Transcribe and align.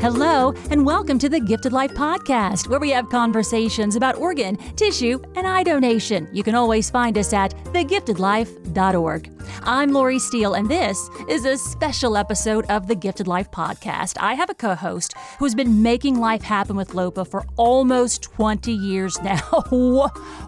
Hello, 0.00 0.52
and 0.70 0.84
welcome 0.84 1.18
to 1.18 1.30
the 1.30 1.40
Gifted 1.40 1.72
Life 1.72 1.92
Podcast, 1.92 2.68
where 2.68 2.80
we 2.80 2.90
have 2.90 3.08
conversations 3.08 3.96
about 3.96 4.16
organ, 4.16 4.56
tissue, 4.76 5.22
and 5.36 5.46
eye 5.46 5.62
donation. 5.62 6.28
You 6.32 6.42
can 6.42 6.54
always 6.54 6.90
find 6.90 7.16
us 7.16 7.32
at 7.32 7.54
thegiftedlife.org. 7.72 9.39
I'm 9.62 9.92
Lori 9.92 10.18
Steele, 10.18 10.54
and 10.54 10.68
this 10.68 11.10
is 11.28 11.44
a 11.44 11.56
special 11.58 12.16
episode 12.16 12.64
of 12.66 12.86
the 12.86 12.94
Gifted 12.94 13.26
Life 13.26 13.50
Podcast. 13.50 14.16
I 14.18 14.34
have 14.34 14.48
a 14.50 14.54
co 14.54 14.74
host 14.74 15.14
who 15.38 15.44
has 15.44 15.54
been 15.54 15.82
making 15.82 16.18
life 16.18 16.42
happen 16.42 16.76
with 16.76 16.94
LOPA 16.94 17.26
for 17.26 17.44
almost 17.56 18.22
20 18.22 18.72
years 18.72 19.20
now. 19.22 19.40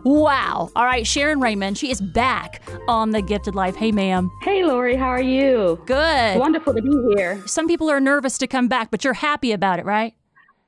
wow. 0.05 0.71
All 0.75 0.85
right, 0.85 1.05
Sheron 1.05 1.43
Raymond, 1.43 1.77
she 1.79 1.91
is 1.91 2.01
back 2.01 2.63
on 2.89 3.11
the 3.11 3.23
Gifted 3.23 3.55
Life. 3.55 3.77
Hey, 3.77 3.93
ma'am. 3.93 4.31
Hey, 4.43 4.65
Lori, 4.65 4.97
how 4.97 5.09
are 5.09 5.23
you? 5.23 5.81
Good. 5.87 6.39
Wonderful 6.39 6.75
to 6.75 6.83
be 6.83 7.15
here. 7.15 7.43
Some 7.47 7.67
people 7.69 7.91
are 7.91 8.01
nervous 8.01 8.39
to 8.39 8.47
come 8.47 8.69
back, 8.69 8.91
but 8.91 9.05
you're 9.05 9.15
happy 9.15 9.53
about 9.53 9.79
it, 9.79 9.85
right? 9.85 10.15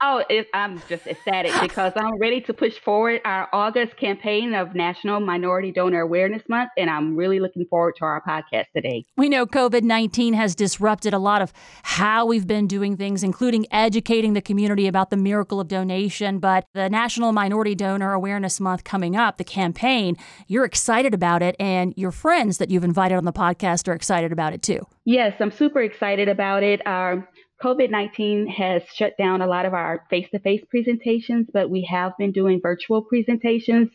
Oh, 0.07 0.23
it, 0.29 0.49
I'm 0.53 0.83
just 0.87 1.07
ecstatic 1.07 1.51
because 1.63 1.95
I'm 1.97 2.19
ready 2.19 2.43
to 2.43 2.53
push 2.53 2.79
forward 2.79 3.23
our 3.25 3.49
August 3.55 3.97
campaign 3.97 4.53
of 4.53 4.75
National 4.75 5.19
Minority 5.19 5.73
Donor 5.73 6.03
Awareness 6.03 6.43
Month, 6.47 6.73
and 6.77 6.91
I'm 6.91 7.17
really 7.17 7.41
looking 7.41 7.65
forward 7.65 7.95
to 8.01 8.05
our 8.05 8.23
podcast 8.23 8.67
today. 8.77 9.07
We 9.17 9.31
know 9.31 9.47
COVID 9.47 9.83
19 9.83 10.35
has 10.35 10.55
disrupted 10.55 11.15
a 11.15 11.19
lot 11.19 11.41
of 11.41 11.55
how 11.85 12.27
we've 12.27 12.47
been 12.47 12.67
doing 12.67 12.99
things, 12.99 13.23
including 13.23 13.65
educating 13.71 14.35
the 14.35 14.43
community 14.43 14.87
about 14.87 15.09
the 15.09 15.17
miracle 15.17 15.59
of 15.59 15.69
donation. 15.69 16.39
But 16.39 16.67
the 16.75 16.91
National 16.91 17.33
Minority 17.33 17.75
Donor 17.75 18.13
Awareness 18.13 18.61
Month 18.61 18.85
coming 18.85 19.17
up, 19.17 19.39
the 19.39 19.45
campaign, 19.45 20.19
you're 20.49 20.67
excited 20.67 21.15
about 21.15 21.43
it, 21.43 21.57
and 21.59 21.95
your 21.97 22.11
friends 22.11 22.59
that 22.59 22.69
you've 22.69 22.85
invited 22.85 23.15
on 23.15 23.25
the 23.25 23.33
podcast 23.33 23.89
are 23.89 23.95
excited 23.95 24.33
about 24.33 24.53
it 24.53 24.61
too. 24.61 24.87
Yes, 25.07 25.35
I'm 25.41 25.51
super 25.51 25.81
excited 25.81 26.29
about 26.29 26.63
it. 26.63 26.87
Um, 26.87 27.27
COVID 27.63 27.91
19 27.91 28.47
has 28.49 28.83
shut 28.93 29.17
down 29.17 29.41
a 29.41 29.47
lot 29.47 29.65
of 29.65 29.75
our 29.75 30.05
face 30.11 30.29
to 30.31 30.39
face 30.39 30.63
presentations, 30.69 31.49
but 31.53 31.71
we 31.71 31.87
have 31.91 32.13
been 32.19 32.33
doing 32.33 32.61
virtual 32.61 33.03
presentations 33.03 33.91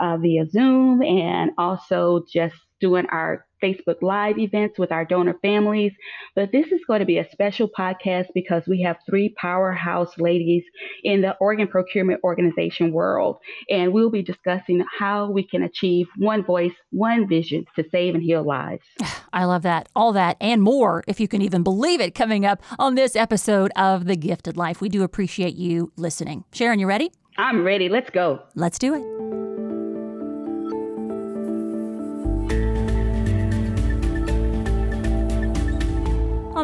uh, 0.00 0.16
via 0.16 0.46
Zoom 0.48 1.02
and 1.02 1.52
also 1.56 2.24
just 2.30 2.56
doing 2.80 3.06
our 3.06 3.46
Facebook 3.64 4.02
Live 4.02 4.38
events 4.38 4.78
with 4.78 4.92
our 4.92 5.04
donor 5.04 5.34
families. 5.40 5.92
But 6.34 6.52
this 6.52 6.66
is 6.66 6.80
going 6.86 7.00
to 7.00 7.06
be 7.06 7.18
a 7.18 7.30
special 7.30 7.68
podcast 7.68 8.26
because 8.34 8.62
we 8.66 8.82
have 8.82 8.96
three 9.08 9.34
powerhouse 9.40 10.18
ladies 10.18 10.64
in 11.02 11.22
the 11.22 11.36
organ 11.40 11.68
procurement 11.68 12.20
organization 12.22 12.92
world. 12.92 13.38
And 13.70 13.92
we'll 13.92 14.10
be 14.10 14.22
discussing 14.22 14.84
how 14.98 15.30
we 15.30 15.46
can 15.46 15.62
achieve 15.62 16.06
one 16.18 16.44
voice, 16.44 16.72
one 16.90 17.28
vision 17.28 17.64
to 17.76 17.84
save 17.90 18.14
and 18.14 18.22
heal 18.22 18.44
lives. 18.44 18.82
I 19.32 19.44
love 19.44 19.62
that. 19.62 19.88
All 19.96 20.12
that 20.12 20.36
and 20.40 20.62
more, 20.62 21.02
if 21.08 21.18
you 21.18 21.28
can 21.28 21.42
even 21.42 21.62
believe 21.62 22.00
it, 22.00 22.14
coming 22.14 22.46
up 22.46 22.62
on 22.78 22.94
this 22.94 23.16
episode 23.16 23.72
of 23.76 24.04
The 24.04 24.16
Gifted 24.16 24.56
Life. 24.56 24.80
We 24.80 24.88
do 24.88 25.02
appreciate 25.02 25.54
you 25.54 25.92
listening. 25.96 26.44
Sheron, 26.52 26.78
you 26.78 26.86
ready? 26.86 27.10
I'm 27.36 27.64
ready. 27.64 27.88
Let's 27.88 28.10
go. 28.10 28.42
Let's 28.54 28.78
do 28.78 28.94
it. 28.94 29.73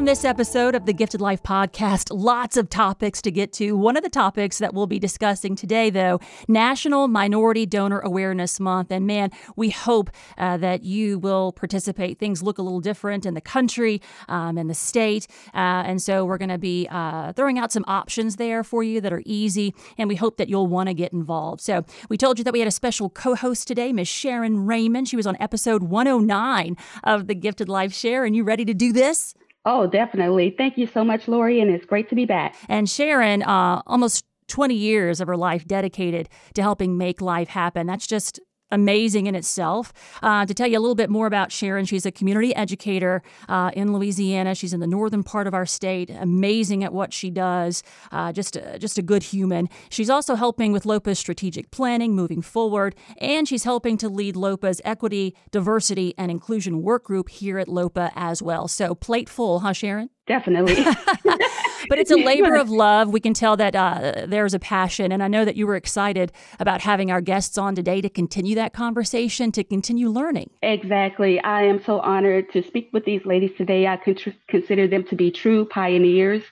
On 0.01 0.07
this 0.07 0.25
episode 0.25 0.75
of 0.75 0.87
the 0.87 0.95
Gifted 0.95 1.21
Life 1.21 1.43
podcast, 1.43 2.09
lots 2.11 2.57
of 2.57 2.71
topics 2.71 3.21
to 3.21 3.31
get 3.31 3.53
to. 3.53 3.77
One 3.77 3.99
of 3.99 4.03
the 4.03 4.09
topics 4.09 4.57
that 4.57 4.73
we'll 4.73 4.87
be 4.87 4.99
discussing 4.99 5.55
today, 5.55 5.91
though, 5.91 6.21
National 6.49 7.07
Minority 7.07 7.67
Donor 7.67 8.01
Awareness 8.01 8.59
Month. 8.59 8.91
And 8.91 9.07
man, 9.07 9.31
we 9.57 9.69
hope 9.69 10.09
uh, 10.39 10.57
that 10.57 10.85
you 10.85 11.19
will 11.19 11.53
participate. 11.53 12.19
Things 12.19 12.43
look 12.43 12.57
a 12.57 12.63
little 12.63 12.81
different 12.81 13.27
in 13.27 13.35
the 13.35 13.43
country 13.43 14.01
um, 14.27 14.57
and 14.57 14.71
the 14.71 14.75
state. 14.75 15.27
Uh, 15.53 15.85
and 15.85 16.01
so 16.01 16.25
we're 16.25 16.39
going 16.39 16.49
to 16.49 16.57
be 16.57 16.89
uh, 16.91 17.35
throwing 17.35 17.59
out 17.59 17.71
some 17.71 17.85
options 17.87 18.37
there 18.37 18.65
for 18.65 18.83
you 18.83 19.03
that 19.03 19.13
are 19.13 19.23
easy. 19.27 19.75
And 19.99 20.09
we 20.09 20.17
hope 20.17 20.39
that 20.39 20.49
you'll 20.49 20.67
want 20.67 20.89
to 20.89 20.95
get 20.95 21.13
involved. 21.13 21.61
So 21.61 21.85
we 22.09 22.17
told 22.17 22.39
you 22.39 22.45
that 22.45 22.55
we 22.55 22.61
had 22.61 22.69
a 22.69 22.71
special 22.71 23.11
co 23.11 23.35
host 23.35 23.69
today, 23.69 23.93
Miss 23.93 24.09
Sheron 24.09 24.67
Raymond. 24.67 25.11
She 25.11 25.17
was 25.17 25.27
on 25.27 25.37
episode 25.39 25.83
109 25.83 26.79
of 27.05 27.27
the 27.27 27.35
Gifted 27.35 27.69
Life 27.69 27.93
Share. 27.93 28.25
And 28.25 28.35
you 28.35 28.45
ready 28.45 28.65
to 28.65 28.73
do 28.73 28.95
this? 28.95 29.35
Oh, 29.65 29.87
definitely. 29.87 30.55
Thank 30.57 30.79
you 30.79 30.87
so 30.87 31.05
much, 31.05 31.29
Lori, 31.29 31.61
and 31.61 31.71
it's 31.71 31.85
great 31.85 32.09
to 32.09 32.15
be 32.15 32.25
back. 32.25 32.55
And 32.69 32.87
Sheron, 32.87 33.47
uh, 33.47 33.83
almost 33.87 34.25
20 34.49 34.75
years 34.75 35.21
of 35.21 35.29
her 35.29 35.37
life 35.37 35.67
dedicated 35.67 36.29
to 36.55 36.63
helping 36.63 36.97
make 36.97 37.21
life 37.21 37.49
happen. 37.49 37.87
That's 37.87 38.07
just 38.07 38.41
amazing 38.71 39.27
in 39.27 39.35
itself. 39.35 39.93
Uh, 40.23 40.47
to 40.47 40.55
tell 40.55 40.67
you 40.67 40.79
a 40.79 40.81
little 40.81 40.95
bit 40.95 41.11
more 41.11 41.27
about 41.27 41.51
Sheron, 41.51 41.89
she's 41.89 42.07
a 42.07 42.13
community 42.13 42.55
educator 42.55 43.23
uh, 43.49 43.71
in 43.75 43.93
Louisiana. 43.93 44.55
She's 44.55 44.73
in 44.73 44.81
the 44.81 44.87
northern 44.87 45.23
part 45.23 45.47
of 45.47 45.55
our 45.55 45.67
state, 45.67 46.11
amazing 46.11 46.85
at 46.85 46.93
what 46.93 47.13
she 47.13 47.31
does, 47.31 47.83
uh, 48.13 48.33
just, 48.33 48.57
a, 48.57 48.79
just 48.79 48.99
a 48.99 49.03
good 49.03 49.23
human. 49.25 49.69
She's 49.89 50.11
also 50.11 50.35
helping 50.35 50.73
with 50.73 50.85
LOPA's 50.85 51.19
strategic 51.19 51.71
planning 51.71 52.15
moving 52.15 52.43
forward, 52.43 52.95
and 53.19 53.49
she's 53.49 53.65
helping 53.65 53.97
to 53.99 54.09
lead 54.09 54.37
LOPA's 54.37 54.81
equity, 54.85 55.35
diversity, 55.51 56.15
and 56.17 56.31
inclusion 56.31 56.83
work 56.83 57.05
group 57.05 57.29
here 57.29 57.59
at 57.59 57.69
LOPA 57.69 58.13
as 58.15 58.43
well. 58.43 58.69
So, 58.69 58.95
plate 58.95 59.29
full, 59.29 59.61
huh, 59.61 59.71
Sheron? 59.71 60.09
Definitely. 60.27 60.77
but 61.91 61.99
it's 61.99 62.11
a 62.11 62.17
labor 62.25 62.55
of 62.55 62.71
love. 62.71 63.11
We 63.11 63.21
can 63.21 63.35
tell 63.35 63.57
that 63.59 63.77
uh, 63.77 64.25
there's 64.27 64.55
a 64.55 64.59
passion. 64.59 65.13
And 65.13 65.23
I 65.23 65.29
know 65.29 65.45
that 65.45 65.57
you 65.57 65.67
were 65.67 65.77
excited 65.77 66.33
about 66.59 66.81
having 66.81 67.11
our 67.11 67.21
guests 67.21 67.59
on 67.59 67.75
today 67.75 68.01
to 68.01 68.09
continue 68.09 68.55
that 68.55 68.73
conversation, 68.73 69.53
to 69.53 69.65
continue 69.65 70.09
learning. 70.09 70.51
Exactly. 70.63 71.41
I 71.41 71.65
am 71.65 71.83
so 71.83 72.01
honored 72.01 72.51
to 72.53 72.63
speak 72.63 72.89
with 72.95 73.05
these 73.05 73.27
ladies 73.27 73.51
today. 73.59 73.87
I 73.87 73.99
consider 74.49 74.87
them 74.87 75.05
to 75.05 75.17
be 75.17 75.31
true 75.31 75.67
pioneers 75.67 76.45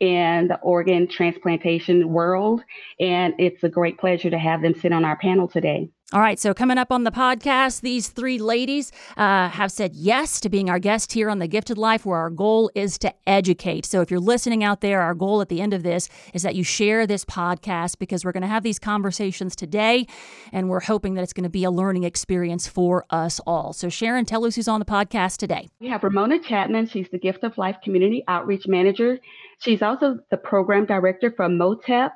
in 0.00 0.48
the 0.48 0.58
organ 0.62 1.06
transplantation 1.06 2.08
world. 2.08 2.62
And 2.98 3.34
it's 3.38 3.62
a 3.62 3.68
great 3.68 3.98
pleasure 3.98 4.30
to 4.30 4.38
have 4.38 4.62
them 4.62 4.74
sit 4.74 4.92
on 4.92 5.04
our 5.04 5.16
panel 5.16 5.46
today. 5.46 5.90
All 6.12 6.20
right, 6.20 6.40
so 6.40 6.52
coming 6.52 6.76
up 6.76 6.90
on 6.90 7.04
the 7.04 7.12
podcast, 7.12 7.82
these 7.82 8.08
three 8.08 8.40
ladies 8.40 8.90
uh, 9.16 9.48
have 9.48 9.70
said 9.70 9.94
yes 9.94 10.40
to 10.40 10.48
being 10.48 10.68
our 10.68 10.80
guest 10.80 11.12
here 11.12 11.30
on 11.30 11.38
The 11.38 11.46
Gifted 11.46 11.78
Life, 11.78 12.04
where 12.04 12.18
our 12.18 12.30
goal 12.30 12.68
is 12.74 12.98
to 12.98 13.14
educate. 13.28 13.86
So 13.86 14.00
if 14.00 14.10
you're 14.10 14.18
listening 14.18 14.64
out 14.64 14.80
there, 14.80 15.02
our 15.02 15.14
goal 15.14 15.40
at 15.40 15.48
the 15.48 15.60
end 15.60 15.72
of 15.72 15.84
this 15.84 16.08
is 16.34 16.42
that 16.42 16.56
you 16.56 16.64
share 16.64 17.06
this 17.06 17.24
podcast 17.24 18.00
because 18.00 18.24
we're 18.24 18.32
going 18.32 18.40
to 18.40 18.48
have 18.48 18.64
these 18.64 18.80
conversations 18.80 19.54
today, 19.54 20.08
and 20.50 20.68
we're 20.68 20.80
hoping 20.80 21.14
that 21.14 21.22
it's 21.22 21.32
going 21.32 21.44
to 21.44 21.48
be 21.48 21.62
a 21.62 21.70
learning 21.70 22.02
experience 22.02 22.66
for 22.66 23.04
us 23.10 23.38
all. 23.46 23.72
So, 23.72 23.86
Sheron, 23.86 24.26
tell 24.26 24.44
us 24.44 24.56
who's 24.56 24.66
on 24.66 24.80
the 24.80 24.86
podcast 24.86 25.36
today. 25.36 25.68
We 25.78 25.90
have 25.90 26.02
Remonia 26.02 26.40
Chapman. 26.40 26.88
She's 26.88 27.08
the 27.12 27.20
Gift 27.20 27.44
of 27.44 27.56
Life 27.56 27.76
Community 27.84 28.24
Outreach 28.26 28.66
Manager. 28.66 29.20
She's 29.60 29.80
also 29.80 30.18
the 30.32 30.38
Program 30.38 30.86
Director 30.86 31.32
for 31.36 31.46
MOTTEP 31.46 32.10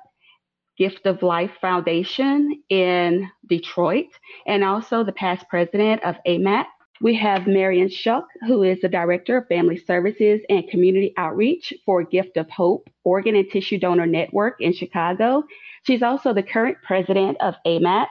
Gift 0.77 1.07
of 1.07 1.23
Life 1.23 1.53
Foundation 1.61 2.63
in 2.69 3.31
Detroit, 3.49 4.07
and 4.47 4.65
also 4.65 5.05
the 5.05 5.13
past 5.13 5.49
president 5.49 6.03
of 6.05 6.17
AMAT. 6.27 6.67
We 7.01 7.15
have 7.17 7.47
Marion 7.47 7.89
Shuck, 7.89 8.27
who 8.47 8.63
is 8.63 8.81
the 8.81 8.89
Director 8.89 9.39
of 9.39 9.49
Family 9.49 9.77
Services 9.77 10.41
and 10.49 10.69
Community 10.69 11.13
Outreach 11.17 11.75
for 11.85 12.03
Gift 12.03 12.37
of 12.37 12.49
Hope 12.51 12.89
Organ 13.03 13.35
and 13.37 13.51
Tissue 13.51 13.79
Donor 13.79 14.07
Network 14.07 14.61
in 14.61 14.73
Chicago. 14.73 15.45
She's 15.83 16.03
also 16.03 16.33
the 16.33 16.43
current 16.43 16.79
president 16.83 17.37
of 17.41 17.55
AMAT. 17.67 18.07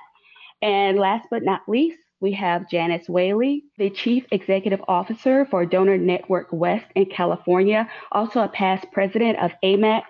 And 0.61 0.99
last 0.99 1.27
but 1.31 1.43
not 1.43 1.61
least, 1.67 1.97
we 2.19 2.31
have 2.33 2.69
Janice 2.69 3.09
Whaley, 3.09 3.65
the 3.77 3.89
Chief 3.89 4.25
Executive 4.31 4.81
Officer 4.87 5.45
for 5.51 5.65
Donor 5.65 5.97
Network 5.97 6.47
West 6.51 6.85
in 6.95 7.05
California, 7.07 7.89
also 8.13 8.41
a 8.41 8.47
past 8.47 8.85
president 8.93 9.39
of 9.39 9.51
AMAT 9.63 10.03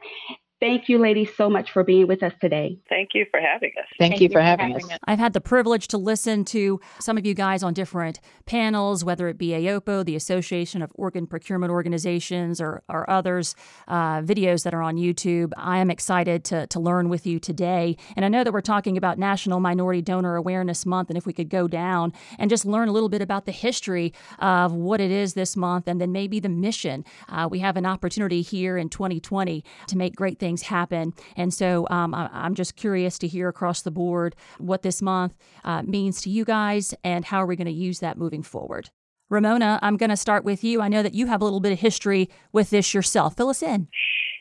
Thank 0.63 0.87
you, 0.87 0.97
ladies, 0.97 1.29
so 1.35 1.49
much 1.49 1.71
for 1.71 1.83
being 1.83 2.07
with 2.07 2.23
us 2.23 2.31
today. 2.39 2.79
Thank 2.87 3.09
you 3.13 3.25
for 3.29 3.41
having 3.41 3.71
us. 3.77 3.85
Thank, 3.99 4.13
Thank 4.13 4.21
you, 4.21 4.29
for 4.29 4.39
having, 4.39 4.69
having 4.69 4.85
us. 4.85 4.91
us. 4.93 4.99
I've 5.03 5.19
had 5.19 5.33
the 5.33 5.41
privilege 5.41 5.89
to 5.89 5.97
listen 5.97 6.45
to 6.45 6.79
some 7.01 7.17
of 7.17 7.25
you 7.25 7.33
guys 7.33 7.63
on 7.63 7.73
different 7.73 8.21
panels, 8.45 9.03
whether 9.03 9.27
it 9.27 9.37
be 9.37 9.49
AOPO, 9.49 10.05
the 10.05 10.15
Association 10.15 10.81
of 10.81 10.89
Organ 10.95 11.27
Procurement 11.27 11.69
Organizations, 11.69 12.61
or, 12.61 12.81
or 12.87 13.09
others, 13.09 13.55
uh, 13.89 14.21
videos 14.21 14.63
that 14.63 14.73
are 14.73 14.81
on 14.81 14.95
YouTube. 14.95 15.51
I 15.57 15.79
am 15.79 15.91
excited 15.91 16.45
to, 16.45 16.65
to 16.67 16.79
learn 16.79 17.09
with 17.09 17.27
you 17.27 17.41
today. 17.41 17.97
And 18.15 18.23
I 18.23 18.29
know 18.29 18.45
that 18.45 18.53
we're 18.53 18.61
talking 18.61 18.95
about 18.95 19.19
National 19.19 19.59
Minority 19.59 20.01
Donor 20.01 20.37
Awareness 20.37 20.85
Month, 20.85 21.09
and 21.09 21.17
if 21.17 21.25
we 21.25 21.33
could 21.33 21.49
go 21.49 21.67
down 21.67 22.13
and 22.39 22.49
just 22.49 22.63
learn 22.63 22.87
a 22.87 22.93
little 22.93 23.09
bit 23.09 23.21
about 23.21 23.45
the 23.45 23.51
history 23.51 24.13
of 24.39 24.71
what 24.71 25.01
it 25.01 25.11
is 25.11 25.33
this 25.33 25.57
month 25.57 25.89
and 25.89 25.99
then 25.99 26.13
maybe 26.13 26.39
the 26.39 26.47
mission. 26.47 27.03
Uh, 27.27 27.49
we 27.51 27.59
have 27.59 27.75
an 27.75 27.85
opportunity 27.85 28.41
here 28.41 28.77
in 28.77 28.87
2020 28.87 29.61
to 29.87 29.97
make 29.97 30.15
great 30.15 30.39
things 30.39 30.52
things 30.53 30.61
happen. 30.63 31.13
And 31.35 31.51
so 31.53 31.87
um, 31.89 32.13
I, 32.13 32.45
am 32.45 32.53
just 32.53 32.75
curious 32.75 33.17
to 33.19 33.27
hear 33.27 33.47
across 33.47 33.81
the 33.81 33.91
board 33.91 34.35
what 34.59 34.83
this 34.83 35.01
month 35.01 35.33
uh, 35.63 35.81
means 35.81 36.21
to 36.21 36.29
you 36.29 36.45
guys 36.45 36.93
and 37.03 37.25
how 37.25 37.41
are 37.41 37.47
we 37.47 37.55
going 37.55 37.65
to 37.65 37.71
use 37.71 37.99
that 37.99 38.17
moving 38.17 38.43
forward. 38.43 38.91
Remonia, 39.29 39.79
I'm 39.81 39.97
going 39.97 40.11
to 40.11 40.17
start 40.17 40.43
with 40.43 40.63
you. 40.63 40.79
I 40.79 40.89
know 40.89 41.01
that 41.01 41.15
you 41.15 41.25
have 41.25 41.41
a 41.41 41.43
little 41.43 41.59
bit 41.59 41.71
of 41.71 41.79
history 41.79 42.29
with 42.51 42.69
this 42.69 42.93
yourself. 42.93 43.35
Fill 43.35 43.49
us 43.49 43.63
in. 43.63 43.87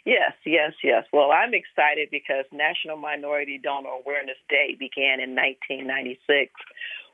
Yes, 0.04 0.32
yes, 0.44 0.72
yes. 0.84 1.04
Well, 1.12 1.30
I'm 1.30 1.54
excited 1.54 2.08
because 2.10 2.44
National 2.52 2.96
Minority 2.98 3.58
Donor 3.62 3.88
Awareness 3.88 4.36
Day 4.50 4.76
began 4.78 5.20
in 5.20 5.34
1996 5.34 6.52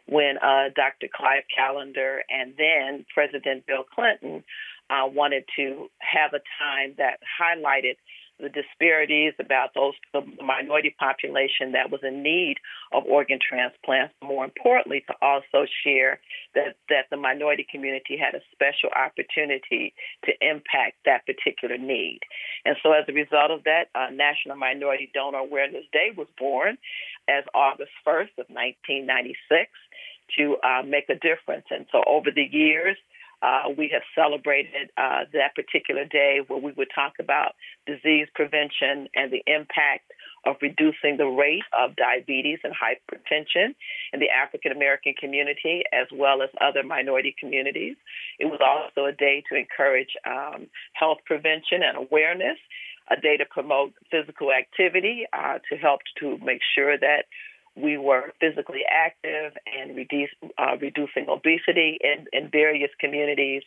when 0.08 0.38
uh, 0.38 0.70
Dr. 0.74 1.06
Clive 1.14 1.44
Callender 1.54 2.22
and 2.30 2.54
then 2.56 3.04
President 3.14 3.66
Bill 3.66 3.84
Clinton 3.84 4.42
uh, 4.90 5.06
wanted 5.06 5.44
to 5.56 5.88
have 5.98 6.32
a 6.32 6.40
time 6.58 6.94
that 6.96 7.20
highlighted 7.40 7.96
the 8.40 8.48
disparities 8.48 9.34
about 9.38 9.74
those 9.74 9.94
the 10.12 10.22
minority 10.42 10.94
population 10.98 11.72
that 11.72 11.90
was 11.90 12.00
in 12.02 12.22
need 12.22 12.56
of 12.92 13.04
organ 13.04 13.38
transplants. 13.40 14.14
More 14.22 14.44
importantly, 14.44 15.04
to 15.08 15.14
also 15.20 15.66
share 15.84 16.20
that 16.54 16.76
that 16.88 17.06
the 17.10 17.16
minority 17.16 17.66
community 17.70 18.16
had 18.16 18.34
a 18.34 18.42
special 18.52 18.90
opportunity 18.94 19.94
to 20.24 20.32
impact 20.40 20.96
that 21.04 21.26
particular 21.26 21.78
need. 21.78 22.20
And 22.64 22.76
so, 22.82 22.92
as 22.92 23.04
a 23.08 23.12
result 23.12 23.50
of 23.50 23.64
that, 23.64 23.88
uh, 23.94 24.10
National 24.12 24.56
Minority 24.56 25.10
Donor 25.12 25.38
Awareness 25.38 25.84
Day 25.92 26.10
was 26.16 26.28
born 26.38 26.78
as 27.28 27.44
August 27.54 27.92
1st 28.06 28.38
of 28.38 28.46
1996 28.48 29.70
to 30.36 30.56
uh, 30.62 30.82
make 30.82 31.08
a 31.08 31.14
difference. 31.14 31.66
And 31.70 31.86
so, 31.90 32.02
over 32.06 32.30
the 32.30 32.48
years, 32.50 32.96
uh, 33.42 33.70
we 33.76 33.90
have 33.92 34.02
celebrated 34.14 34.90
uh, 34.96 35.24
that 35.32 35.54
particular 35.54 36.04
day 36.04 36.40
where 36.46 36.58
we 36.58 36.72
would 36.72 36.88
talk 36.94 37.14
about 37.20 37.54
disease 37.86 38.26
prevention 38.34 39.08
and 39.14 39.32
the 39.32 39.42
impact 39.46 40.10
of 40.46 40.56
reducing 40.62 41.16
the 41.16 41.26
rate 41.26 41.62
of 41.78 41.94
diabetes 41.96 42.58
and 42.64 42.72
hypertension 42.72 43.74
in 44.12 44.20
the 44.20 44.30
African 44.30 44.72
American 44.72 45.14
community 45.18 45.82
as 45.92 46.06
well 46.12 46.42
as 46.42 46.48
other 46.60 46.82
minority 46.82 47.34
communities. 47.38 47.96
It 48.38 48.46
was 48.46 48.60
also 48.60 49.06
a 49.06 49.12
day 49.12 49.42
to 49.50 49.58
encourage 49.58 50.10
um, 50.26 50.66
health 50.94 51.18
prevention 51.26 51.82
and 51.82 51.96
awareness, 51.96 52.58
a 53.10 53.20
day 53.20 53.36
to 53.36 53.44
promote 53.44 53.92
physical 54.10 54.52
activity 54.52 55.26
uh, 55.32 55.58
to 55.70 55.76
help 55.76 56.00
to 56.20 56.38
make 56.38 56.60
sure 56.74 56.98
that 56.98 57.24
we 57.80 57.96
were 57.96 58.32
physically 58.40 58.82
active 58.90 59.52
and 59.78 59.96
reduce, 59.96 60.30
uh, 60.58 60.76
reducing 60.80 61.26
obesity 61.28 61.98
in, 62.00 62.26
in 62.32 62.50
various 62.50 62.90
communities. 63.00 63.62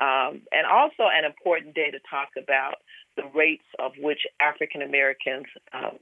Um, 0.00 0.42
and 0.52 0.66
also 0.70 1.04
an 1.12 1.24
important 1.24 1.74
day 1.74 1.90
to 1.90 1.98
talk 2.08 2.30
about 2.42 2.76
the 3.16 3.24
rates 3.34 3.66
of 3.78 3.92
which 3.98 4.20
African 4.40 4.82
Americans, 4.82 5.46
um, 5.74 5.98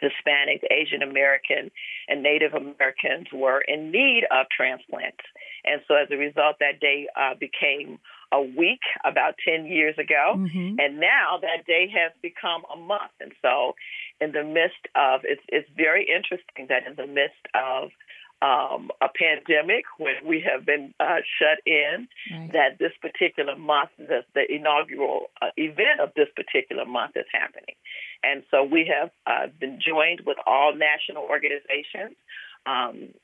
Hispanic, 0.00 0.62
Asian 0.70 1.02
American, 1.02 1.70
and 2.08 2.22
Native 2.22 2.54
Americans 2.54 3.26
were 3.32 3.60
in 3.60 3.90
need 3.90 4.24
of 4.30 4.46
transplants. 4.54 5.24
And 5.64 5.80
so 5.88 5.94
as 5.94 6.08
a 6.10 6.16
result, 6.16 6.56
that 6.60 6.80
day 6.80 7.06
uh, 7.16 7.34
became 7.34 7.98
a 8.32 8.40
week 8.40 8.80
about 9.04 9.34
10 9.46 9.66
years 9.66 9.96
ago. 9.98 10.34
Mm-hmm. 10.36 10.76
And 10.78 11.00
now 11.00 11.38
that 11.40 11.66
day 11.66 11.88
has 11.94 12.12
become 12.22 12.62
a 12.72 12.76
month. 12.76 13.12
And 13.20 13.32
so, 13.42 13.74
in 14.20 14.32
the 14.32 14.44
midst 14.44 14.88
of, 14.94 15.20
it's, 15.24 15.42
it's 15.48 15.68
very 15.76 16.06
interesting 16.08 16.66
that 16.68 16.86
in 16.86 16.96
the 16.96 17.06
midst 17.06 17.44
of 17.54 17.90
um, 18.42 18.90
a 19.00 19.08
pandemic 19.08 19.84
when 19.98 20.14
we 20.26 20.44
have 20.44 20.66
been 20.66 20.92
uh, 21.00 21.20
shut 21.38 21.58
in, 21.64 22.08
right. 22.30 22.52
that 22.52 22.78
this 22.78 22.92
particular 23.00 23.56
month, 23.56 23.90
the, 23.96 24.20
the 24.34 24.44
inaugural 24.52 25.30
uh, 25.40 25.50
event 25.56 26.00
of 26.00 26.10
this 26.14 26.28
particular 26.36 26.84
month 26.84 27.16
is 27.16 27.26
happening. 27.32 27.74
And 28.22 28.42
so 28.50 28.62
we 28.62 28.90
have 28.92 29.10
uh, 29.26 29.50
been 29.58 29.78
joined 29.80 30.22
with 30.26 30.36
all 30.46 30.74
national 30.74 31.24
organizations. 31.24 32.16
Um, 32.66 33.14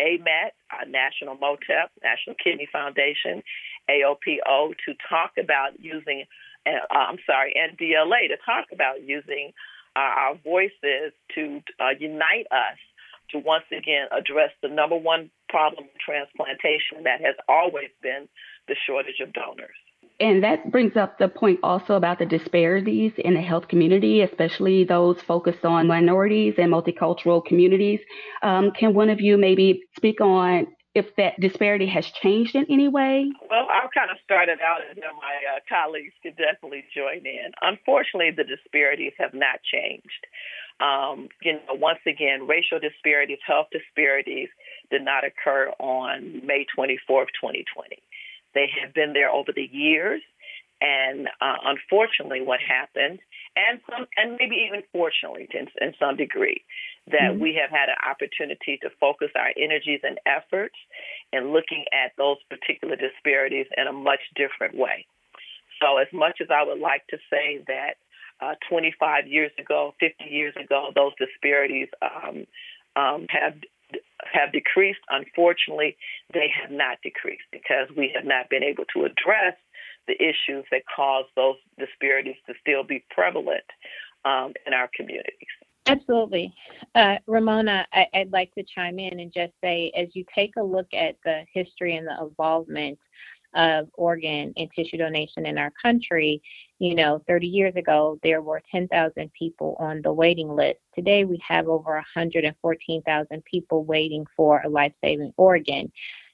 AMAT, 0.00 0.52
uh, 0.70 0.84
National 0.86 1.36
MOTTEP, 1.36 1.90
National 2.02 2.36
Kidney 2.42 2.68
Foundation, 2.70 3.42
AOPO, 3.88 4.74
to 4.86 4.94
talk 5.08 5.32
about 5.38 5.80
using, 5.80 6.24
uh, 6.66 6.70
I'm 6.90 7.18
sorry, 7.26 7.54
NDLA, 7.56 8.28
to 8.28 8.36
talk 8.44 8.66
about 8.72 9.02
using 9.02 9.52
uh, 9.96 10.00
our 10.00 10.34
voices 10.44 11.12
to 11.34 11.60
uh, 11.80 11.90
unite 11.98 12.46
us 12.50 12.78
to 13.30 13.38
once 13.38 13.64
again 13.76 14.06
address 14.10 14.50
the 14.62 14.68
number 14.68 14.96
one 14.96 15.30
problem 15.48 15.84
of 15.84 16.00
transplantation 16.00 17.04
that 17.04 17.20
has 17.20 17.34
always 17.48 17.90
been 18.02 18.28
the 18.68 18.76
shortage 18.86 19.20
of 19.22 19.32
donors. 19.32 19.76
And 20.20 20.42
that 20.42 20.72
brings 20.72 20.96
up 20.96 21.18
the 21.18 21.28
point 21.28 21.60
also 21.62 21.94
about 21.94 22.18
the 22.18 22.26
disparities 22.26 23.12
in 23.18 23.34
the 23.34 23.40
health 23.40 23.68
community, 23.68 24.22
especially 24.22 24.82
those 24.82 25.22
focused 25.22 25.64
on 25.64 25.86
minorities 25.86 26.54
and 26.58 26.72
multicultural 26.72 27.44
communities. 27.44 28.00
Um, 28.42 28.72
can 28.72 28.94
one 28.94 29.10
of 29.10 29.20
you 29.20 29.38
maybe 29.38 29.82
speak 29.96 30.20
on 30.20 30.66
if 30.98 31.14
that 31.16 31.38
disparity 31.40 31.86
has 31.86 32.06
changed 32.06 32.54
in 32.54 32.66
any 32.68 32.88
way? 32.88 33.30
Well, 33.48 33.66
I'll 33.72 33.90
kind 33.94 34.10
of 34.10 34.18
start 34.24 34.48
it 34.48 34.60
out, 34.60 34.80
and 34.88 34.98
then 34.98 35.14
my 35.16 35.56
uh, 35.56 35.60
colleagues 35.68 36.12
can 36.22 36.32
definitely 36.32 36.84
join 36.94 37.24
in. 37.24 37.52
Unfortunately, 37.62 38.30
the 38.30 38.44
disparities 38.44 39.12
have 39.18 39.32
not 39.32 39.60
changed. 39.62 40.26
Um, 40.80 41.28
you 41.42 41.54
know, 41.54 41.74
once 41.74 42.00
again, 42.06 42.46
racial 42.46 42.78
disparities, 42.78 43.38
health 43.46 43.68
disparities 43.72 44.48
did 44.90 45.02
not 45.04 45.24
occur 45.24 45.72
on 45.78 46.44
May 46.46 46.66
24th, 46.76 47.30
2020. 47.40 47.98
They 48.54 48.66
have 48.82 48.94
been 48.94 49.12
there 49.12 49.30
over 49.30 49.52
the 49.54 49.68
years. 49.70 50.22
And 50.80 51.28
uh, 51.40 51.56
unfortunately, 51.64 52.40
what 52.40 52.60
happened, 52.60 53.18
and 53.58 53.80
some, 53.90 54.06
and 54.16 54.36
maybe 54.38 54.56
even 54.68 54.82
fortunately, 54.92 55.48
in, 55.52 55.66
in 55.80 55.94
some 55.98 56.16
degree, 56.16 56.62
that 57.10 57.34
mm-hmm. 57.34 57.42
we 57.42 57.58
have 57.60 57.70
had 57.70 57.88
an 57.88 57.98
opportunity 58.08 58.78
to 58.82 58.90
focus 59.00 59.28
our 59.34 59.50
energies 59.58 60.00
and 60.02 60.18
efforts 60.26 60.76
in 61.32 61.52
looking 61.52 61.84
at 61.92 62.12
those 62.16 62.36
particular 62.48 62.96
disparities 62.96 63.66
in 63.76 63.86
a 63.86 63.92
much 63.92 64.20
different 64.36 64.76
way. 64.76 65.06
So, 65.82 65.98
as 65.98 66.08
much 66.12 66.38
as 66.40 66.48
I 66.50 66.62
would 66.62 66.78
like 66.80 67.06
to 67.08 67.18
say 67.30 67.64
that 67.66 67.98
uh, 68.40 68.54
25 68.68 69.26
years 69.26 69.52
ago, 69.58 69.94
50 70.00 70.24
years 70.30 70.54
ago, 70.56 70.90
those 70.94 71.12
disparities 71.18 71.88
um, 72.02 72.46
um, 72.96 73.26
have 73.30 73.54
have 74.32 74.52
decreased. 74.52 75.00
Unfortunately, 75.08 75.96
they 76.32 76.50
have 76.60 76.70
not 76.70 76.98
decreased 77.02 77.48
because 77.50 77.88
we 77.96 78.12
have 78.14 78.24
not 78.24 78.50
been 78.50 78.62
able 78.62 78.84
to 78.94 79.04
address 79.04 79.56
the 80.08 80.20
issues 80.20 80.64
that 80.72 80.82
cause 80.94 81.26
those 81.36 81.56
disparities 81.78 82.36
to 82.46 82.54
still 82.60 82.82
be 82.82 83.04
prevalent 83.10 83.64
um, 84.24 84.52
in 84.66 84.72
our 84.72 84.90
communities. 84.96 85.48
Absolutely. 85.86 86.52
Uh, 86.94 87.16
Remonia, 87.26 87.86
I, 87.92 88.06
would 88.14 88.32
like 88.32 88.52
to 88.54 88.64
chime 88.64 88.98
in 88.98 89.20
and 89.20 89.32
just 89.32 89.52
say 89.62 89.90
as 89.96 90.08
you 90.12 90.24
take 90.34 90.52
a 90.58 90.62
look 90.62 90.88
at 90.92 91.16
the 91.24 91.44
history 91.52 91.96
and 91.96 92.06
the 92.06 92.22
involvement 92.22 92.98
of 93.54 93.88
organ 93.94 94.52
and 94.56 94.68
tissue 94.76 94.98
donation 94.98 95.46
in 95.46 95.56
our 95.56 95.72
country, 95.82 96.42
you 96.78 96.94
know, 96.94 97.22
30 97.26 97.46
years 97.46 97.74
ago, 97.76 98.18
there 98.22 98.42
were 98.42 98.62
10,000 98.70 99.32
people 99.32 99.76
on 99.80 100.02
the 100.02 100.12
waiting 100.12 100.50
list. 100.50 100.78
Today, 100.94 101.24
we 101.24 101.40
have 101.46 101.68
over 101.68 101.94
114,000 101.94 103.44
people 103.44 103.84
waiting 103.84 104.26
for 104.36 104.60
a 104.60 104.68
life 104.68 104.92
saving 105.02 105.32
organ. 105.38 105.90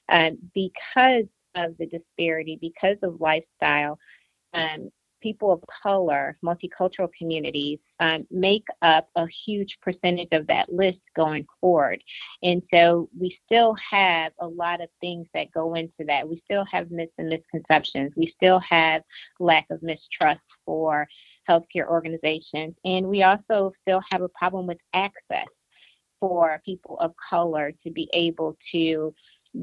Um, 0.09 0.37
because 0.53 1.25
of 1.55 1.77
the 1.77 1.87
disparity, 1.87 2.57
because 2.61 2.97
of 3.03 3.21
lifestyle, 3.21 3.97
um, 4.53 4.89
people 5.21 5.51
of 5.51 5.63
color, 5.81 6.37
multicultural 6.45 7.09
communities 7.17 7.79
um, 7.99 8.27
make 8.29 8.65
up 8.83 9.07
a 9.15 9.25
huge 9.45 9.77
percentage 9.81 10.27
of 10.33 10.45
that 10.45 10.71
list 10.71 10.99
going 11.15 11.45
forward. 11.59 12.03
And 12.43 12.61
so 12.71 13.09
we 13.19 13.35
still 13.45 13.75
have 13.89 14.33
a 14.39 14.47
lot 14.47 14.81
of 14.81 14.89
things 15.01 15.27
that 15.33 15.51
go 15.51 15.73
into 15.73 16.03
that. 16.07 16.29
We 16.29 16.41
still 16.45 16.65
have 16.71 16.91
myths 16.91 17.13
and 17.17 17.29
misconceptions. 17.29 18.13
We 18.15 18.33
still 18.35 18.59
have 18.59 19.01
lack 19.39 19.65
of 19.71 19.81
mistrust 19.81 20.41
for 20.63 21.07
healthcare 21.49 21.87
organizations. 21.87 22.75
And 22.85 23.07
we 23.07 23.23
also 23.23 23.71
still 23.81 24.01
have 24.11 24.21
a 24.21 24.29
problem 24.29 24.67
with 24.67 24.79
access 24.93 25.47
for 26.19 26.61
people 26.65 26.97
of 26.99 27.13
color 27.29 27.73
to 27.83 27.91
be 27.91 28.09
able 28.13 28.57
to 28.71 29.13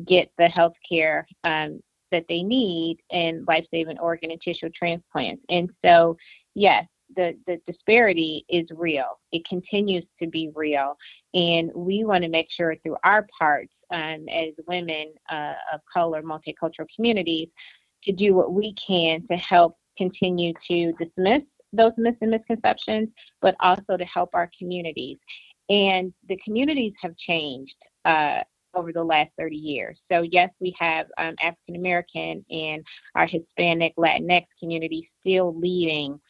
get 0.06 0.30
the 0.38 0.44
healthcare 0.44 1.24
um, 1.44 1.80
that 2.10 2.24
they 2.28 2.42
need 2.42 2.98
in 3.10 3.44
life 3.46 3.66
saving 3.70 3.98
organ 3.98 4.30
and 4.30 4.40
tissue 4.40 4.68
transplants. 4.70 5.42
And 5.48 5.70
so, 5.84 6.16
yes, 6.54 6.86
the, 7.16 7.36
the 7.46 7.60
disparity 7.66 8.44
is 8.48 8.66
real. 8.70 9.18
It 9.32 9.46
continues 9.46 10.04
to 10.20 10.28
be 10.28 10.50
real. 10.54 10.96
And 11.34 11.70
we 11.74 12.04
want 12.04 12.22
to 12.24 12.30
make 12.30 12.50
sure 12.50 12.76
through 12.82 12.96
our 13.04 13.26
parts 13.38 13.72
um, 13.90 14.26
as 14.30 14.52
women 14.66 15.12
uh, 15.30 15.54
of 15.72 15.80
color, 15.92 16.22
multicultural 16.22 16.86
communities, 16.94 17.48
to 18.04 18.12
do 18.12 18.34
what 18.34 18.52
we 18.52 18.74
can 18.74 19.26
to 19.28 19.36
help 19.36 19.76
continue 19.96 20.52
to 20.68 20.92
dismiss 20.92 21.42
those 21.72 21.92
myths 21.96 22.18
and 22.20 22.30
misconceptions, 22.30 23.08
but 23.40 23.54
also 23.60 23.96
to 23.96 24.04
help 24.04 24.30
our 24.34 24.50
communities. 24.58 25.18
And 25.68 26.12
the 26.28 26.38
communities 26.44 26.92
have 27.00 27.16
changed. 27.16 27.76
Uh, 28.04 28.42
over 28.74 28.92
the 28.92 29.02
last 29.02 29.30
30 29.38 29.56
years. 29.56 29.98
So, 30.10 30.22
yes, 30.22 30.50
we 30.60 30.74
have 30.78 31.06
um, 31.18 31.34
African 31.42 31.76
American 31.76 32.44
and 32.50 32.84
our 33.14 33.26
Hispanic, 33.26 33.94
Latinx 33.96 34.46
community 34.60 35.10
still 35.20 35.58
leading 35.58 36.20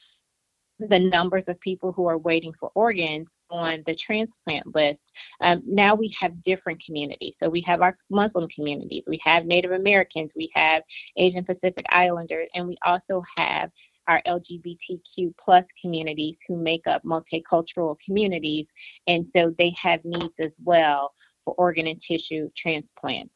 the 0.79 0.99
numbers 0.99 1.45
of 1.47 1.61
people 1.61 1.93
who 1.93 2.07
are 2.07 2.19
waiting 2.19 2.53
for 2.59 2.71
organs 2.75 3.29
on 3.51 3.83
the 3.87 3.95
transplant 3.95 4.75
list. 4.75 4.99
Um, 5.41 5.63
now 5.67 5.95
we 5.95 6.15
have 6.19 6.43
different 6.43 6.83
communities. 6.85 7.35
So 7.41 7.49
we 7.49 7.61
have 7.63 7.83
our 7.83 7.97
Muslim 8.11 8.49
communities, 8.49 9.05
we 9.07 9.21
have 9.23 9.45
Native 9.45 9.73
Americans, 9.73 10.31
we 10.35 10.51
have 10.55 10.83
Asian 11.17 11.45
Pacific 11.45 11.85
Islanders, 11.91 12.49
and 12.55 12.67
we 12.67 12.77
also 12.85 13.23
have 13.37 13.71
our 14.09 14.23
LGBTQ 14.27 15.35
plus 15.43 15.65
communities 15.81 16.37
who 16.49 16.57
make 16.57 16.87
up 16.87 17.03
multicultural 17.05 17.97
communities, 18.05 18.67
and 19.07 19.27
so 19.37 19.55
they 19.59 19.73
have 19.81 20.05
needs 20.05 20.35
as 20.41 20.51
well 20.65 21.13
for 21.45 21.55
organ 21.55 21.87
and 21.87 22.01
tissue 22.03 22.51
transplants. 22.57 23.33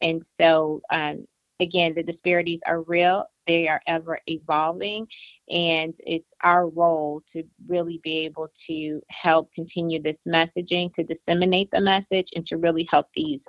And 0.00 0.22
so, 0.40 0.80
um, 0.90 1.26
again, 1.60 1.94
the 1.94 2.02
disparities 2.02 2.60
are 2.66 2.82
real, 2.82 3.26
they 3.46 3.68
are 3.68 3.82
ever 3.86 4.18
evolving, 4.26 5.06
and 5.48 5.92
it's 5.98 6.28
our 6.42 6.68
role 6.68 7.22
to 7.32 7.42
really 7.68 8.00
be 8.02 8.18
able 8.18 8.48
to 8.68 9.02
help 9.08 9.52
continue 9.54 10.00
this 10.00 10.16
messaging, 10.26 10.94
to 10.94 11.04
disseminate 11.04 11.70
the 11.70 11.80
message, 11.80 12.28
and 12.34 12.46
to 12.46 12.56
really 12.56 12.86
help 12.90 13.06
these 13.14 13.40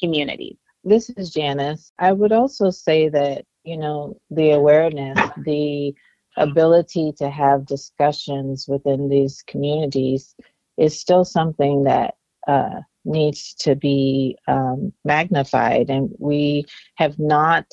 communities. 0.00 0.56
This 0.82 1.10
is 1.10 1.30
Janice. 1.30 1.92
I 1.98 2.12
would 2.12 2.32
also 2.32 2.70
say 2.70 3.08
that, 3.10 3.44
you 3.64 3.76
know, 3.76 4.16
the 4.30 4.52
awareness, 4.52 5.18
the 5.44 5.94
ability 6.36 7.12
to 7.18 7.28
have 7.28 7.66
discussions 7.66 8.66
within 8.66 9.08
these 9.08 9.42
communities 9.46 10.34
is 10.78 10.98
still 10.98 11.24
something 11.24 11.84
that 11.84 12.14
uh, 12.46 12.80
needs 13.04 13.54
to 13.54 13.74
be 13.74 14.36
um, 14.48 14.92
magnified. 15.04 15.90
And 15.90 16.10
we 16.18 16.64
have 16.96 17.18
not 17.18 17.66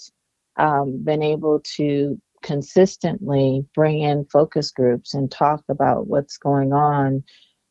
um, 0.57 1.03
been 1.03 1.23
able 1.23 1.61
to 1.75 2.19
consistently 2.41 3.65
bring 3.73 3.99
in 3.99 4.25
focus 4.25 4.71
groups 4.71 5.13
and 5.13 5.31
talk 5.31 5.63
about 5.69 6.07
what's 6.07 6.37
going 6.37 6.73
on 6.73 7.23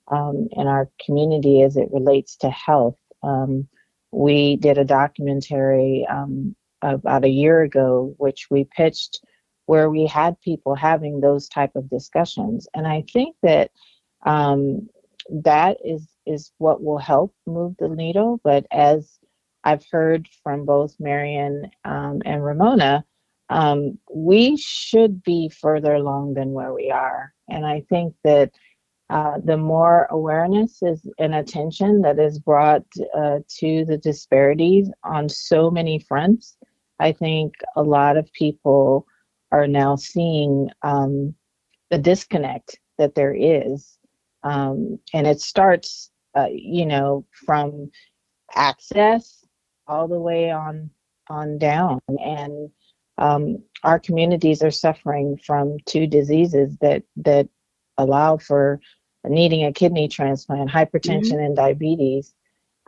um, 0.09 0.49
in 0.53 0.67
our 0.67 0.91
community 1.05 1.63
as 1.63 1.77
it 1.77 1.89
relates 1.93 2.37
to 2.37 2.51
health. 2.51 2.97
Um, 3.23 3.69
we 4.13 4.57
did 4.57 4.79
a 4.79 4.85
documentary 4.85 6.07
um, 6.09 6.55
about 6.83 7.25
a 7.25 7.29
year 7.31 7.63
ago, 7.63 8.15
which 8.19 8.47
we 8.51 8.65
pitched 8.65 9.21
where 9.67 9.91
we 9.91 10.07
had 10.07 10.41
people 10.41 10.75
having 10.75 11.21
those 11.21 11.49
type 11.49 11.73
of 11.75 11.91
discussions. 11.91 12.69
And 12.73 12.87
I 12.87 13.05
think 13.13 13.37
that 13.43 13.71
um, 14.25 14.89
that 15.29 15.79
is 15.85 16.07
is 16.27 16.53
what 16.59 16.83
will 16.83 16.99
help 16.99 17.35
move 17.47 17.75
the 17.79 17.89
needle. 17.89 18.41
But 18.43 18.67
as 18.71 19.19
I've 19.65 19.85
heard 19.91 20.29
from 20.43 20.65
both 20.65 20.95
Marion 20.99 21.71
um, 21.85 22.23
and 22.25 22.45
Remonia, 22.45 23.05
um, 23.49 23.99
we 24.13 24.57
should 24.57 25.23
be 25.23 25.49
further 25.49 25.95
along 25.95 26.35
than 26.35 26.53
where 26.53 26.73
we 26.73 26.91
are. 26.91 27.33
And 27.49 27.65
I 27.65 27.85
think 27.89 28.15
that 28.25 28.51
uh, 29.09 29.39
the 29.45 29.57
more 29.57 30.09
awareness 30.11 30.83
is 30.83 31.09
and 31.19 31.35
attention 31.35 32.03
that 32.03 32.19
is 32.19 32.41
brought 32.41 32.85
uh, 33.17 33.39
to 33.59 33.85
the 33.85 33.99
disparities 33.99 34.91
on 35.05 35.29
so 35.29 35.71
many 35.71 36.01
fronts, 36.01 36.57
I 36.99 37.13
think 37.13 37.55
a 37.77 37.83
lot 37.83 38.17
of 38.17 38.33
people 38.33 39.07
are 39.53 39.69
now 39.69 39.95
seeing 39.95 40.71
um, 40.83 41.35
the 41.91 41.99
disconnect 41.99 42.79
that 42.99 43.15
there 43.15 43.35
is. 43.35 43.97
Um, 44.43 44.99
and 45.13 45.27
it 45.27 45.41
starts 45.41 46.11
uh, 46.37 46.49
you 46.53 46.87
know, 46.87 47.25
from 47.47 47.91
access 48.55 49.45
all 49.87 50.09
the 50.09 50.21
way 50.21 50.51
on 50.51 50.91
on 51.29 51.59
down. 51.59 52.01
And 52.09 52.71
um, 53.19 53.63
our 53.83 53.99
communities 53.99 54.63
are 54.63 54.71
suffering 54.71 55.39
from 55.45 55.79
two 55.87 56.07
diseases 56.07 56.77
that 56.81 57.03
that 57.17 57.49
allow 57.99 58.37
for 58.37 58.81
needing 59.25 59.65
a 59.65 59.73
kidney 59.73 60.09
transplant, 60.09 60.71
hypertension 60.71 61.33
mm-hmm. 61.33 61.45
and 61.45 61.57
diabetes. 61.57 62.33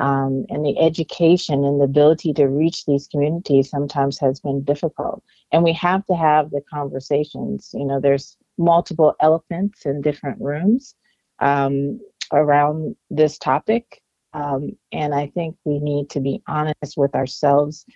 Um, 0.00 0.46
and 0.48 0.64
the 0.64 0.78
education 0.78 1.64
and 1.64 1.80
the 1.80 1.84
ability 1.84 2.32
to 2.34 2.46
reach 2.46 2.86
these 2.86 3.08
communities 3.08 3.68
sometimes 3.68 4.16
has 4.20 4.38
been 4.38 4.62
difficult. 4.62 5.24
And 5.50 5.64
we 5.64 5.72
have 5.72 6.06
to 6.06 6.14
have 6.14 6.50
the 6.50 6.62
conversations. 6.72 7.70
You 7.74 7.84
know, 7.84 7.98
there's 7.98 8.36
multiple 8.58 9.16
elephants 9.18 9.86
in 9.86 10.00
different 10.00 10.40
rooms. 10.40 10.94
Um, 11.40 11.98
around 12.32 12.96
this 13.10 13.38
topic. 13.38 14.02
Um, 14.34 14.76
and 14.92 15.14
I 15.14 15.28
think 15.28 15.56
we 15.64 15.78
need 15.78 16.10
to 16.10 16.20
be 16.20 16.42
honest 16.46 16.96
with 16.96 17.14
ourselves 17.14 17.86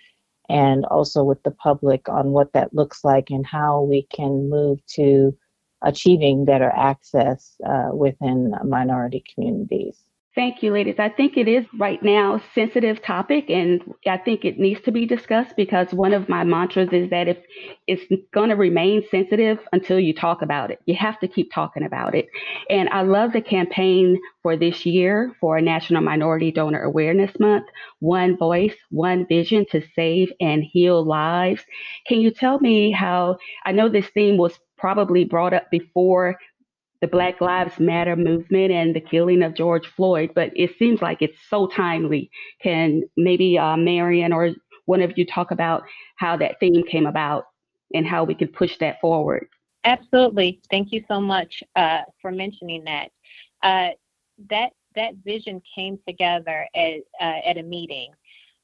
and 0.49 0.85
also 0.85 1.23
with 1.23 1.41
the 1.43 1.51
public 1.51 2.09
on 2.09 2.31
what 2.31 2.53
that 2.53 2.73
looks 2.73 3.03
like 3.03 3.29
and 3.29 3.45
how 3.45 3.81
we 3.81 4.07
can 4.13 4.49
move 4.49 4.85
to 4.87 5.37
achieving 5.83 6.45
better 6.45 6.71
access 6.75 7.55
uh, 7.65 7.89
within 7.93 8.53
minority 8.65 9.23
communities. 9.33 9.97
Thank 10.35 10.63
you, 10.63 10.71
ladies. 10.73 10.95
I 10.97 11.09
think 11.09 11.37
it 11.37 11.47
is 11.47 11.63
right 11.77 12.01
now 12.01 12.41
sensitive 12.55 13.03
topic, 13.03 13.51
and 13.51 13.83
I 14.07 14.17
think 14.17 14.43
it 14.43 14.57
needs 14.57 14.81
to 14.81 14.91
be 14.91 15.05
discussed 15.05 15.55
because 15.55 15.93
one 15.93 16.11
of 16.11 16.27
my 16.27 16.43
mantras 16.43 16.89
is 16.91 17.11
that 17.11 17.27
if 17.27 17.37
it's 17.85 18.03
going 18.33 18.49
to 18.49 18.55
remain 18.55 19.03
sensitive 19.11 19.59
until 19.73 19.99
you 19.99 20.11
talk 20.11 20.41
about 20.41 20.71
it, 20.71 20.79
you 20.85 20.95
have 20.95 21.19
to 21.19 21.27
keep 21.27 21.51
talking 21.53 21.83
about 21.83 22.15
it. 22.15 22.29
And 22.67 22.89
I 22.89 23.03
love 23.03 23.31
the 23.31 23.41
campaign 23.41 24.19
for 24.41 24.57
this 24.57 24.87
year 24.87 25.35
for 25.39 25.61
National 25.61 26.01
Minority 26.01 26.51
Donor 26.51 26.81
Awareness 26.81 27.31
Month, 27.39 27.67
One 27.99 28.35
Voice, 28.35 28.75
One 28.89 29.27
Vision 29.27 29.67
to 29.69 29.83
Save 29.95 30.33
and 30.41 30.63
Heal 30.63 31.05
Lives. 31.05 31.61
Can 32.07 32.21
you 32.21 32.31
tell 32.31 32.59
me 32.59 32.89
how 32.89 33.37
I 33.65 33.71
know 33.71 33.87
this 33.87 34.07
theme 34.07 34.37
was 34.37 34.59
probably 34.79 35.23
brought 35.23 35.53
up 35.53 35.71
before 35.71 36.37
the 37.03 37.07
Black 37.09 37.41
Lives 37.41 37.81
Matter 37.81 38.15
movement 38.15 38.71
and 38.71 38.95
the 38.95 39.01
killing 39.01 39.43
of 39.43 39.55
George 39.55 39.85
Floyd, 39.87 40.31
but 40.33 40.51
it 40.55 40.71
seems 40.79 41.01
like 41.01 41.21
it's 41.21 41.37
so 41.49 41.67
timely. 41.67 42.31
Can 42.61 43.01
maybe 43.17 43.57
uh, 43.57 43.75
Marion 43.75 44.31
or 44.31 44.51
one 44.85 45.01
of 45.01 45.17
you 45.17 45.25
talk 45.25 45.51
about 45.51 45.83
how 46.15 46.37
that 46.37 46.61
theme 46.61 46.81
came 46.89 47.05
about 47.05 47.43
and 47.93 48.07
how 48.07 48.23
we 48.23 48.33
can 48.33 48.47
push 48.47 48.77
that 48.77 49.01
forward? 49.01 49.47
Absolutely. 49.83 50.61
Thank 50.71 50.93
you 50.93 51.03
so 51.09 51.19
much 51.19 51.61
uh, 51.75 52.03
for 52.21 52.31
mentioning 52.31 52.85
that. 52.85 53.09
Uh, 53.61 53.89
that 54.49 54.69
that 54.95 55.15
vision 55.25 55.61
came 55.75 55.99
together 56.07 56.65
at 56.73 57.01
uh, 57.19 57.39
at 57.45 57.57
a 57.57 57.63
meeting. 57.63 58.13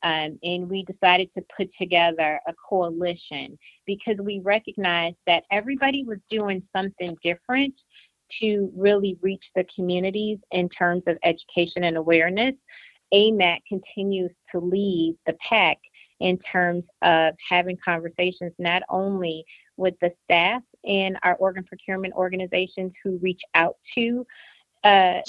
Um, 0.02 0.40
and 0.44 0.70
we 0.70 0.86
decided 0.86 1.30
to 1.36 1.44
put 1.58 1.70
together 1.78 2.40
a 2.48 2.54
coalition 2.70 3.60
because 3.86 4.16
we 4.18 4.40
recognized 4.40 5.18
that 5.28 5.44
everybody 5.52 6.06
was 6.06 6.20
doing 6.30 6.64
something 6.74 7.18
different 7.22 7.74
to 8.42 8.72
really 8.76 9.18
reach 9.22 9.44
the 9.56 9.66
communities 9.76 10.40
in 10.52 10.70
terms 10.70 11.04
of 11.08 11.18
education 11.24 11.84
and 11.84 11.98
awareness, 11.98 12.56
AMAT 13.14 13.60
continues 13.68 14.32
to 14.52 14.60
lead 14.60 15.18
the 15.26 15.34
pack 15.34 15.78
in 16.20 16.38
terms 16.40 16.84
of 17.02 17.34
having 17.48 17.78
conversations 17.84 18.54
not 18.60 18.84
only 18.90 19.46
with 19.78 19.96
the 20.02 20.12
staff 20.26 20.62
in 20.84 21.18
our 21.24 21.36
organ 21.36 21.64
procurement 21.64 22.14
organizations 22.14 22.92
who 23.04 23.18
reach 23.22 23.42
out 23.56 23.78
to 23.96 24.26
uh, 24.84 25.22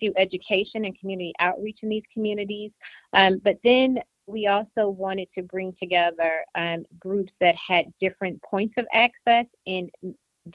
do 0.00 0.12
education 0.16 0.84
and 0.84 0.98
community 0.98 1.32
outreach 1.40 1.78
in 1.82 1.88
these 1.88 2.02
communities, 2.12 2.70
um, 3.12 3.40
but 3.44 3.58
then 3.64 3.98
we 4.26 4.46
also 4.46 4.88
wanted 4.88 5.28
to 5.36 5.42
bring 5.42 5.74
together 5.80 6.44
um, 6.54 6.84
groups 6.98 7.32
that 7.40 7.54
had 7.56 7.86
different 8.00 8.40
points 8.42 8.74
of 8.78 8.86
access 8.92 9.46
and 9.66 9.90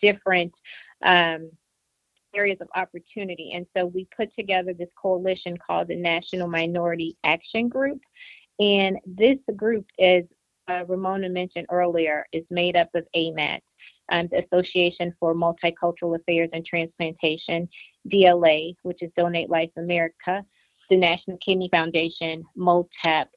different 0.02 0.54
um, 1.04 1.50
areas 2.36 2.58
of 2.62 2.68
opportunity. 2.76 3.52
And 3.54 3.66
so 3.76 3.86
we 3.86 4.08
put 4.16 4.34
together 4.36 4.74
this 4.74 4.90
coalition 5.02 5.58
called 5.58 5.88
the 5.88 5.96
National 5.96 6.48
Minority 6.48 7.18
Action 7.24 7.70
Group. 7.70 8.02
And 8.60 8.98
this 9.06 9.38
group, 9.56 9.86
as 10.00 10.24
uh, 10.68 10.86
Remonia 10.88 11.30
mentioned 11.30 11.68
earlier, 11.72 12.26
is 12.32 12.44
made 12.50 12.76
up 12.76 12.90
of 12.94 13.06
AMAT, 13.16 13.62
um, 14.12 14.28
the 14.32 14.44
Association 14.46 15.14
for 15.20 15.34
Multicultural 15.34 16.20
Affairs 16.20 16.50
and 16.54 16.66
Transplantation, 16.66 17.70
DLA, 18.12 18.76
which 18.84 19.02
is 19.02 19.12
Donate 19.18 19.50
Life 19.50 19.72
America, 19.78 20.44
the 20.90 20.98
National 20.98 21.38
Kidney 21.38 21.70
Foundation, 21.72 22.44
MOTTEP, 22.58 23.28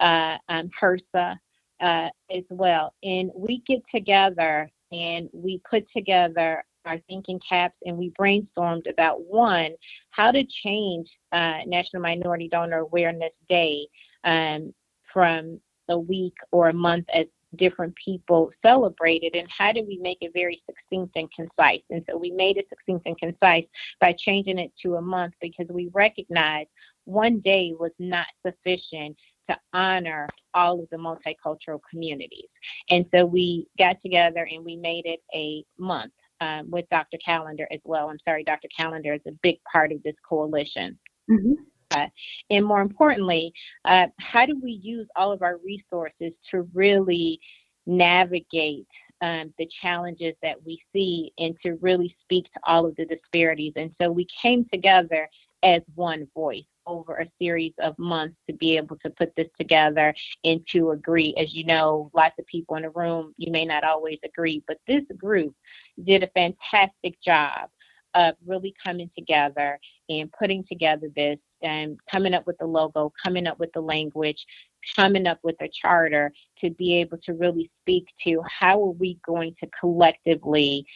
uh, 0.00 0.38
um, 0.48 0.70
HRSA 0.80 1.36
uh, 1.80 2.08
as 2.30 2.44
well. 2.50 2.94
And 3.02 3.30
we 3.34 3.62
get 3.66 3.82
together 3.92 4.70
and 4.92 5.28
we 5.32 5.60
put 5.68 5.86
together 5.94 6.64
our 6.84 6.98
thinking 7.08 7.40
caps 7.46 7.76
and 7.84 7.96
we 7.96 8.10
brainstormed 8.18 8.88
about 8.88 9.24
one, 9.24 9.72
how 10.10 10.30
to 10.30 10.44
change 10.44 11.08
uh, 11.32 11.58
National 11.66 12.02
Minority 12.02 12.48
Donor 12.48 12.78
Awareness 12.78 13.32
Day 13.48 13.86
um, 14.24 14.72
from 15.12 15.60
a 15.88 15.98
week 15.98 16.34
or 16.50 16.68
a 16.68 16.74
month 16.74 17.06
as 17.14 17.26
different 17.56 17.94
people 18.02 18.50
celebrated 18.62 19.34
and 19.34 19.48
how 19.50 19.72
do 19.72 19.82
we 19.86 19.98
make 19.98 20.18
it 20.20 20.32
very 20.34 20.62
succinct 20.66 21.16
and 21.16 21.30
concise? 21.32 21.80
And 21.90 22.04
so 22.08 22.16
we 22.16 22.30
made 22.30 22.58
it 22.58 22.66
succinct 22.68 23.06
and 23.06 23.16
concise 23.18 23.64
by 24.00 24.14
changing 24.18 24.58
it 24.58 24.72
to 24.82 24.96
a 24.96 25.02
month 25.02 25.34
because 25.40 25.66
we 25.70 25.90
recognized 25.94 26.68
one 27.04 27.40
day 27.40 27.72
was 27.78 27.92
not 27.98 28.26
sufficient 28.44 29.16
to 29.48 29.56
honor 29.72 30.28
all 30.54 30.80
of 30.80 30.88
the 30.90 30.96
multicultural 30.96 31.80
communities 31.90 32.48
and 32.90 33.06
so 33.14 33.24
we 33.24 33.66
got 33.78 33.96
together 34.02 34.48
and 34.50 34.64
we 34.64 34.76
made 34.76 35.06
it 35.06 35.20
a 35.34 35.64
month 35.78 36.12
um, 36.40 36.70
with 36.70 36.88
Dr. 36.90 37.18
Callender 37.24 37.66
as 37.70 37.80
well. 37.84 38.08
I'm 38.08 38.18
sorry, 38.24 38.44
Dr. 38.44 38.68
Callender 38.76 39.14
is 39.14 39.20
a 39.26 39.32
big 39.42 39.56
part 39.70 39.92
of 39.92 40.02
this 40.02 40.14
coalition. 40.28 40.98
Mm-hmm. 41.30 41.52
Uh, 41.90 42.06
and 42.50 42.64
more 42.64 42.80
importantly, 42.80 43.52
uh, 43.84 44.06
how 44.18 44.46
do 44.46 44.58
we 44.62 44.72
use 44.72 45.06
all 45.16 45.32
of 45.32 45.42
our 45.42 45.58
resources 45.64 46.32
to 46.50 46.68
really 46.74 47.40
navigate 47.86 48.86
um, 49.20 49.52
the 49.58 49.68
challenges 49.82 50.34
that 50.42 50.64
we 50.64 50.80
see 50.92 51.32
and 51.38 51.56
to 51.64 51.76
really 51.80 52.14
speak 52.22 52.44
to 52.52 52.60
all 52.64 52.86
of 52.86 52.94
the 52.96 53.06
disparities. 53.06 53.72
And 53.74 53.90
so 54.00 54.10
we 54.12 54.26
came 54.40 54.64
together 54.72 55.28
as 55.62 55.82
one 55.94 56.28
voice 56.34 56.62
over 56.88 57.18
a 57.18 57.28
series 57.40 57.74
of 57.80 57.96
months 57.98 58.36
to 58.48 58.56
be 58.56 58.76
able 58.76 58.96
to 59.04 59.10
put 59.10 59.36
this 59.36 59.48
together 59.58 60.14
and 60.44 60.66
to 60.72 60.90
agree. 60.90 61.34
As 61.36 61.54
you 61.54 61.64
know, 61.64 62.10
lots 62.14 62.34
of 62.38 62.46
people 62.46 62.76
in 62.76 62.82
the 62.82 62.90
room, 62.90 63.34
you 63.36 63.52
may 63.52 63.64
not 63.64 63.84
always 63.84 64.18
agree, 64.24 64.64
but 64.66 64.78
this 64.88 65.04
group 65.16 65.54
did 66.04 66.24
a 66.24 66.30
fantastic 66.34 67.20
job 67.22 67.68
of 68.14 68.34
really 68.46 68.74
coming 68.82 69.10
together 69.16 69.78
and 70.08 70.32
putting 70.32 70.64
together 70.64 71.08
this 71.14 71.38
and 71.62 71.98
coming 72.10 72.34
up 72.34 72.46
with 72.46 72.56
the 72.58 72.66
logo, 72.66 73.12
coming 73.22 73.46
up 73.46 73.58
with 73.58 73.72
the 73.74 73.80
language, 73.80 74.46
coming 74.96 75.26
up 75.26 75.38
with 75.42 75.56
a 75.60 75.68
charter 75.68 76.32
to 76.60 76.70
be 76.70 76.94
able 76.94 77.18
to 77.18 77.34
really 77.34 77.70
speak 77.82 78.06
to 78.24 78.42
how 78.48 78.82
are 78.82 78.92
we 78.92 79.18
going 79.26 79.54
to 79.60 79.68
collectively 79.78 80.86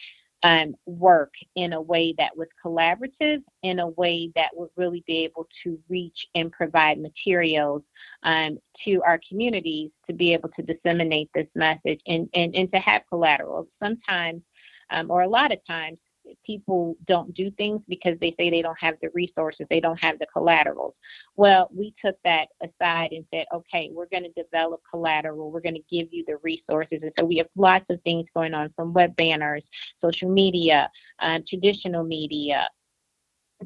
um, 0.43 0.75
work 0.85 1.33
in 1.55 1.73
a 1.73 1.81
way 1.81 2.13
that 2.17 2.35
was 2.35 2.47
collaborative, 2.63 3.41
in 3.63 3.79
a 3.79 3.87
way 3.87 4.31
that 4.35 4.49
would 4.53 4.69
really 4.75 5.03
be 5.07 5.23
able 5.23 5.47
to 5.63 5.79
reach 5.89 6.27
and 6.35 6.51
provide 6.51 6.99
materials 6.99 7.81
um, 8.23 8.59
to 8.83 9.01
our 9.03 9.19
communities 9.27 9.91
to 10.07 10.13
be 10.13 10.33
able 10.33 10.49
to 10.49 10.61
disseminate 10.61 11.29
this 11.33 11.47
message 11.55 12.01
and, 12.07 12.29
and, 12.33 12.55
and 12.55 12.71
to 12.73 12.79
have 12.79 13.03
collateral. 13.09 13.67
Sometimes, 13.81 14.41
um, 14.89 15.09
or 15.09 15.21
a 15.21 15.29
lot 15.29 15.53
of 15.53 15.59
times, 15.65 15.97
people 16.45 16.95
don't 17.05 17.33
do 17.33 17.51
things 17.51 17.81
because 17.87 18.17
they 18.19 18.33
say 18.37 18.49
they 18.49 18.61
don't 18.61 18.79
have 18.79 18.95
the 19.01 19.09
resources, 19.13 19.65
they 19.69 19.79
don't 19.79 19.99
have 20.01 20.19
the 20.19 20.27
collaterals. 20.33 20.93
Well, 21.35 21.69
we 21.73 21.93
took 22.03 22.17
that 22.23 22.49
aside 22.61 23.11
and 23.11 23.25
said, 23.33 23.45
okay, 23.53 23.89
we're 23.91 24.07
going 24.07 24.23
to 24.23 24.41
develop 24.43 24.81
collateral, 24.89 25.51
we're 25.51 25.61
going 25.61 25.75
to 25.75 25.83
give 25.95 26.07
you 26.11 26.23
the 26.27 26.37
resources. 26.37 26.99
And 27.01 27.11
so 27.17 27.25
we 27.25 27.37
have 27.37 27.47
lots 27.55 27.85
of 27.89 28.01
things 28.01 28.27
going 28.33 28.53
on 28.53 28.71
from 28.75 28.93
web 28.93 29.15
banners, 29.15 29.63
social 30.01 30.29
media, 30.29 30.89
uh, 31.19 31.39
traditional 31.47 32.03
media, 32.03 32.67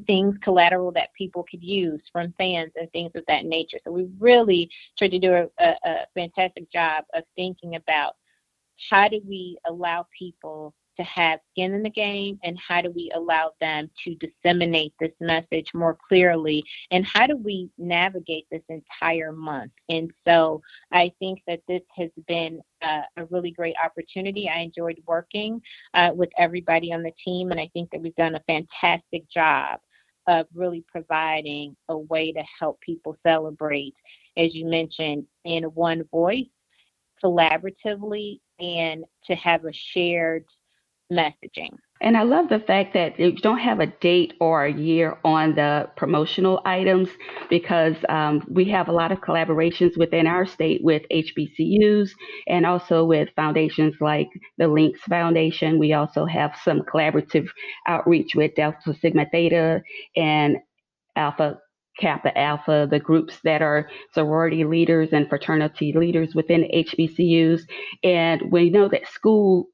things 0.06 0.36
collateral 0.42 0.92
that 0.92 1.12
people 1.14 1.44
could 1.50 1.62
use 1.62 2.00
from 2.12 2.32
fans 2.38 2.72
and 2.76 2.90
things 2.92 3.10
of 3.14 3.24
that 3.26 3.44
nature. 3.44 3.78
So 3.84 3.90
we 3.90 4.08
really 4.18 4.70
tried 4.96 5.10
to 5.10 5.18
do 5.18 5.32
a, 5.32 5.48
a, 5.58 5.76
a 5.84 6.06
fantastic 6.14 6.70
job 6.70 7.04
of 7.14 7.24
thinking 7.36 7.74
about 7.74 8.14
how 8.90 9.08
do 9.08 9.20
we 9.26 9.58
allow 9.66 10.06
people 10.16 10.74
to 10.98 11.04
have 11.04 11.40
skin 11.50 11.74
in 11.74 11.82
the 11.82 11.90
game 11.90 12.38
and 12.42 12.58
how 12.58 12.80
do 12.80 12.90
we 12.90 13.10
allow 13.14 13.52
them 13.60 13.90
to 14.04 14.16
disseminate 14.16 14.92
this 15.00 15.12
message 15.20 15.72
more 15.74 15.96
clearly? 16.08 16.64
And 16.90 17.06
how 17.06 17.26
do 17.26 17.36
we 17.36 17.70
navigate 17.78 18.46
this 18.50 18.62
entire 18.68 19.32
month? 19.32 19.72
And 19.88 20.10
so 20.26 20.62
i 20.92 21.12
think 21.18 21.40
that 21.46 21.60
this 21.68 21.82
has 21.96 22.10
been 22.26 22.60
a 22.82 23.24
really 23.30 23.50
great 23.50 23.74
opportunity. 23.82 24.48
I 24.48 24.60
enjoyed 24.60 25.02
working 25.06 25.60
uh, 25.94 26.10
with 26.14 26.30
everybody 26.38 26.92
on 26.92 27.02
the 27.02 27.12
team 27.24 27.50
and 27.50 27.60
i 27.60 27.68
think 27.72 27.90
that 27.90 28.00
we've 28.00 28.14
done 28.14 28.34
a 28.34 28.42
fantastic 28.46 29.28
job 29.28 29.80
of 30.26 30.46
really 30.54 30.84
providing 30.90 31.76
a 31.88 31.96
way 31.96 32.32
to 32.32 32.42
help 32.58 32.80
people 32.80 33.16
celebrate 33.26 33.94
as 34.36 34.54
you 34.54 34.66
mentioned 34.66 35.24
in 35.44 35.64
one 35.64 36.02
voice 36.10 36.46
collaboratively 37.22 38.38
and 38.60 39.04
to 39.24 39.34
have 39.34 39.64
a 39.64 39.72
shared 39.72 40.44
messaging. 41.12 41.70
And 42.00 42.16
I 42.16 42.22
love 42.22 42.48
the 42.48 42.60
fact 42.60 42.94
that 42.94 43.18
you 43.18 43.32
don't 43.32 43.58
have 43.58 43.80
a 43.80 43.86
date 43.86 44.34
or 44.40 44.64
a 44.64 44.72
year 44.72 45.18
on 45.24 45.56
the 45.56 45.90
promotional 45.96 46.60
items 46.64 47.08
because 47.50 47.96
um, 48.08 48.46
we 48.48 48.66
have 48.66 48.88
a 48.88 48.92
lot 48.92 49.10
of 49.10 49.20
collaborations 49.20 49.98
within 49.98 50.26
our 50.26 50.46
state 50.46 50.80
with 50.84 51.02
HBCUs 51.12 52.10
and 52.46 52.64
also 52.64 53.04
with 53.04 53.30
foundations 53.34 53.96
like 54.00 54.28
the 54.58 54.68
Links 54.68 55.00
Foundation. 55.08 55.78
We 55.78 55.92
also 55.92 56.24
have 56.24 56.56
some 56.62 56.82
collaborative 56.82 57.48
outreach 57.88 58.36
with 58.36 58.54
Delta 58.54 58.94
Sigma 58.94 59.26
Theta 59.32 59.82
and 60.14 60.58
Alpha 61.16 61.58
Kappa 61.98 62.36
Alpha, 62.38 62.86
the 62.88 63.00
groups 63.00 63.40
that 63.42 63.60
are 63.60 63.90
sorority 64.14 64.62
leaders 64.62 65.08
and 65.12 65.28
fraternity 65.28 65.92
leaders 65.92 66.32
within 66.32 66.68
HBCUs. 66.72 67.62
And 68.04 68.52
we 68.52 68.70
know 68.70 68.88
that 68.88 69.08
school 69.08 69.66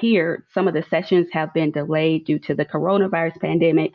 here, 0.00 0.46
some 0.52 0.66
of 0.66 0.74
the 0.74 0.82
sessions 0.82 1.28
have 1.32 1.52
been 1.54 1.70
delayed 1.70 2.24
due 2.24 2.38
to 2.40 2.54
the 2.54 2.64
coronavirus 2.64 3.40
pandemic. 3.40 3.94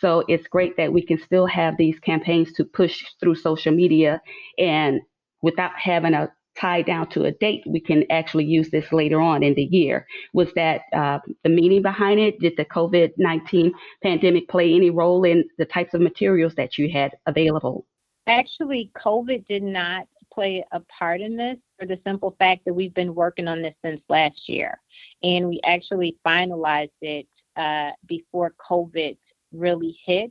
So 0.00 0.24
it's 0.28 0.46
great 0.46 0.76
that 0.76 0.92
we 0.92 1.04
can 1.04 1.18
still 1.18 1.46
have 1.46 1.76
these 1.76 1.98
campaigns 1.98 2.52
to 2.54 2.64
push 2.64 3.02
through 3.20 3.36
social 3.36 3.72
media 3.72 4.20
and 4.58 5.00
without 5.42 5.72
having 5.76 6.14
a 6.14 6.30
tie 6.58 6.82
down 6.82 7.08
to 7.10 7.24
a 7.24 7.32
date, 7.32 7.62
we 7.66 7.80
can 7.80 8.04
actually 8.10 8.44
use 8.44 8.70
this 8.70 8.92
later 8.92 9.20
on 9.20 9.42
in 9.42 9.54
the 9.54 9.64
year. 9.64 10.06
Was 10.32 10.48
that 10.54 10.82
uh, 10.92 11.18
the 11.44 11.50
meaning 11.50 11.82
behind 11.82 12.18
it? 12.18 12.40
Did 12.40 12.54
the 12.56 12.64
COVID 12.64 13.12
19 13.18 13.72
pandemic 14.02 14.48
play 14.48 14.74
any 14.74 14.90
role 14.90 15.24
in 15.24 15.44
the 15.58 15.66
types 15.66 15.94
of 15.94 16.00
materials 16.00 16.54
that 16.54 16.78
you 16.78 16.90
had 16.90 17.12
available? 17.26 17.86
Actually, 18.26 18.90
COVID 18.96 19.46
did 19.46 19.62
not 19.62 20.08
play 20.36 20.64
a 20.72 20.80
part 20.80 21.20
in 21.20 21.36
this 21.36 21.56
for 21.78 21.86
the 21.86 21.98
simple 22.06 22.36
fact 22.38 22.64
that 22.66 22.74
we've 22.74 22.94
been 22.94 23.14
working 23.14 23.48
on 23.48 23.62
this 23.62 23.74
since 23.84 24.00
last 24.08 24.48
year. 24.48 24.80
And 25.22 25.48
we 25.48 25.60
actually 25.64 26.16
finalized 26.24 26.90
it 27.00 27.26
uh, 27.56 27.90
before 28.06 28.54
COVID 28.70 29.16
really 29.52 29.98
hit. 30.04 30.30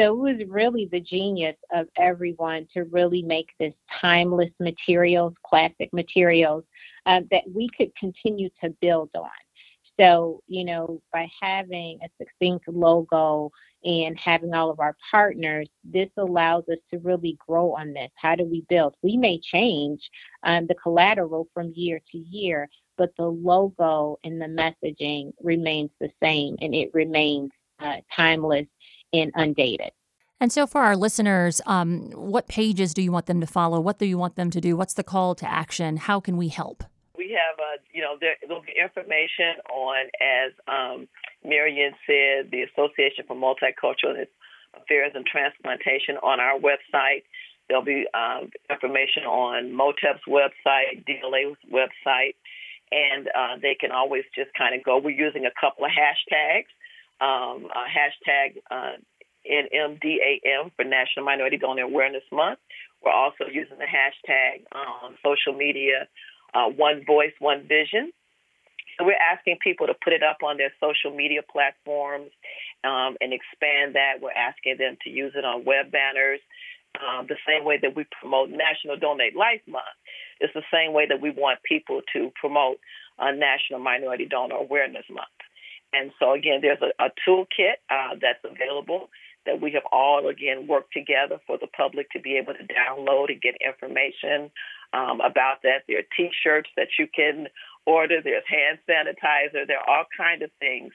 So 0.00 0.26
it 0.26 0.38
was 0.38 0.48
really 0.48 0.88
the 0.90 1.00
genius 1.00 1.56
of 1.72 1.86
everyone 1.98 2.66
to 2.72 2.84
really 2.84 3.22
make 3.22 3.50
this 3.60 3.74
timeless 4.00 4.50
materials, 4.58 5.34
classic 5.44 5.92
materials 5.92 6.64
uh, 7.04 7.20
that 7.30 7.44
we 7.54 7.68
could 7.76 7.94
continue 7.96 8.48
to 8.64 8.70
build 8.80 9.10
on. 9.14 9.28
So, 10.00 10.40
you 10.48 10.64
know, 10.64 11.02
by 11.12 11.28
having 11.40 11.98
a 12.02 12.08
succinct 12.18 12.66
logo 12.68 13.52
and 13.84 14.18
having 14.18 14.54
all 14.54 14.70
of 14.70 14.80
our 14.80 14.96
partners, 15.10 15.68
this 15.84 16.08
allows 16.16 16.64
us 16.68 16.78
to 16.92 16.98
really 16.98 17.36
grow 17.46 17.74
on 17.74 17.92
this. 17.92 18.10
How 18.16 18.34
do 18.34 18.44
we 18.44 18.64
build? 18.68 18.94
We 19.02 19.16
may 19.16 19.40
change 19.40 20.00
um, 20.42 20.66
the 20.66 20.74
collateral 20.74 21.48
from 21.52 21.72
year 21.74 22.00
to 22.12 22.18
year, 22.18 22.68
but 22.96 23.10
the 23.16 23.26
logo 23.26 24.18
and 24.24 24.40
the 24.40 24.46
messaging 24.46 25.32
remains 25.42 25.90
the 26.00 26.10
same 26.22 26.56
and 26.60 26.74
it 26.74 26.90
remains 26.94 27.50
uh, 27.80 27.96
timeless 28.14 28.66
and 29.12 29.32
undated. 29.34 29.90
And 30.40 30.52
so, 30.52 30.66
for 30.66 30.80
our 30.80 30.96
listeners, 30.96 31.60
um, 31.66 32.10
what 32.10 32.48
pages 32.48 32.94
do 32.94 33.00
you 33.00 33.12
want 33.12 33.26
them 33.26 33.40
to 33.40 33.46
follow? 33.46 33.78
What 33.78 34.00
do 34.00 34.06
you 34.06 34.18
want 34.18 34.34
them 34.34 34.50
to 34.50 34.60
do? 34.60 34.76
What's 34.76 34.94
the 34.94 35.04
call 35.04 35.36
to 35.36 35.48
action? 35.48 35.96
How 35.96 36.18
can 36.18 36.36
we 36.36 36.48
help? 36.48 36.82
We 37.16 37.30
have, 37.30 37.58
uh, 37.60 37.78
you 37.92 38.02
know, 38.02 38.16
there 38.20 38.34
will 38.48 38.62
be 38.62 38.72
information 38.82 39.62
on, 39.70 40.06
as 40.20 40.52
um, 40.66 41.06
Marion 41.44 41.92
said, 42.06 42.50
the 42.50 42.62
Association 42.62 43.24
for 43.26 43.36
Multicultural 43.36 44.26
Affairs 44.74 45.12
and 45.14 45.26
Transplantation 45.26 46.16
on 46.22 46.40
our 46.40 46.58
website. 46.58 47.24
There'll 47.68 47.84
be 47.84 48.06
um, 48.14 48.50
information 48.70 49.24
on 49.24 49.72
MOTTEP's 49.72 50.26
website, 50.28 51.04
DLA's 51.06 51.56
website, 51.70 52.34
and 52.90 53.28
uh, 53.28 53.56
they 53.60 53.74
can 53.78 53.92
always 53.92 54.24
just 54.34 54.50
kind 54.56 54.74
of 54.74 54.84
go. 54.84 54.98
We're 54.98 55.10
using 55.10 55.46
a 55.46 55.52
couple 55.58 55.84
of 55.84 55.90
hashtags. 55.90 56.68
Um, 57.20 57.68
hashtag 57.70 58.60
uh, 58.70 58.98
NMDAM 59.48 60.72
for 60.76 60.84
National 60.84 61.24
Minority 61.24 61.56
Donor 61.56 61.82
Awareness 61.82 62.24
Month. 62.32 62.58
We're 63.04 63.12
also 63.12 63.44
using 63.50 63.78
the 63.78 63.86
hashtag 63.86 64.64
on 64.72 65.16
social 65.24 65.56
media, 65.56 66.08
uh, 66.54 66.68
One 66.68 67.04
Voice, 67.04 67.32
One 67.38 67.66
Vision. 67.66 68.12
So 68.98 69.06
we're 69.06 69.14
asking 69.20 69.58
people 69.62 69.86
to 69.86 69.94
put 69.94 70.12
it 70.12 70.22
up 70.22 70.38
on 70.44 70.56
their 70.56 70.72
social 70.80 71.14
media 71.14 71.40
platforms 71.42 72.30
um, 72.84 73.16
and 73.20 73.32
expand 73.32 73.94
that. 73.94 74.20
We're 74.20 74.32
asking 74.32 74.76
them 74.78 74.96
to 75.04 75.10
use 75.10 75.32
it 75.34 75.44
on 75.44 75.64
web 75.64 75.90
banners. 75.90 76.40
Um, 77.00 77.26
the 77.26 77.40
same 77.48 77.64
way 77.64 77.78
that 77.80 77.96
we 77.96 78.04
promote 78.20 78.50
National 78.50 78.98
Donate 78.98 79.34
Life 79.34 79.62
Month, 79.66 79.96
it's 80.40 80.52
the 80.52 80.68
same 80.70 80.92
way 80.92 81.06
that 81.06 81.22
we 81.22 81.30
want 81.30 81.62
people 81.62 82.02
to 82.12 82.30
promote 82.38 82.78
uh, 83.18 83.30
National 83.30 83.80
Minority 83.80 84.26
Donor 84.26 84.56
Awareness 84.56 85.06
Month. 85.08 85.40
And 85.94 86.12
so, 86.18 86.32
again, 86.32 86.60
there's 86.60 86.80
a, 86.82 86.92
a 87.02 87.08
toolkit 87.26 87.80
uh, 87.88 88.16
that's 88.20 88.44
available 88.44 89.08
that 89.46 89.60
we 89.60 89.72
have 89.72 89.82
all, 89.90 90.28
again, 90.28 90.66
worked 90.66 90.92
together 90.92 91.40
for 91.46 91.58
the 91.58 91.66
public 91.66 92.10
to 92.10 92.20
be 92.20 92.36
able 92.36 92.54
to 92.54 92.64
download 92.64 93.30
and 93.30 93.40
get 93.40 93.54
information 93.64 94.50
um, 94.92 95.20
about 95.20 95.62
that. 95.62 95.82
There 95.88 95.98
are 95.98 96.08
T-shirts 96.16 96.70
that 96.76 96.88
you 96.98 97.06
can 97.14 97.48
order. 97.86 98.20
There's 98.22 98.44
hand 98.46 98.78
sanitizer. 98.88 99.66
There 99.66 99.78
are 99.78 99.98
all 99.98 100.04
kinds 100.16 100.42
of 100.42 100.50
things. 100.60 100.92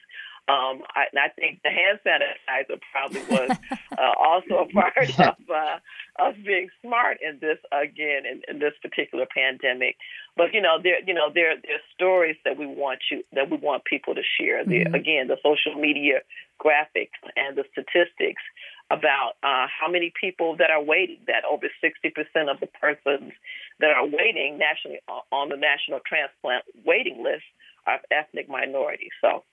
Um, 0.48 0.80
I, 0.96 1.04
and 1.12 1.20
I 1.20 1.28
think 1.28 1.60
the 1.62 1.68
hand 1.68 2.00
sanitizer 2.06 2.80
probably 2.90 3.20
was 3.28 3.50
uh, 3.98 4.12
also 4.18 4.64
a 4.64 4.68
part 4.72 4.96
of 5.20 5.36
uh, 5.50 5.78
us 6.18 6.34
being 6.44 6.70
smart 6.80 7.18
in 7.20 7.38
this 7.38 7.58
again 7.70 8.24
in, 8.24 8.40
in 8.48 8.58
this 8.58 8.72
particular 8.80 9.26
pandemic. 9.26 9.96
But 10.36 10.54
you 10.54 10.62
know, 10.62 10.78
there 10.82 11.04
you 11.06 11.12
know 11.12 11.28
there 11.34 11.54
there's 11.62 11.82
stories 11.94 12.36
that 12.46 12.56
we 12.56 12.66
want 12.66 13.00
you 13.10 13.24
that 13.34 13.50
we 13.50 13.58
want 13.58 13.84
people 13.84 14.14
to 14.14 14.22
share. 14.40 14.64
Mm-hmm. 14.64 14.94
again, 14.94 15.28
the 15.28 15.36
social 15.44 15.78
media 15.78 16.20
graphics 16.58 17.20
and 17.36 17.56
the 17.56 17.64
statistics 17.72 18.42
about 18.90 19.32
uh, 19.42 19.66
how 19.68 19.90
many 19.90 20.12
people 20.18 20.56
that 20.56 20.70
are 20.70 20.82
waiting, 20.82 21.18
that 21.26 21.44
over 21.44 21.66
60% 21.84 22.50
of 22.50 22.60
the 22.60 22.66
persons 22.66 23.32
that 23.80 23.90
are 23.90 24.06
waiting 24.06 24.58
nationally 24.58 25.00
on 25.30 25.48
the 25.50 25.56
national 25.56 26.00
transplant 26.06 26.64
waiting 26.86 27.22
list 27.22 27.44
are 27.86 28.00
ethnic 28.10 28.48
minorities. 28.48 29.10
So, 29.20 29.44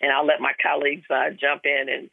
and 0.00 0.12
I'll 0.12 0.26
let 0.26 0.40
my 0.40 0.52
colleagues 0.62 1.04
uh, 1.10 1.30
jump 1.30 1.62
in 1.64 1.86
and 1.88 2.10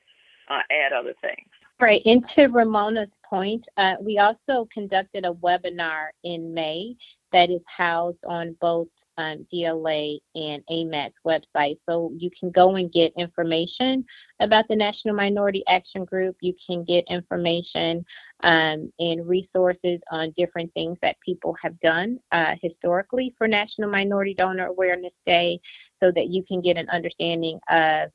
uh, 0.49 0.61
add 0.71 0.93
other 0.93 1.13
things. 1.21 1.47
Right. 1.79 2.01
And 2.05 2.23
to 2.35 2.47
Remonia's 2.47 3.11
point, 3.23 3.63
uh, 3.77 3.93
we 4.01 4.17
also 4.17 4.67
conducted 4.73 5.25
a 5.25 5.33
webinar 5.33 6.07
in 6.23 6.53
May 6.53 6.95
that 7.31 7.51
is 7.51 7.61
housed 7.67 8.23
on 8.25 8.55
both 8.59 8.87
um, 9.17 9.45
DLA 9.53 10.19
and 10.35 10.63
AMAT's 10.69 11.15
website. 11.25 11.77
So 11.87 12.11
you 12.17 12.29
can 12.39 12.51
go 12.51 12.75
and 12.75 12.91
get 12.91 13.13
information 13.17 14.05
about 14.39 14.67
the 14.67 14.75
National 14.75 15.15
Minority 15.15 15.63
Action 15.67 16.05
Group. 16.05 16.35
You 16.41 16.53
can 16.65 16.83
get 16.83 17.05
information 17.09 18.05
um, 18.43 18.91
and 18.99 19.27
resources 19.27 19.99
on 20.11 20.33
different 20.37 20.73
things 20.73 20.97
that 21.01 21.17
people 21.25 21.55
have 21.61 21.79
done 21.79 22.19
uh, 22.31 22.55
historically 22.61 23.33
for 23.37 23.47
National 23.47 23.89
Minority 23.89 24.33
Donor 24.33 24.67
Awareness 24.67 25.13
Day 25.25 25.59
so 26.01 26.11
that 26.11 26.27
you 26.29 26.43
can 26.43 26.61
get 26.61 26.77
an 26.77 26.89
understanding 26.89 27.59
of 27.69 28.09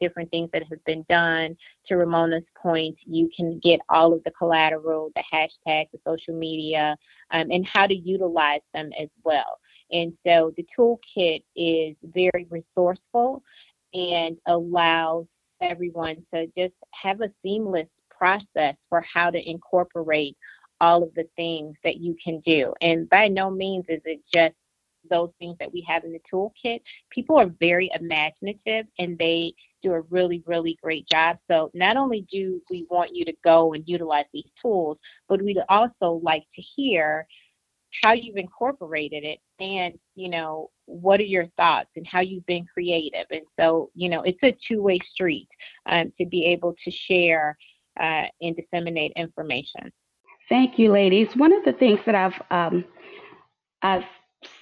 different 0.00 0.30
things 0.30 0.50
that 0.52 0.62
have 0.68 0.84
been 0.84 1.04
done. 1.08 1.56
To 1.86 1.94
Remonia's 1.94 2.44
point, 2.60 2.96
you 3.04 3.30
can 3.34 3.58
get 3.60 3.80
all 3.88 4.12
of 4.12 4.22
the 4.24 4.30
collateral, 4.32 5.10
the 5.14 5.22
hashtags, 5.32 5.90
the 5.92 5.98
social 6.06 6.34
media, 6.34 6.96
um, 7.30 7.50
and 7.50 7.66
how 7.66 7.86
to 7.86 7.94
utilize 7.94 8.60
them 8.74 8.90
as 9.00 9.08
well. 9.24 9.58
And 9.90 10.12
so 10.26 10.52
the 10.56 10.66
toolkit 10.76 11.42
is 11.56 11.96
very 12.02 12.46
resourceful 12.50 13.42
and 13.94 14.36
allows 14.46 15.26
everyone 15.60 16.16
to 16.32 16.46
just 16.56 16.74
have 16.92 17.20
a 17.20 17.30
seamless 17.42 17.88
process 18.10 18.74
for 18.88 19.00
how 19.12 19.30
to 19.30 19.50
incorporate 19.50 20.36
all 20.80 21.02
of 21.02 21.12
the 21.14 21.26
things 21.36 21.76
that 21.84 21.96
you 21.96 22.16
can 22.22 22.40
do. 22.40 22.72
And 22.80 23.08
by 23.08 23.28
no 23.28 23.50
means 23.50 23.86
is 23.88 24.00
it 24.04 24.20
just 24.32 24.54
those 25.10 25.30
things 25.38 25.56
that 25.58 25.72
we 25.72 25.84
have 25.88 26.04
in 26.04 26.12
the 26.12 26.20
toolkit. 26.32 26.80
People 27.10 27.38
are 27.38 27.50
very 27.60 27.90
imaginative 27.98 28.86
and 28.98 29.16
they 29.18 29.54
do 29.82 29.92
a 29.92 30.00
really, 30.02 30.42
really 30.46 30.76
great 30.82 31.08
job. 31.08 31.38
So 31.50 31.70
not 31.74 31.96
only 31.96 32.26
do 32.30 32.60
we 32.70 32.86
want 32.90 33.14
you 33.14 33.24
to 33.24 33.32
go 33.44 33.72
and 33.72 33.84
utilize 33.86 34.26
these 34.32 34.50
tools, 34.60 34.98
but 35.28 35.42
we'd 35.42 35.58
also 35.68 36.20
like 36.22 36.44
to 36.54 36.62
hear 36.62 37.26
how 38.02 38.12
you've 38.12 38.36
incorporated 38.36 39.24
it 39.24 39.38
and 39.60 39.98
you 40.14 40.28
know 40.28 40.70
what 40.86 41.20
are 41.20 41.24
your 41.24 41.46
thoughts 41.56 41.90
and 41.96 42.06
how 42.06 42.20
you've 42.20 42.46
been 42.46 42.66
creative. 42.72 43.26
And 43.30 43.42
so 43.58 43.90
you 43.94 44.08
know 44.08 44.22
it's 44.22 44.42
a 44.42 44.56
two-way 44.66 44.98
street 45.10 45.48
um, 45.86 46.12
to 46.18 46.26
be 46.26 46.46
able 46.46 46.74
to 46.84 46.90
share 46.90 47.56
uh, 47.98 48.26
and 48.40 48.56
disseminate 48.56 49.12
information. 49.16 49.92
Thank 50.48 50.78
you 50.78 50.90
ladies. 50.92 51.28
One 51.36 51.52
of 51.52 51.64
the 51.64 51.72
things 51.72 52.00
that 52.06 52.14
i've 52.14 52.40
um, 52.50 52.84
i've 53.82 54.04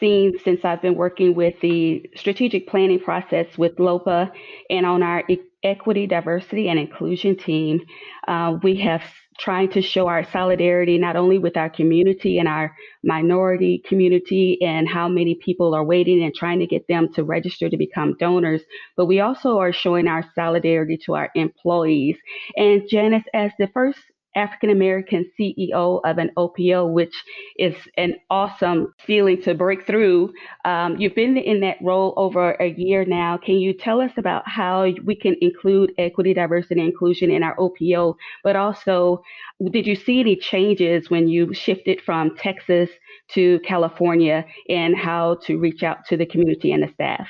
seen 0.01 0.39
since 0.43 0.65
i've 0.65 0.81
been 0.81 0.95
working 0.95 1.35
with 1.35 1.55
the 1.61 2.09
strategic 2.17 2.67
planning 2.67 2.99
process 2.99 3.47
with 3.59 3.79
lopa 3.79 4.33
and 4.71 4.87
on 4.87 5.03
our 5.03 5.23
equity 5.67 6.07
diversity 6.07 6.69
and 6.69 6.79
inclusion 6.79 7.37
team 7.37 7.81
uh, 8.29 8.57
we 8.63 8.77
have 8.77 9.03
trying 9.39 9.71
to 9.71 9.83
show 9.83 10.07
our 10.09 10.25
solidarity 10.31 10.99
not 10.99 11.17
only 11.17 11.39
with 11.39 11.57
our 11.57 11.69
community 11.69 12.39
and 12.39 12.49
our 12.49 12.75
minority 13.05 13.83
community 13.87 14.59
and 14.63 14.89
how 14.89 15.09
many 15.09 15.35
people 15.35 15.75
are 15.75 15.85
waiting 15.85 16.23
and 16.25 16.35
trying 16.35 16.59
to 16.59 16.67
get 16.67 16.87
them 16.89 17.13
to 17.15 17.23
register 17.23 17.69
to 17.69 17.77
become 17.77 18.17
donors, 18.19 18.63
but 18.97 19.07
we 19.07 19.21
also 19.21 19.59
are 19.59 19.73
showing 19.73 20.09
our 20.09 20.25
solidarity 20.35 20.97
to 21.05 21.15
our 21.15 21.31
employees. 21.35 22.17
And 22.57 22.83
Janice, 22.89 23.25
as 23.35 23.53
the 23.59 23.69
first 23.69 23.99
African 24.37 24.71
American 24.71 25.31
CEO 25.39 26.01
of 26.05 26.19
an 26.19 26.31
OPO, 26.37 26.93
which 26.93 27.15
is 27.59 27.75
an 27.97 28.15
awesome 28.31 28.95
feeling 28.99 29.41
to 29.43 29.55
break 29.55 29.87
through. 29.87 30.33
Um, 30.65 30.97
you've 30.99 31.15
been 31.15 31.37
in 31.37 31.61
that 31.61 31.79
role 31.83 32.15
over 32.17 32.53
a 32.53 32.69
year 32.69 33.05
now. 33.05 33.39
Can 33.39 33.57
you 33.57 33.73
tell 33.73 34.01
us 34.01 34.13
about 34.17 34.47
how 34.47 34.87
we 35.05 35.17
can 35.17 35.37
include 35.41 35.93
equity, 35.99 36.35
diversity, 36.35 36.81
and 36.81 36.91
inclusion 36.91 37.31
in 37.31 37.43
our 37.43 37.57
OPO? 37.57 38.17
But 38.45 38.57
also, 38.57 39.23
did 39.71 39.87
you 39.87 39.97
see 39.97 40.21
any 40.21 40.37
changes 40.37 41.11
when 41.11 41.29
you 41.29 41.53
shifted 41.55 42.01
from 42.03 42.37
Texas 42.37 42.91
to 43.29 43.59
California 43.61 44.45
and 44.69 44.97
how 44.97 45.37
to 45.47 45.59
reach 45.59 45.83
out 45.83 46.05
to 46.07 46.17
the 46.17 46.27
community 46.27 46.73
and 46.73 46.83
the 46.83 46.93
staff? 46.93 47.29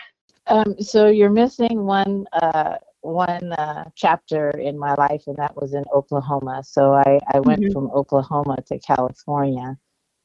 Um, 0.49 0.77
so 0.81 1.09
you're 1.09 1.31
missing 1.31 1.87
one 1.87 2.27
uh, 2.33 2.77
one 3.07 3.53
uh, 3.53 3.85
chapter 3.95 4.51
in 4.51 4.79
my 4.79 4.95
life, 4.95 5.23
and 5.27 5.37
that 5.37 5.57
was 5.57 5.75
in 5.75 5.85
Oklahoma. 5.95 6.63
So 6.65 6.93
I, 6.93 7.21
I 7.33 7.41
went 7.41 7.63
mm-hmm. 7.63 7.73
from 7.73 7.91
Oklahoma 7.91 8.57
to 8.67 8.79
California. 8.79 9.79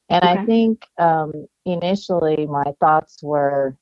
And 0.08 0.24
okay. 0.24 0.32
I 0.32 0.44
think 0.44 0.86
um, 0.98 1.46
initially 1.64 2.46
my 2.46 2.74
thoughts 2.80 3.22
were 3.22 3.76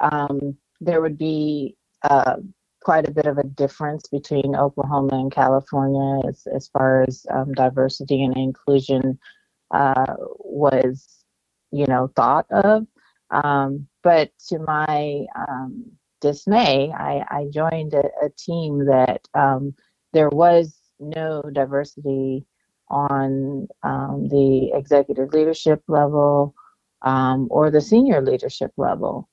um, 0.00 0.56
there 0.80 1.00
would 1.00 1.18
be 1.18 1.76
uh, 2.02 2.36
quite 2.82 3.08
a 3.08 3.12
bit 3.12 3.26
of 3.26 3.38
a 3.38 3.44
difference 3.44 4.08
between 4.08 4.56
Oklahoma 4.56 5.10
and 5.12 5.32
California 5.32 6.28
as, 6.28 6.46
as 6.54 6.68
far 6.68 7.02
as 7.02 7.24
um, 7.30 7.52
diversity 7.54 8.22
and 8.22 8.36
inclusion 8.36 9.18
uh, 9.70 10.14
was, 10.38 11.24
you 11.70 11.86
know, 11.86 12.10
thought 12.16 12.46
of. 12.50 12.86
Um, 13.30 13.86
but 14.02 14.30
to 14.48 14.58
my 14.58 15.24
um, 15.36 15.92
dismay, 16.22 16.90
I, 16.96 17.24
I 17.28 17.46
joined 17.52 17.92
a, 17.92 18.04
a 18.24 18.30
team 18.38 18.86
that 18.86 19.20
um, 19.34 19.74
there 20.14 20.30
was 20.30 20.78
no 20.98 21.42
diversity 21.52 22.46
on 22.88 23.68
um, 23.82 24.28
the 24.28 24.70
executive 24.72 25.34
leadership 25.34 25.82
level 25.88 26.54
um, 27.02 27.48
or 27.50 27.70
the 27.70 27.80
senior 27.80 28.22
leadership 28.22 28.70
level. 28.76 29.28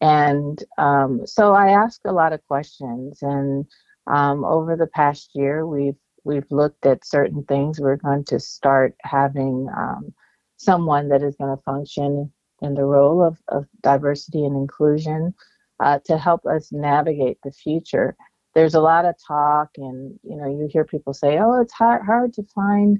And 0.00 0.62
um, 0.78 1.26
so 1.26 1.52
I 1.52 1.70
asked 1.70 2.02
a 2.06 2.12
lot 2.12 2.32
of 2.32 2.46
questions. 2.46 3.18
And 3.20 3.66
um, 4.06 4.44
over 4.44 4.76
the 4.76 4.86
past 4.86 5.30
year, 5.34 5.66
we've 5.66 5.98
we've 6.24 6.50
looked 6.50 6.86
at 6.86 7.04
certain 7.06 7.42
things. 7.44 7.80
We're 7.80 7.96
going 7.96 8.24
to 8.26 8.38
start 8.38 8.94
having 9.02 9.68
um, 9.76 10.14
someone 10.56 11.08
that 11.08 11.22
is 11.22 11.34
going 11.36 11.56
to 11.56 11.62
function 11.62 12.32
in 12.62 12.74
the 12.74 12.84
role 12.84 13.22
of, 13.22 13.38
of 13.48 13.66
diversity 13.82 14.44
and 14.44 14.54
inclusion 14.54 15.34
uh, 15.80 15.98
to 16.04 16.18
help 16.18 16.44
us 16.46 16.70
navigate 16.72 17.38
the 17.42 17.52
future. 17.52 18.16
There's 18.54 18.74
a 18.74 18.80
lot 18.80 19.04
of 19.04 19.14
talk, 19.26 19.70
and 19.76 20.18
you 20.22 20.36
know, 20.36 20.46
you 20.46 20.68
hear 20.70 20.84
people 20.84 21.14
say, 21.14 21.38
"Oh, 21.38 21.60
it's 21.60 21.72
hard 21.72 22.04
hard 22.04 22.32
to 22.34 22.42
find 22.54 22.98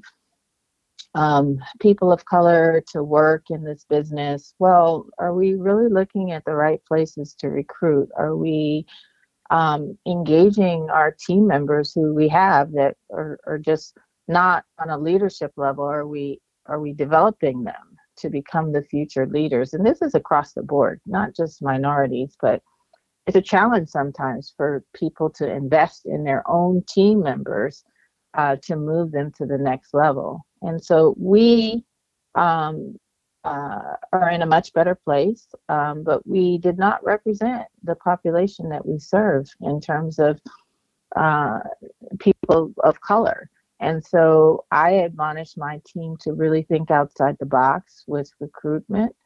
um, 1.14 1.58
people 1.80 2.12
of 2.12 2.24
color 2.24 2.82
to 2.92 3.02
work 3.02 3.44
in 3.50 3.64
this 3.64 3.84
business." 3.88 4.54
Well, 4.58 5.06
are 5.18 5.34
we 5.34 5.54
really 5.54 5.88
looking 5.90 6.32
at 6.32 6.44
the 6.44 6.54
right 6.54 6.80
places 6.86 7.34
to 7.40 7.48
recruit? 7.48 8.08
Are 8.16 8.36
we 8.36 8.86
um, 9.50 9.98
engaging 10.06 10.88
our 10.90 11.10
team 11.26 11.46
members 11.46 11.92
who 11.92 12.14
we 12.14 12.28
have 12.28 12.72
that 12.72 12.96
are, 13.12 13.40
are 13.46 13.58
just 13.58 13.96
not 14.28 14.64
on 14.78 14.90
a 14.90 14.98
leadership 14.98 15.52
level? 15.56 15.84
Are 15.84 16.06
we 16.06 16.40
are 16.66 16.80
we 16.80 16.92
developing 16.92 17.64
them 17.64 17.89
to 18.20 18.30
become 18.30 18.72
the 18.72 18.82
future 18.82 19.26
leaders? 19.26 19.74
And 19.74 19.84
this 19.84 20.02
is 20.02 20.14
across 20.14 20.52
the 20.52 20.62
board, 20.62 21.00
not 21.06 21.34
just 21.34 21.62
minorities, 21.62 22.36
but 22.40 22.62
it's 23.26 23.36
a 23.36 23.42
challenge 23.42 23.88
sometimes 23.88 24.54
for 24.56 24.84
people 24.94 25.30
to 25.30 25.50
invest 25.50 26.06
in 26.06 26.24
their 26.24 26.42
own 26.48 26.82
team 26.88 27.22
members 27.22 27.84
uh, 28.34 28.56
to 28.62 28.76
move 28.76 29.12
them 29.12 29.32
to 29.38 29.46
the 29.46 29.58
next 29.58 29.94
level. 29.94 30.44
And 30.62 30.82
so 30.82 31.14
we 31.18 31.84
um, 32.34 32.96
uh, 33.44 33.96
are 34.12 34.30
in 34.30 34.42
a 34.42 34.46
much 34.46 34.72
better 34.72 34.94
place, 34.94 35.46
um, 35.68 36.02
but 36.02 36.26
we 36.26 36.58
did 36.58 36.78
not 36.78 37.04
represent 37.04 37.62
the 37.82 37.94
population 37.96 38.68
that 38.68 38.86
we 38.86 38.98
serve 38.98 39.48
in 39.60 39.80
terms 39.80 40.18
of 40.18 40.40
uh, 41.16 41.60
people 42.18 42.72
of 42.84 43.00
color. 43.00 43.50
And 43.80 44.04
so 44.04 44.64
I 44.70 44.98
admonish 45.00 45.56
my 45.56 45.80
team 45.86 46.16
to 46.20 46.32
really 46.32 46.62
think 46.62 46.90
outside 46.90 47.36
the 47.40 47.46
box 47.46 48.04
with 48.06 48.30
recruitment 48.38 49.16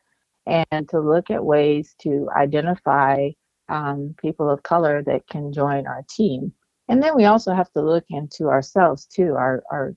and 0.47 0.89
to 0.91 1.01
look 1.01 1.31
at 1.31 1.45
ways 1.45 1.95
to 2.03 2.29
identify 2.37 3.31
um, 3.69 4.15
people 4.21 4.49
of 4.49 4.63
color 4.63 5.03
that 5.03 5.27
can 5.29 5.53
join 5.53 5.87
our 5.87 6.05
team. 6.09 6.53
And 6.89 7.03
then 7.03 7.17
we 7.17 7.25
also 7.25 7.55
have 7.55 7.73
to 7.73 7.83
look 7.83 8.05
into 8.11 8.49
ourselves 8.49 9.07
too, 9.07 9.35
our 9.35 9.63
our 9.71 9.97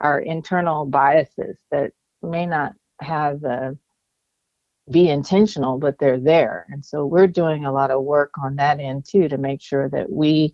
our 0.00 0.18
internal 0.18 0.84
biases 0.84 1.56
that 1.70 1.92
may 2.22 2.44
not 2.44 2.72
have 3.00 3.42
uh, 3.44 3.70
be 4.90 5.08
intentional, 5.08 5.78
but 5.78 5.98
they're 5.98 6.20
there. 6.20 6.66
And 6.70 6.84
so 6.84 7.06
we're 7.06 7.28
doing 7.28 7.64
a 7.64 7.72
lot 7.72 7.90
of 7.90 8.02
work 8.02 8.32
on 8.42 8.56
that 8.56 8.80
end 8.80 9.06
too 9.08 9.28
to 9.28 9.38
make 9.38 9.62
sure 9.62 9.88
that 9.90 10.10
we 10.10 10.52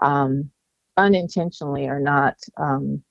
um, 0.00 0.50
unintentionally 0.96 1.88
are 1.88 2.00
not 2.00 2.36
um, 2.56 3.02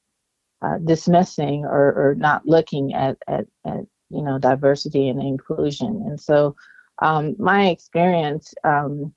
uh, 0.61 0.77
dismissing 0.79 1.65
or, 1.65 1.93
or 1.93 2.15
not 2.15 2.45
looking 2.47 2.93
at, 2.93 3.17
at, 3.27 3.45
at 3.65 3.81
you 4.09 4.21
know 4.21 4.39
diversity 4.39 5.09
and 5.09 5.21
inclusion. 5.21 6.03
And 6.07 6.19
so 6.19 6.55
um, 7.01 7.35
my 7.37 7.67
experience 7.69 8.53
um, 8.63 9.13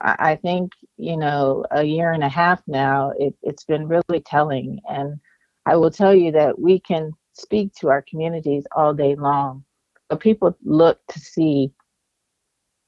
I, 0.00 0.16
I 0.18 0.36
think, 0.36 0.72
you 0.96 1.16
know, 1.16 1.64
a 1.70 1.82
year 1.82 2.12
and 2.12 2.22
a 2.22 2.28
half 2.28 2.62
now, 2.66 3.12
it, 3.18 3.34
it's 3.42 3.64
been 3.64 3.88
really 3.88 4.20
telling. 4.20 4.80
And 4.88 5.18
I 5.66 5.76
will 5.76 5.90
tell 5.90 6.14
you 6.14 6.30
that 6.32 6.58
we 6.58 6.78
can 6.78 7.12
speak 7.32 7.72
to 7.80 7.88
our 7.88 8.04
communities 8.08 8.64
all 8.76 8.94
day 8.94 9.16
long, 9.16 9.64
but 10.08 10.20
people 10.20 10.56
look 10.62 11.00
to 11.08 11.18
see 11.18 11.72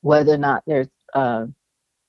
whether 0.02 0.34
or 0.34 0.38
not 0.38 0.62
there's 0.66 0.88
uh, 1.14 1.46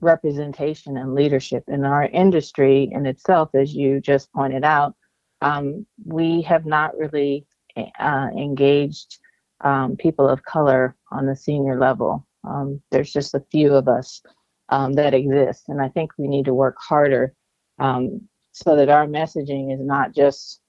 representation 0.01 0.97
and 0.97 1.13
leadership 1.13 1.63
in 1.67 1.83
our 1.83 2.03
industry 2.03 2.89
in 2.91 3.05
itself, 3.05 3.49
as 3.53 3.73
you 3.73 3.99
just 3.99 4.31
pointed 4.31 4.63
out. 4.63 4.95
Um, 5.41 5.85
we 6.05 6.41
have 6.43 6.65
not 6.65 6.97
really 6.97 7.45
uh, 7.99 8.27
engaged 8.35 9.17
um, 9.61 9.95
people 9.95 10.27
of 10.27 10.43
color 10.43 10.95
on 11.11 11.25
the 11.25 11.35
senior 11.35 11.79
level. 11.79 12.25
Um, 12.43 12.81
there's 12.91 13.11
just 13.11 13.33
a 13.35 13.43
few 13.51 13.73
of 13.73 13.87
us 13.87 14.21
um, 14.69 14.93
that 14.93 15.13
exist, 15.13 15.65
and 15.69 15.81
I 15.81 15.89
think 15.89 16.11
we 16.17 16.27
need 16.27 16.45
to 16.45 16.53
work 16.53 16.75
harder 16.79 17.33
um, 17.79 18.21
so 18.51 18.75
that 18.75 18.89
our 18.89 19.05
messaging 19.05 19.73
is 19.73 19.79
not 19.79 20.13
just 20.13 20.61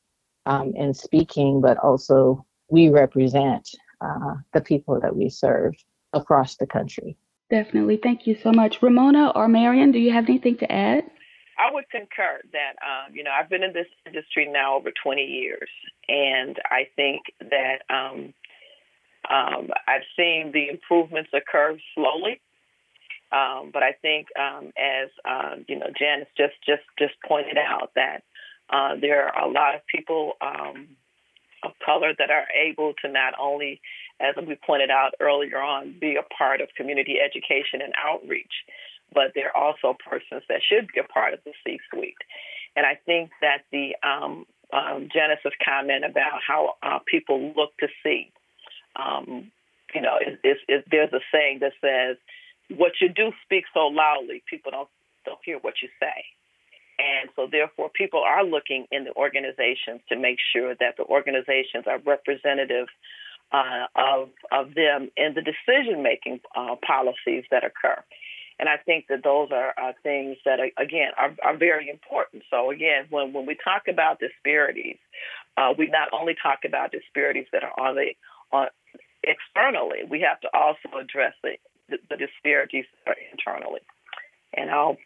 um, 0.47 0.73
in 0.75 0.95
speaking, 0.95 1.61
but 1.61 1.79
also 1.79 2.45
we 2.69 2.89
represent 2.89 3.69
uh, 4.01 4.35
the 4.53 4.61
people 4.61 5.01
that 5.01 5.15
we 5.15 5.29
serve 5.29 5.75
across 6.13 6.57
the 6.57 6.67
country. 6.67 7.17
Definitely. 7.51 7.99
Thank 8.03 8.27
you 8.27 8.37
so 8.43 8.53
much. 8.53 8.83
Remonia 8.83 9.33
or 9.35 9.49
Marion, 9.49 9.91
do 9.91 9.99
you 9.99 10.13
have 10.13 10.29
anything 10.29 10.59
to 10.59 10.71
add? 10.71 11.05
I 11.59 11.73
would 11.73 11.91
concur 11.91 12.41
that, 12.53 12.75
um, 12.83 13.15
you 13.15 13.25
know, 13.25 13.31
I've 13.31 13.49
been 13.49 13.65
in 13.65 13.73
this 13.73 13.89
industry 14.07 14.49
now 14.51 14.77
over 14.77 14.91
20 15.03 15.23
years, 15.23 15.69
and 16.09 16.57
I 16.71 16.87
think 16.95 17.23
that 17.41 17.79
um, 17.91 18.33
um, 19.29 19.69
I've 19.89 20.07
seen 20.17 20.53
the 20.53 20.69
improvements 20.69 21.31
occur 21.35 21.77
slowly. 21.95 22.41
Um, 23.31 23.71
but 23.73 23.83
I 23.83 23.93
think, 24.01 24.29
um, 24.39 24.73
as 24.79 25.11
uh, 25.29 25.57
you 25.67 25.79
know, 25.79 25.89
Janice 25.99 26.29
just 26.37 26.55
just 26.65 26.85
just 26.99 27.13
pointed 27.27 27.59
out 27.59 27.91
that 27.95 28.23
uh, 28.71 28.95
there 28.99 29.27
are 29.27 29.45
a 29.45 29.51
lot 29.51 29.75
of 29.75 29.83
people 29.87 30.35
um, 30.41 30.89
of 31.63 31.73
color 31.85 32.13
that 32.19 32.31
are 32.31 32.47
able 32.55 32.95
to 33.05 33.11
not 33.11 33.35
only, 33.39 33.81
as 34.21 34.35
we 34.47 34.57
pointed 34.67 34.91
out 34.91 35.15
earlier 35.21 35.59
on, 35.59 35.95
be 36.01 36.17
a 36.17 36.23
part 36.35 36.61
of 36.61 36.69
community 36.77 37.17
education 37.25 37.81
and 37.83 37.93
outreach, 37.99 38.65
but 39.13 39.33
they're 39.35 39.57
also 39.57 39.97
persons 40.09 40.43
that 40.49 40.61
should 40.69 40.89
be 40.93 41.01
a 41.01 41.05
part 41.05 41.35
of 41.35 41.41
the 41.45 41.53
C-suite. 41.65 42.17
And 42.77 42.85
I 42.85 42.99
think 43.07 43.31
that 43.41 43.63
the 43.73 43.97
um, 44.03 44.47
um, 44.73 45.09
comment 45.65 46.05
about 46.05 46.41
how 46.47 46.75
uh, 46.83 46.99
people 47.07 47.53
look 47.57 47.77
to 47.79 47.89
see, 48.03 48.31
um, 48.97 49.51
you 49.95 50.01
know, 50.01 50.19
is, 50.25 50.39
is, 50.45 50.57
is, 50.69 50.85
there's 50.91 51.13
a 51.13 51.21
saying 51.33 51.61
that 51.61 51.73
says, 51.81 52.17
"What 52.77 52.93
you 53.01 53.09
do 53.09 53.33
speaks 53.45 53.71
so 53.73 53.87
loudly, 53.87 54.43
people 54.49 54.71
don't 54.73 54.89
don't 55.25 55.39
hear 55.45 55.59
what 55.59 55.75
you 55.83 55.89
say." 55.99 56.25
And 56.99 57.31
so, 57.37 57.47
therefore, 57.51 57.91
people 57.95 58.21
are 58.21 58.45
looking 58.45 58.87
in 58.91 59.05
the 59.05 59.15
organizations 59.15 60.01
to 60.09 60.17
make 60.17 60.39
sure 60.53 60.75
that 60.75 60.97
the 60.97 61.05
organizations 61.05 61.87
are 61.87 61.99
representative 61.99 62.89
uh, 63.53 63.87
of 63.97 64.31
of 64.53 64.75
them 64.75 65.11
in 65.17 65.35
the 65.35 65.43
decision 65.43 66.03
making 66.03 66.41
uh, 66.57 66.77
policies 66.87 67.45
that 67.51 67.65
occur. 67.65 68.03
And 68.59 68.69
I 68.69 68.77
think 68.77 69.07
that 69.09 69.23
those 69.23 69.51
are, 69.53 69.73
are 69.79 69.95
things 70.03 70.37
that, 70.45 70.59
are, 70.59 70.71
again, 70.83 71.13
are, 71.17 71.35
are, 71.45 71.57
very 71.57 71.89
important. 71.89 72.43
So, 72.51 72.73
again, 72.73 73.05
when, 73.09 73.33
when 73.33 73.47
we 73.47 73.57
talk 73.63 73.87
about 73.89 74.19
disparities, 74.19 74.97
uh, 75.57 75.75
we 75.79 75.87
not 75.87 76.09
only 76.13 76.35
talk 76.41 76.61
about 76.65 76.91
disparities 76.91 77.47
that 77.53 77.63
are 77.63 77.79
on 77.79 77.95
the 77.95 78.11
on 78.51 78.67
externally, 79.23 79.99
we 80.09 80.21
have 80.21 80.41
to 80.41 80.49
also 80.53 80.99
address 81.01 81.35
the, 81.43 81.53
the, 81.89 82.17
disparities 82.17 82.85
that 83.05 83.13
are 83.13 83.17
internally. 83.31 83.81
And 84.55 84.71
I'll 84.71 84.97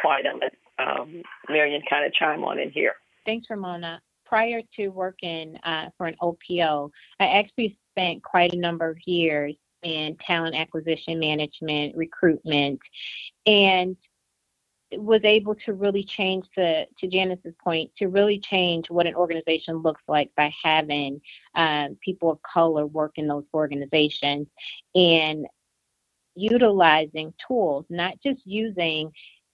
quiet 0.00 0.26
and 0.26 0.40
let 0.40 0.54
um, 0.78 1.22
Marion 1.48 1.82
kind 1.88 2.06
of 2.06 2.14
chime 2.14 2.44
on 2.44 2.58
in 2.58 2.70
here. 2.70 2.94
Thanks, 3.26 3.48
Remonia. 3.50 4.00
Prior 4.24 4.62
to 4.76 4.88
working 4.88 5.56
uh, 5.64 5.90
for 5.98 6.06
an 6.06 6.16
OPO, 6.22 6.90
I 7.20 7.26
actually 7.26 7.76
spent 7.92 8.22
quite 8.22 8.52
a 8.52 8.58
number 8.58 8.88
of 8.88 8.96
years 9.06 9.54
in 9.82 10.16
talent 10.16 10.54
acquisition 10.54 11.18
management, 11.18 11.96
recruitment, 11.96 12.80
and 13.46 13.96
was 14.92 15.22
able 15.24 15.54
to 15.54 15.72
really 15.72 16.04
change 16.04 16.46
the 16.56 16.86
to 16.98 17.06
Janice's 17.06 17.54
point 17.62 17.90
to 17.96 18.08
really 18.08 18.38
change 18.38 18.90
what 18.90 19.06
an 19.06 19.14
organization 19.14 19.78
looks 19.78 20.02
like 20.06 20.30
by 20.36 20.52
having 20.62 21.20
um, 21.54 21.96
people 22.02 22.30
of 22.30 22.42
color 22.42 22.86
work 22.86 23.12
in 23.16 23.26
those 23.26 23.44
organizations 23.54 24.48
and 24.94 25.46
utilizing 26.34 27.32
tools, 27.46 27.86
not 27.88 28.20
just 28.22 28.40
using 28.44 29.12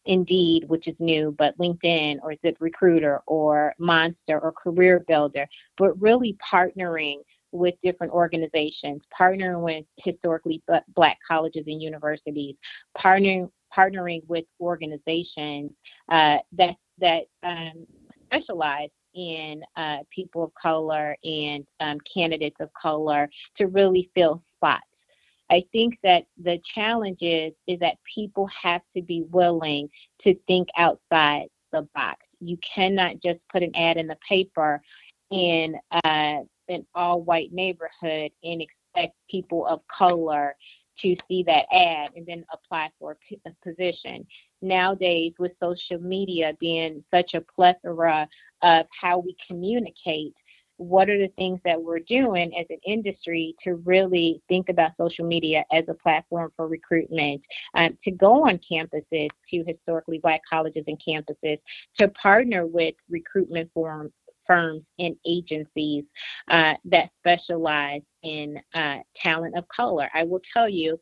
Indeed, 0.08 0.64
which 0.68 0.88
is 0.88 0.96
new, 0.98 1.34
but 1.36 1.58
LinkedIn 1.58 2.20
or 2.22 2.32
ZipRecruiter 2.42 3.20
or 3.26 3.74
Monster 3.78 4.40
or 4.40 4.52
Career 4.52 5.04
Builder, 5.06 5.46
but 5.76 6.00
really 6.00 6.38
partnering 6.42 7.18
with 7.52 7.74
different 7.82 8.12
organizations, 8.12 9.02
partnering 9.18 9.62
with 9.62 9.84
historically 9.96 10.62
black 10.94 11.18
colleges 11.26 11.64
and 11.66 11.82
universities, 11.82 12.56
partnering 12.96 13.50
partnering 13.76 14.22
with 14.28 14.44
organizations 14.60 15.70
uh, 16.10 16.38
that 16.52 16.74
that 16.98 17.24
um, 17.42 17.86
specialize 18.26 18.90
in 19.14 19.62
uh, 19.76 19.98
people 20.14 20.44
of 20.44 20.52
color 20.60 21.16
and 21.24 21.66
um, 21.80 21.98
candidates 22.12 22.56
of 22.60 22.70
color 22.80 23.28
to 23.56 23.66
really 23.66 24.10
fill 24.14 24.42
spots. 24.56 24.84
I 25.50 25.64
think 25.72 25.98
that 26.02 26.26
the 26.42 26.60
challenge 26.74 27.18
is 27.20 27.52
is 27.66 27.78
that 27.80 27.96
people 28.14 28.48
have 28.62 28.82
to 28.96 29.02
be 29.02 29.24
willing 29.30 29.88
to 30.22 30.34
think 30.46 30.68
outside 30.76 31.46
the 31.72 31.88
box. 31.94 32.18
You 32.40 32.58
cannot 32.58 33.20
just 33.22 33.40
put 33.50 33.62
an 33.62 33.74
ad 33.74 33.96
in 33.96 34.06
the 34.06 34.18
paper 34.28 34.80
and 35.30 35.76
uh, 36.04 36.38
an 36.68 36.86
all 36.94 37.22
white 37.22 37.52
neighborhood 37.52 38.30
and 38.42 38.62
expect 38.62 39.14
people 39.30 39.66
of 39.66 39.80
color 39.86 40.54
to 41.00 41.16
see 41.28 41.42
that 41.44 41.66
ad 41.72 42.10
and 42.16 42.26
then 42.26 42.44
apply 42.52 42.90
for 42.98 43.16
a 43.46 43.50
position. 43.62 44.26
Nowadays, 44.62 45.32
with 45.38 45.52
social 45.62 46.00
media 46.00 46.52
being 46.58 47.04
such 47.12 47.34
a 47.34 47.40
plethora 47.40 48.28
of 48.62 48.86
how 49.00 49.18
we 49.18 49.36
communicate, 49.46 50.34
what 50.78 51.10
are 51.10 51.18
the 51.18 51.32
things 51.36 51.60
that 51.64 51.80
we're 51.80 51.98
doing 51.98 52.56
as 52.58 52.66
an 52.70 52.78
industry 52.86 53.54
to 53.64 53.74
really 53.84 54.40
think 54.48 54.68
about 54.68 54.92
social 54.96 55.26
media 55.26 55.64
as 55.72 55.84
a 55.88 55.94
platform 55.94 56.52
for 56.56 56.68
recruitment, 56.68 57.42
um, 57.74 57.98
to 58.04 58.12
go 58.12 58.48
on 58.48 58.60
campuses 58.70 59.28
to 59.50 59.64
historically 59.66 60.18
black 60.18 60.40
colleges 60.48 60.84
and 60.86 61.00
campuses, 61.06 61.58
to 61.98 62.08
partner 62.08 62.64
with 62.66 62.94
recruitment 63.10 63.68
firms 63.74 64.12
firms 64.48 64.82
and 64.98 65.14
agencies 65.24 66.04
uh, 66.50 66.74
that 66.86 67.10
specialize 67.20 68.02
in 68.24 68.60
uh, 68.74 68.96
talent 69.22 69.56
of 69.56 69.64
color. 69.68 70.08
I 70.12 70.24
will 70.24 70.40
tell 70.52 70.68
you, 70.68 70.98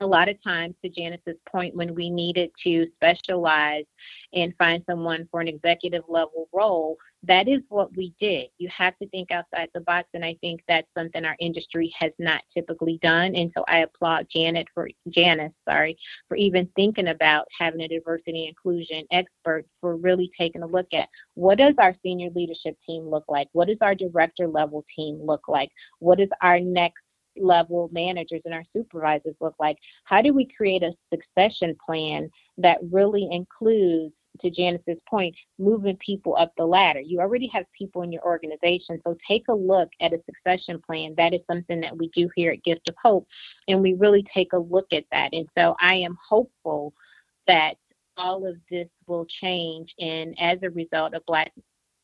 a 0.00 0.06
lot 0.06 0.28
of 0.28 0.40
times, 0.44 0.76
to 0.84 0.88
Janice's 0.88 1.38
point, 1.50 1.74
when 1.74 1.92
we 1.92 2.08
needed 2.08 2.50
to 2.62 2.86
specialize 2.94 3.84
and 4.32 4.54
find 4.56 4.84
someone 4.88 5.26
for 5.28 5.40
an 5.40 5.48
executive 5.48 6.04
level 6.08 6.48
role, 6.52 6.96
that 7.24 7.48
is 7.48 7.60
what 7.68 7.96
we 7.96 8.14
did. 8.20 8.48
You 8.58 8.68
have 8.76 8.96
to 8.98 9.08
think 9.08 9.30
outside 9.30 9.68
the 9.74 9.80
box, 9.80 10.08
and 10.14 10.24
I 10.24 10.36
think 10.40 10.60
that's 10.68 10.86
something 10.96 11.24
our 11.24 11.36
industry 11.40 11.92
has 11.98 12.12
not 12.18 12.42
typically 12.54 12.98
done. 13.02 13.34
And 13.34 13.50
so 13.56 13.64
I 13.66 13.78
applaud 13.78 14.28
Janet 14.32 14.68
for 14.72 14.88
Janice, 15.08 15.52
sorry, 15.68 15.98
for 16.28 16.36
even 16.36 16.68
thinking 16.76 17.08
about 17.08 17.46
having 17.58 17.80
a 17.80 17.88
diversity 17.88 18.46
inclusion 18.46 19.04
expert 19.10 19.66
for 19.80 19.96
really 19.96 20.30
taking 20.38 20.62
a 20.62 20.66
look 20.66 20.86
at 20.92 21.08
what 21.34 21.58
does 21.58 21.74
our 21.78 21.94
senior 22.02 22.30
leadership 22.34 22.76
team 22.86 23.08
look 23.08 23.24
like? 23.28 23.48
What 23.52 23.68
does 23.68 23.78
our 23.80 23.94
director 23.94 24.46
level 24.46 24.84
team 24.94 25.20
look 25.22 25.48
like? 25.48 25.70
What 25.98 26.18
does 26.18 26.30
our 26.40 26.60
next 26.60 27.02
level 27.36 27.88
managers 27.92 28.42
and 28.44 28.54
our 28.54 28.64
supervisors 28.74 29.36
look 29.40 29.54
like? 29.58 29.76
How 30.04 30.22
do 30.22 30.32
we 30.32 30.48
create 30.56 30.82
a 30.82 30.92
succession 31.12 31.76
plan 31.84 32.30
that 32.58 32.78
really 32.90 33.28
includes 33.30 34.14
to 34.40 34.50
Janice's 34.50 34.98
point, 35.08 35.34
moving 35.58 35.96
people 35.96 36.36
up 36.36 36.52
the 36.56 36.64
ladder. 36.64 37.00
You 37.00 37.20
already 37.20 37.48
have 37.48 37.64
people 37.76 38.02
in 38.02 38.12
your 38.12 38.22
organization, 38.22 39.00
so 39.04 39.16
take 39.26 39.44
a 39.48 39.54
look 39.54 39.88
at 40.00 40.12
a 40.12 40.22
succession 40.26 40.80
plan. 40.84 41.14
That 41.16 41.34
is 41.34 41.40
something 41.50 41.80
that 41.80 41.96
we 41.96 42.08
do 42.08 42.28
here 42.34 42.52
at 42.52 42.64
Gift 42.64 42.88
of 42.88 42.94
Hope, 43.02 43.26
and 43.66 43.80
we 43.80 43.94
really 43.94 44.24
take 44.34 44.52
a 44.52 44.58
look 44.58 44.92
at 44.92 45.04
that. 45.12 45.30
And 45.32 45.48
so 45.56 45.76
I 45.80 45.94
am 45.94 46.16
hopeful 46.28 46.92
that 47.46 47.74
all 48.16 48.46
of 48.46 48.56
this 48.70 48.88
will 49.06 49.26
change, 49.26 49.94
and 49.98 50.34
as 50.40 50.58
a 50.62 50.70
result 50.70 51.14
of 51.14 51.24
Black 51.26 51.52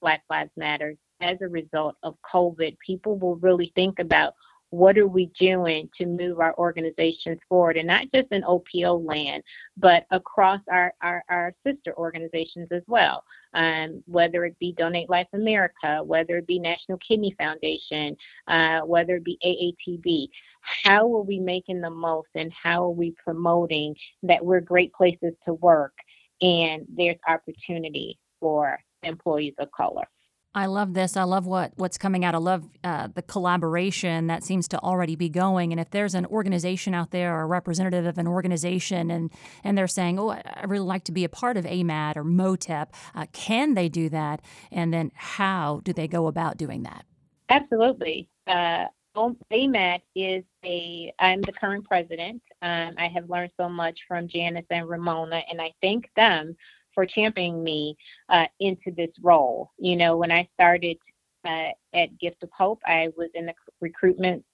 Black 0.00 0.22
Lives 0.28 0.50
Matter, 0.56 0.96
as 1.20 1.38
a 1.40 1.48
result 1.48 1.96
of 2.02 2.16
COVID, 2.32 2.76
people 2.84 3.18
will 3.18 3.36
really 3.36 3.72
think 3.74 3.98
about 3.98 4.34
what 4.70 4.98
are 4.98 5.06
we 5.06 5.26
doing 5.38 5.88
to 5.96 6.06
move 6.06 6.40
our 6.40 6.56
organizations 6.58 7.38
forward 7.48 7.76
and 7.76 7.86
not 7.86 8.06
just 8.12 8.30
in 8.32 8.42
OPO 8.42 9.06
land, 9.06 9.42
but 9.76 10.04
across 10.10 10.60
our, 10.70 10.92
our, 11.00 11.22
our 11.28 11.54
sister 11.64 11.96
organizations 11.96 12.68
as 12.72 12.82
well, 12.86 13.22
um, 13.54 14.02
whether 14.06 14.44
it 14.44 14.58
be 14.58 14.72
Donate 14.72 15.08
Life 15.08 15.28
America, 15.32 16.02
whether 16.02 16.38
it 16.38 16.46
be 16.46 16.58
National 16.58 16.98
Kidney 16.98 17.34
Foundation, 17.38 18.16
uh, 18.48 18.80
whether 18.80 19.16
it 19.16 19.24
be 19.24 19.38
AATB. 19.44 20.28
How 20.60 21.14
are 21.14 21.22
we 21.22 21.38
making 21.38 21.80
the 21.80 21.90
most 21.90 22.28
and 22.34 22.52
how 22.52 22.84
are 22.84 22.90
we 22.90 23.14
promoting 23.22 23.94
that 24.24 24.44
we're 24.44 24.60
great 24.60 24.92
places 24.92 25.34
to 25.44 25.54
work 25.54 25.94
and 26.40 26.84
there's 26.96 27.18
opportunity 27.28 28.18
for 28.40 28.78
employees 29.02 29.54
of 29.58 29.70
color? 29.70 30.08
I 30.54 30.66
love 30.66 30.94
this. 30.94 31.16
I 31.16 31.24
love 31.24 31.46
what 31.46 31.72
what's 31.76 31.98
coming 31.98 32.24
out. 32.24 32.34
I 32.34 32.38
love 32.38 32.68
uh, 32.84 33.08
the 33.12 33.22
collaboration 33.22 34.28
that 34.28 34.44
seems 34.44 34.68
to 34.68 34.78
already 34.78 35.16
be 35.16 35.28
going. 35.28 35.72
And 35.72 35.80
if 35.80 35.90
there's 35.90 36.14
an 36.14 36.26
organization 36.26 36.94
out 36.94 37.10
there 37.10 37.36
or 37.36 37.42
a 37.42 37.46
representative 37.46 38.06
of 38.06 38.18
an 38.18 38.28
organization, 38.28 39.10
and 39.10 39.32
and 39.64 39.76
they're 39.76 39.88
saying, 39.88 40.18
"Oh, 40.18 40.30
I 40.30 40.64
really 40.66 40.86
like 40.86 41.04
to 41.04 41.12
be 41.12 41.24
a 41.24 41.28
part 41.28 41.56
of 41.56 41.64
AMAT 41.64 42.16
or 42.16 42.24
MOTTEP," 42.24 42.88
uh, 43.16 43.26
can 43.32 43.74
they 43.74 43.88
do 43.88 44.08
that? 44.10 44.42
And 44.70 44.94
then 44.94 45.10
how 45.14 45.80
do 45.82 45.92
they 45.92 46.06
go 46.06 46.28
about 46.28 46.56
doing 46.56 46.84
that? 46.84 47.04
Absolutely. 47.48 48.28
Uh, 48.46 48.86
AMAT 49.16 50.02
is 50.14 50.44
a. 50.64 51.12
I'm 51.18 51.42
the 51.42 51.52
current 51.52 51.84
president. 51.84 52.42
Um, 52.62 52.94
I 52.96 53.08
have 53.12 53.28
learned 53.28 53.50
so 53.56 53.68
much 53.68 53.98
from 54.06 54.28
Janice 54.28 54.66
and 54.70 54.88
Remonia, 54.88 55.42
and 55.50 55.60
I 55.60 55.72
thank 55.82 56.08
them 56.14 56.56
for 56.94 57.06
championing 57.06 57.62
me 57.62 57.96
uh, 58.28 58.46
into 58.60 58.90
this 58.96 59.10
role. 59.22 59.70
You 59.78 59.96
know, 59.96 60.16
when 60.16 60.30
I 60.30 60.48
started 60.54 60.96
uh, 61.44 61.70
at 61.92 62.18
Gift 62.18 62.42
of 62.42 62.50
Hope, 62.56 62.80
I 62.86 63.08
was 63.16 63.30
in 63.34 63.46
the 63.46 63.54
recruitment 63.80 64.44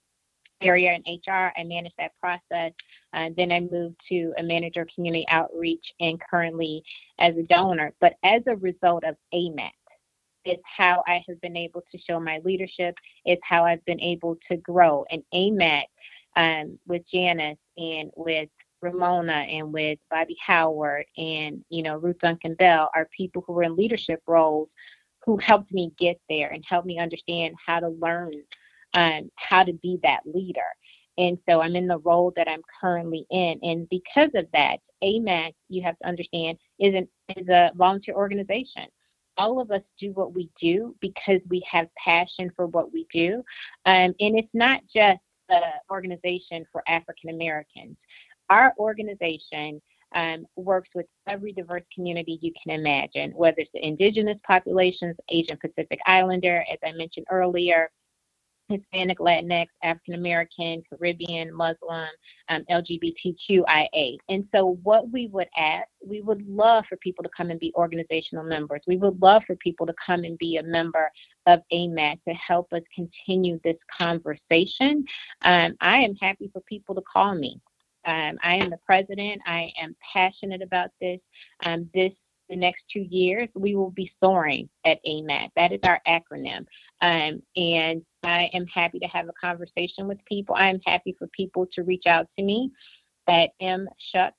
area 0.62 0.92
in 0.94 1.14
HR. 1.14 1.52
I 1.56 1.64
managed 1.64 1.94
that 1.98 2.12
process. 2.20 2.72
Uh, 3.12 3.30
then 3.36 3.50
I 3.52 3.60
moved 3.60 3.96
to 4.08 4.32
a 4.38 4.42
manager 4.42 4.82
of 4.82 4.88
community 4.94 5.26
outreach 5.28 5.84
and 6.00 6.20
currently 6.30 6.82
as 7.18 7.36
a 7.36 7.42
donor. 7.42 7.92
But 8.00 8.14
as 8.22 8.42
a 8.46 8.56
result 8.56 9.04
of 9.04 9.16
AMAT, 9.32 9.70
it's 10.44 10.62
how 10.64 11.02
I 11.06 11.22
have 11.28 11.40
been 11.40 11.56
able 11.56 11.82
to 11.92 11.98
show 11.98 12.18
my 12.18 12.40
leadership. 12.44 12.94
It's 13.24 13.42
how 13.44 13.64
I've 13.64 13.84
been 13.84 14.00
able 14.00 14.38
to 14.50 14.56
grow. 14.58 15.04
And 15.10 15.22
AMAT 15.34 15.84
um, 16.36 16.78
with 16.86 17.02
Janice 17.12 17.58
and 17.76 18.10
with 18.16 18.48
Remonia 18.82 19.32
and 19.32 19.72
with 19.72 19.98
Bobby 20.10 20.36
Howard 20.44 21.06
and, 21.16 21.64
you 21.68 21.82
know, 21.82 21.96
Ruth 21.96 22.18
Duncan 22.20 22.54
Bell 22.54 22.90
are 22.94 23.08
people 23.16 23.42
who 23.46 23.52
were 23.52 23.62
in 23.62 23.76
leadership 23.76 24.22
roles 24.26 24.68
who 25.24 25.36
helped 25.36 25.72
me 25.72 25.92
get 25.98 26.20
there 26.28 26.48
and 26.50 26.64
helped 26.66 26.86
me 26.86 26.98
understand 26.98 27.54
how 27.64 27.80
to 27.80 27.88
learn 27.88 28.32
um, 28.94 29.30
how 29.36 29.62
to 29.62 29.72
be 29.74 29.98
that 30.02 30.20
leader. 30.24 30.60
And 31.18 31.38
so 31.48 31.60
I'm 31.60 31.76
in 31.76 31.86
the 31.86 31.98
role 31.98 32.32
that 32.36 32.48
I'm 32.48 32.62
currently 32.80 33.26
in. 33.30 33.58
And 33.62 33.88
because 33.88 34.30
of 34.34 34.46
that, 34.52 34.78
AMAT, 35.02 35.52
you 35.68 35.82
have 35.82 35.98
to 35.98 36.08
understand, 36.08 36.58
is, 36.78 36.94
an, 36.94 37.08
is 37.36 37.48
a 37.48 37.72
volunteer 37.74 38.14
organization. 38.14 38.86
All 39.36 39.60
of 39.60 39.70
us 39.70 39.82
do 39.98 40.12
what 40.12 40.34
we 40.34 40.50
do 40.60 40.96
because 41.00 41.40
we 41.48 41.64
have 41.70 41.88
passion 42.02 42.50
for 42.56 42.66
what 42.66 42.92
we 42.92 43.06
do. 43.12 43.42
Um, 43.84 44.14
and 44.20 44.38
it's 44.38 44.54
not 44.54 44.80
just 44.94 45.20
an 45.48 45.62
organization 45.90 46.64
for 46.72 46.82
African 46.88 47.30
Americans. 47.30 47.96
Our 48.50 48.74
organization 48.78 49.80
um, 50.14 50.46
works 50.56 50.90
with 50.94 51.06
every 51.28 51.52
diverse 51.52 51.84
community 51.94 52.38
you 52.42 52.52
can 52.62 52.78
imagine, 52.78 53.30
whether 53.32 53.56
it's 53.58 53.70
the 53.72 53.86
indigenous 53.86 54.38
populations, 54.46 55.16
Asian 55.28 55.56
Pacific 55.56 56.00
Islander, 56.04 56.64
as 56.70 56.78
I 56.84 56.92
mentioned 56.92 57.26
earlier, 57.30 57.90
Hispanic, 58.70 59.18
Latinx, 59.18 59.66
African 59.82 60.14
American, 60.14 60.82
Caribbean, 60.88 61.52
Muslim, 61.52 62.08
um, 62.48 62.64
LGBTQIA. 62.70 64.16
And 64.28 64.46
so, 64.54 64.78
what 64.82 65.10
we 65.10 65.26
would 65.28 65.48
ask, 65.56 65.88
we 66.04 66.20
would 66.20 66.46
love 66.48 66.84
for 66.88 66.96
people 66.98 67.24
to 67.24 67.30
come 67.36 67.50
and 67.50 67.58
be 67.58 67.72
organizational 67.74 68.44
members. 68.44 68.80
We 68.86 68.96
would 68.96 69.20
love 69.20 69.42
for 69.46 69.56
people 69.56 69.86
to 69.86 69.94
come 70.04 70.24
and 70.24 70.38
be 70.38 70.56
a 70.56 70.62
member 70.62 71.10
of 71.46 71.60
AMAT 71.72 72.20
to 72.28 72.34
help 72.34 72.72
us 72.72 72.82
continue 72.94 73.60
this 73.64 73.78
conversation. 73.96 75.04
Um, 75.42 75.74
I 75.80 75.98
am 75.98 76.14
happy 76.16 76.48
for 76.52 76.60
people 76.62 76.94
to 76.94 77.02
call 77.12 77.34
me. 77.34 77.60
Um, 78.04 78.38
I 78.42 78.56
am 78.56 78.70
the 78.70 78.78
president. 78.84 79.40
I 79.46 79.72
am 79.80 79.94
passionate 80.12 80.62
about 80.62 80.90
this. 81.00 81.20
Um, 81.64 81.88
this 81.94 82.12
the 82.48 82.56
next 82.56 82.82
two 82.92 83.06
years, 83.08 83.48
we 83.54 83.76
will 83.76 83.92
be 83.92 84.12
soaring 84.22 84.68
at 84.84 84.98
AMAT. 85.06 85.50
That 85.54 85.72
is 85.72 85.78
our 85.84 86.00
acronym. 86.06 86.66
Um, 87.00 87.40
and 87.56 88.02
I 88.24 88.50
am 88.52 88.66
happy 88.66 88.98
to 88.98 89.06
have 89.06 89.28
a 89.28 89.32
conversation 89.40 90.08
with 90.08 90.18
people. 90.26 90.56
I 90.56 90.68
am 90.68 90.80
happy 90.84 91.14
for 91.16 91.28
people 91.28 91.66
to 91.74 91.84
reach 91.84 92.06
out 92.06 92.26
to 92.36 92.44
me 92.44 92.72
at 93.28 93.50
mshuck 93.62 94.32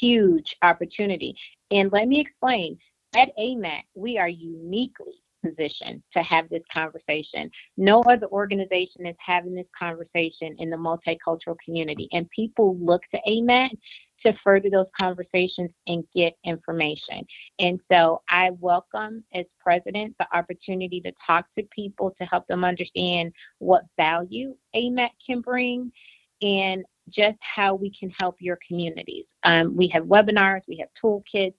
huge 0.00 0.56
opportunity. 0.62 1.36
And 1.70 1.92
let 1.92 2.08
me 2.08 2.20
explain 2.20 2.78
at 3.14 3.30
AMAT, 3.38 3.82
we 3.94 4.18
are 4.18 4.28
uniquely 4.28 5.14
positioned 5.44 6.02
to 6.12 6.22
have 6.22 6.48
this 6.48 6.62
conversation. 6.72 7.50
No 7.76 8.00
other 8.02 8.26
organization 8.28 9.06
is 9.06 9.16
having 9.18 9.54
this 9.54 9.66
conversation 9.78 10.56
in 10.58 10.70
the 10.70 10.76
multicultural 10.76 11.56
community. 11.64 12.08
And 12.12 12.28
people 12.30 12.76
look 12.78 13.02
to 13.12 13.20
AMAT 13.28 13.70
to 14.24 14.34
further 14.42 14.70
those 14.70 14.86
conversations 14.98 15.70
and 15.86 16.04
get 16.14 16.34
information. 16.44 17.26
And 17.58 17.78
so 17.92 18.22
I 18.28 18.50
welcome, 18.58 19.22
as 19.34 19.44
president, 19.60 20.16
the 20.18 20.26
opportunity 20.36 21.00
to 21.02 21.12
talk 21.26 21.46
to 21.58 21.64
people 21.70 22.14
to 22.18 22.24
help 22.24 22.46
them 22.46 22.64
understand 22.64 23.32
what 23.58 23.82
value 23.98 24.56
AMAT 24.74 25.10
can 25.26 25.40
bring 25.40 25.92
and 26.42 26.84
just 27.08 27.38
how 27.40 27.74
we 27.74 27.90
can 27.90 28.10
help 28.18 28.36
your 28.40 28.58
communities. 28.66 29.26
Um, 29.42 29.76
we 29.76 29.88
have 29.88 30.04
webinars, 30.04 30.62
we 30.68 30.78
have 30.78 30.88
toolkits, 31.02 31.54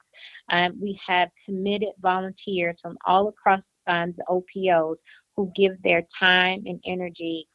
um, 0.51 0.77
we 0.81 0.99
have 1.05 1.29
committed 1.45 1.89
volunteers 2.01 2.77
from 2.81 2.97
all 3.05 3.27
across 3.27 3.61
um, 3.87 4.13
the 4.17 4.23
OPOs 4.27 4.97
who 5.35 5.51
give 5.55 5.81
their 5.83 6.03
time 6.17 6.63
and 6.65 6.79
energy 6.85 7.47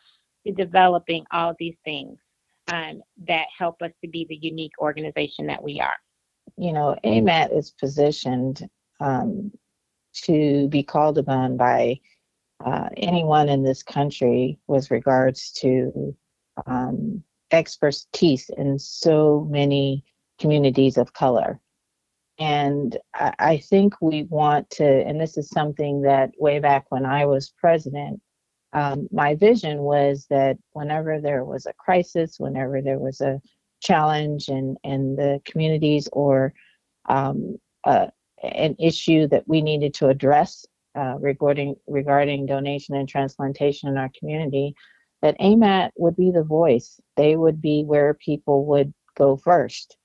to 0.46 0.53
developing 0.53 1.24
all 1.33 1.55
these 1.59 1.76
things 1.85 2.18
um, 2.72 3.03
that 3.26 3.46
help 3.57 3.83
us 3.83 3.90
to 4.03 4.09
be 4.09 4.26
the 4.29 4.37
unique 4.37 4.72
organization 4.79 5.46
that 5.46 5.62
we 5.62 5.81
are. 5.81 5.96
You 6.57 6.72
know, 6.72 6.96
AMAT 7.05 7.57
is 7.57 7.70
positioned 7.70 8.68
um, 9.00 9.50
to 10.24 10.68
be 10.68 10.83
called 10.83 11.18
upon 11.18 11.57
by 11.57 12.00
uh, 12.64 12.88
anyone 12.96 13.48
in 13.48 13.62
this 13.62 13.83
country 13.83 14.59
with 14.66 14.90
regards 14.90 15.50
to 15.53 16.14
um, 16.66 17.22
expertise 17.52 18.50
in 18.56 18.78
so 18.78 19.46
many 19.50 20.04
communities 20.38 20.96
of 20.96 21.12
color. 21.12 21.60
And 22.38 22.96
I, 23.14 23.34
I 23.38 23.56
think 23.58 23.94
we 24.00 24.24
want 24.24 24.70
to, 24.70 24.84
and 24.84 25.20
this 25.20 25.36
is 25.36 25.48
something 25.50 26.02
that 26.02 26.30
way 26.38 26.58
back 26.58 26.86
when 26.88 27.04
I 27.04 27.26
was 27.26 27.52
president, 27.58 28.20
um, 28.72 29.08
my 29.10 29.34
vision 29.34 29.78
was 29.78 30.26
that 30.30 30.56
whenever 30.72 31.20
there 31.20 31.44
was 31.44 31.66
a 31.66 31.72
crisis, 31.74 32.38
whenever 32.38 32.80
there 32.80 32.98
was 32.98 33.20
a 33.20 33.40
challenge 33.80 34.48
in, 34.48 34.76
in 34.84 35.16
the 35.16 35.40
communities 35.44 36.08
or 36.12 36.54
um, 37.08 37.56
uh, 37.84 38.06
an 38.42 38.76
issue 38.78 39.26
that 39.28 39.46
we 39.46 39.60
needed 39.60 39.92
to 39.94 40.08
address 40.08 40.64
uh, 40.96 41.16
regarding 41.18 41.76
regarding 41.86 42.46
donation 42.46 42.96
and 42.96 43.08
transplantation 43.08 43.88
in 43.88 43.96
our 43.96 44.10
community, 44.18 44.74
that 45.22 45.38
AMAT 45.38 45.90
would 45.96 46.16
be 46.16 46.30
the 46.30 46.42
voice. 46.42 47.00
They 47.16 47.37
would 47.37 47.61
be 47.61 47.85
where 47.85 48.14
people 48.14 48.66
would 48.66 48.92
go 49.16 49.37
first. 49.37 49.96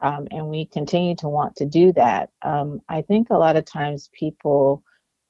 Um, 0.00 0.28
and 0.30 0.48
we 0.48 0.66
continue 0.66 1.14
to 1.16 1.28
want 1.28 1.56
to 1.56 1.66
do 1.66 1.92
that. 1.92 2.30
Um, 2.42 2.80
I 2.88 3.02
think 3.02 3.28
a 3.30 3.38
lot 3.38 3.56
of 3.56 3.64
times 3.64 4.10
people 4.12 4.82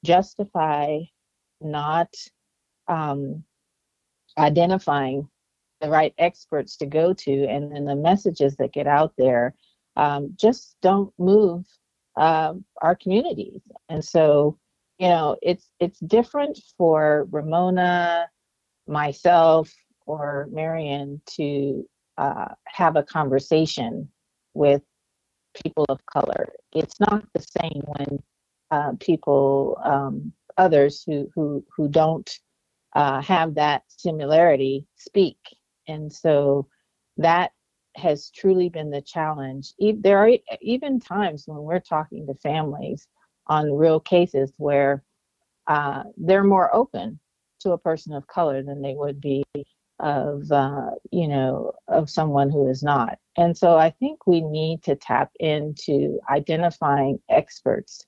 justify 0.05 0.99
not 1.59 2.13
um, 2.87 3.43
identifying 4.37 5.27
the 5.81 5.89
right 5.89 6.13
experts 6.17 6.77
to 6.77 6.85
go 6.85 7.13
to, 7.13 7.45
and 7.45 7.71
then 7.71 7.85
the 7.85 7.95
messages 7.95 8.55
that 8.57 8.73
get 8.73 8.87
out 8.87 9.13
there 9.17 9.55
um, 9.97 10.35
just 10.39 10.75
don't 10.81 11.13
move 11.17 11.65
uh, 12.15 12.53
our 12.81 12.95
communities. 12.95 13.61
And 13.89 14.03
so, 14.03 14.57
you 14.99 15.09
know, 15.09 15.37
it's 15.41 15.69
it's 15.79 15.99
different 15.99 16.59
for 16.77 17.27
Remonia 17.31 18.27
myself 18.91 19.73
or 20.05 20.47
Marion 20.51 21.21
to 21.37 21.87
uh, 22.17 22.49
have 22.65 22.95
a 22.95 23.03
conversation 23.03 24.09
with 24.53 24.81
people 25.63 25.85
of 25.89 26.05
color. 26.05 26.49
It's 26.73 26.99
not 26.99 27.23
the 27.33 27.45
same 27.61 27.81
when 27.85 28.19
uh, 28.69 28.91
people, 28.99 29.79
um, 29.83 30.33
others 30.57 31.03
who 31.05 31.29
who 31.33 31.65
who 31.75 31.87
don't 31.87 32.29
uh, 32.93 33.21
have 33.21 33.55
that 33.55 33.83
similarity 33.87 34.85
speak, 34.95 35.37
and 35.87 36.11
so 36.11 36.67
that 37.17 37.51
has 37.95 38.31
truly 38.31 38.69
been 38.69 38.89
the 38.89 39.01
challenge. 39.01 39.73
There 39.79 40.17
are 40.17 40.31
even 40.61 40.99
times 40.99 41.43
when 41.45 41.61
we're 41.61 41.79
talking 41.79 42.25
to 42.27 42.35
families 42.35 43.07
on 43.47 43.73
real 43.73 43.99
cases 43.99 44.53
where 44.57 45.03
uh, 45.67 46.03
they're 46.17 46.43
more 46.43 46.73
open 46.73 47.19
to 47.61 47.71
a 47.71 47.77
person 47.77 48.13
of 48.13 48.27
color 48.27 48.63
than 48.63 48.81
they 48.81 48.93
would 48.93 49.19
be 49.21 49.43
of 49.99 50.51
uh, 50.51 50.91
you 51.11 51.27
know 51.27 51.73
of 51.87 52.09
someone 52.09 52.49
who 52.49 52.67
is 52.69 52.83
not. 52.83 53.19
And 53.37 53.57
so 53.57 53.77
i 53.77 53.89
think 53.91 54.27
we 54.27 54.41
need 54.41 54.83
to 54.83 54.95
tap 54.95 55.31
into 55.39 56.19
identifying 56.29 57.19
experts 57.29 58.05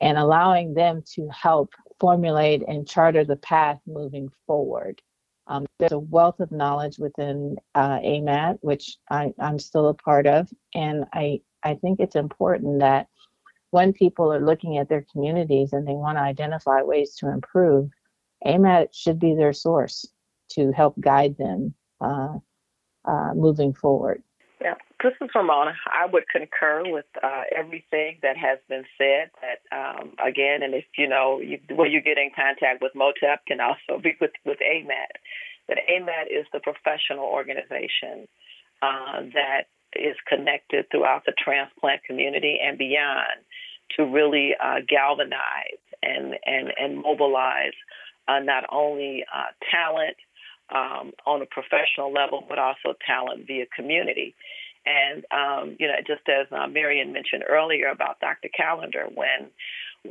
and 0.00 0.18
allowing 0.18 0.74
them 0.74 1.02
to 1.14 1.28
help 1.28 1.74
formulate 2.00 2.62
and 2.66 2.88
charter 2.88 3.24
the 3.24 3.36
path 3.36 3.78
moving 3.86 4.28
forward. 4.46 5.00
Um, 5.46 5.66
there's 5.78 5.92
a 5.92 5.98
wealth 5.98 6.40
of 6.40 6.50
knowledge 6.50 6.98
within 6.98 7.56
uh, 7.74 7.98
amat 8.00 8.58
which 8.60 8.96
I, 9.10 9.32
i'm 9.40 9.58
still 9.58 9.88
a 9.88 9.94
part 9.94 10.26
of 10.26 10.48
and 10.72 11.04
i 11.12 11.40
i 11.64 11.74
think 11.74 11.98
it's 11.98 12.14
important 12.14 12.78
that 12.78 13.08
when 13.70 13.92
people 13.92 14.32
are 14.32 14.44
looking 14.44 14.78
at 14.78 14.88
their 14.88 15.04
communities 15.10 15.72
and 15.72 15.86
they 15.86 15.94
want 15.94 16.16
to 16.16 16.22
identify 16.22 16.82
ways 16.82 17.16
to 17.16 17.28
improve 17.28 17.90
amat 18.44 18.94
should 18.94 19.18
be 19.18 19.34
their 19.34 19.52
source 19.52 20.06
to 20.50 20.72
help 20.72 20.98
guide 21.00 21.36
them 21.38 21.74
uh, 22.00 22.38
uh, 23.04 23.34
moving 23.34 23.72
forward. 23.72 24.22
Yeah, 24.60 24.74
this 25.02 25.14
is 25.20 25.30
Remonia. 25.34 25.74
I 25.86 26.06
would 26.06 26.28
concur 26.28 26.84
with 26.86 27.06
uh, 27.20 27.42
everything 27.54 28.18
that 28.22 28.36
has 28.36 28.58
been 28.68 28.84
said. 28.96 29.30
That 29.40 29.76
um, 29.76 30.12
again, 30.24 30.62
and 30.62 30.74
if 30.74 30.84
you 30.96 31.08
know 31.08 31.40
you, 31.40 31.58
where 31.74 31.88
you 31.88 32.00
get 32.00 32.18
in 32.18 32.30
contact 32.34 32.80
with 32.80 32.92
MOTTEP, 32.94 33.38
can 33.48 33.60
also 33.60 34.00
be 34.00 34.14
with 34.20 34.30
with 34.44 34.58
AMAT. 34.60 35.18
That 35.68 35.78
AMAT 35.90 36.30
is 36.30 36.46
the 36.52 36.60
professional 36.60 37.24
organization 37.24 38.28
uh, 38.82 39.22
that 39.34 39.66
is 39.94 40.16
connected 40.28 40.86
throughout 40.90 41.24
the 41.26 41.32
transplant 41.32 42.04
community 42.04 42.58
and 42.64 42.78
beyond 42.78 43.42
to 43.96 44.04
really 44.04 44.54
uh, 44.62 44.80
galvanize 44.88 45.82
and 46.02 46.34
and 46.46 46.72
and 46.78 47.02
mobilize 47.02 47.74
uh, 48.28 48.40
not 48.40 48.64
only 48.70 49.24
uh, 49.34 49.50
talent 49.70 50.16
um, 50.74 51.12
on 51.26 51.42
a 51.42 51.46
professional 51.46 52.12
level, 52.12 52.44
but 52.48 52.58
also 52.58 52.94
talent 53.06 53.46
via 53.46 53.66
community. 53.74 54.34
And, 54.84 55.24
um, 55.30 55.76
you 55.78 55.86
know, 55.86 55.94
just 56.06 56.28
as 56.28 56.46
uh, 56.50 56.66
Marion 56.66 57.12
mentioned 57.12 57.44
earlier 57.48 57.88
about 57.88 58.20
Dr. 58.20 58.48
Callender, 58.56 59.06
when 59.14 59.50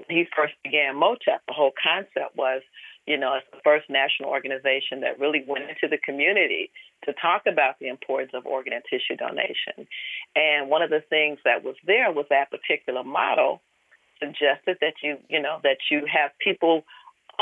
he 0.07 0.25
first 0.35 0.53
began 0.63 0.95
MOTTEP, 0.95 1.43
the 1.47 1.53
whole 1.53 1.73
concept 1.81 2.35
was, 2.37 2.61
you 3.05 3.17
know, 3.17 3.35
it's 3.35 3.47
the 3.51 3.59
first 3.63 3.89
national 3.89 4.29
organization 4.29 5.01
that 5.01 5.19
really 5.19 5.43
went 5.45 5.65
into 5.69 5.87
the 5.89 5.97
community 5.97 6.71
to 7.03 7.13
talk 7.13 7.43
about 7.47 7.79
the 7.79 7.87
importance 7.87 8.31
of 8.33 8.45
organ 8.45 8.73
and 8.73 8.83
tissue 8.89 9.17
donation. 9.17 9.87
And 10.35 10.69
one 10.69 10.81
of 10.81 10.89
the 10.89 11.03
things 11.09 11.39
that 11.43 11.63
was 11.63 11.75
there 11.85 12.11
was 12.11 12.27
that 12.29 12.51
particular 12.51 13.03
model 13.03 13.61
suggested 14.19 14.77
that 14.79 14.93
you, 15.03 15.17
you 15.27 15.41
know, 15.41 15.59
that 15.63 15.77
you 15.89 16.05
have 16.05 16.31
people 16.39 16.83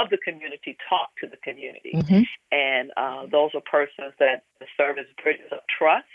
of 0.02 0.10
the 0.10 0.18
community 0.18 0.78
talk 0.88 1.10
to 1.22 1.28
the 1.28 1.38
community. 1.38 1.94
Mm-hmm. 1.96 2.24
And 2.52 2.92
uh, 2.98 3.26
those 3.32 3.52
are 3.54 3.62
persons 3.62 4.14
that 4.20 4.44
serve 4.78 4.98
as 4.98 5.06
bridges 5.22 5.52
of 5.52 5.60
trust. 5.78 6.06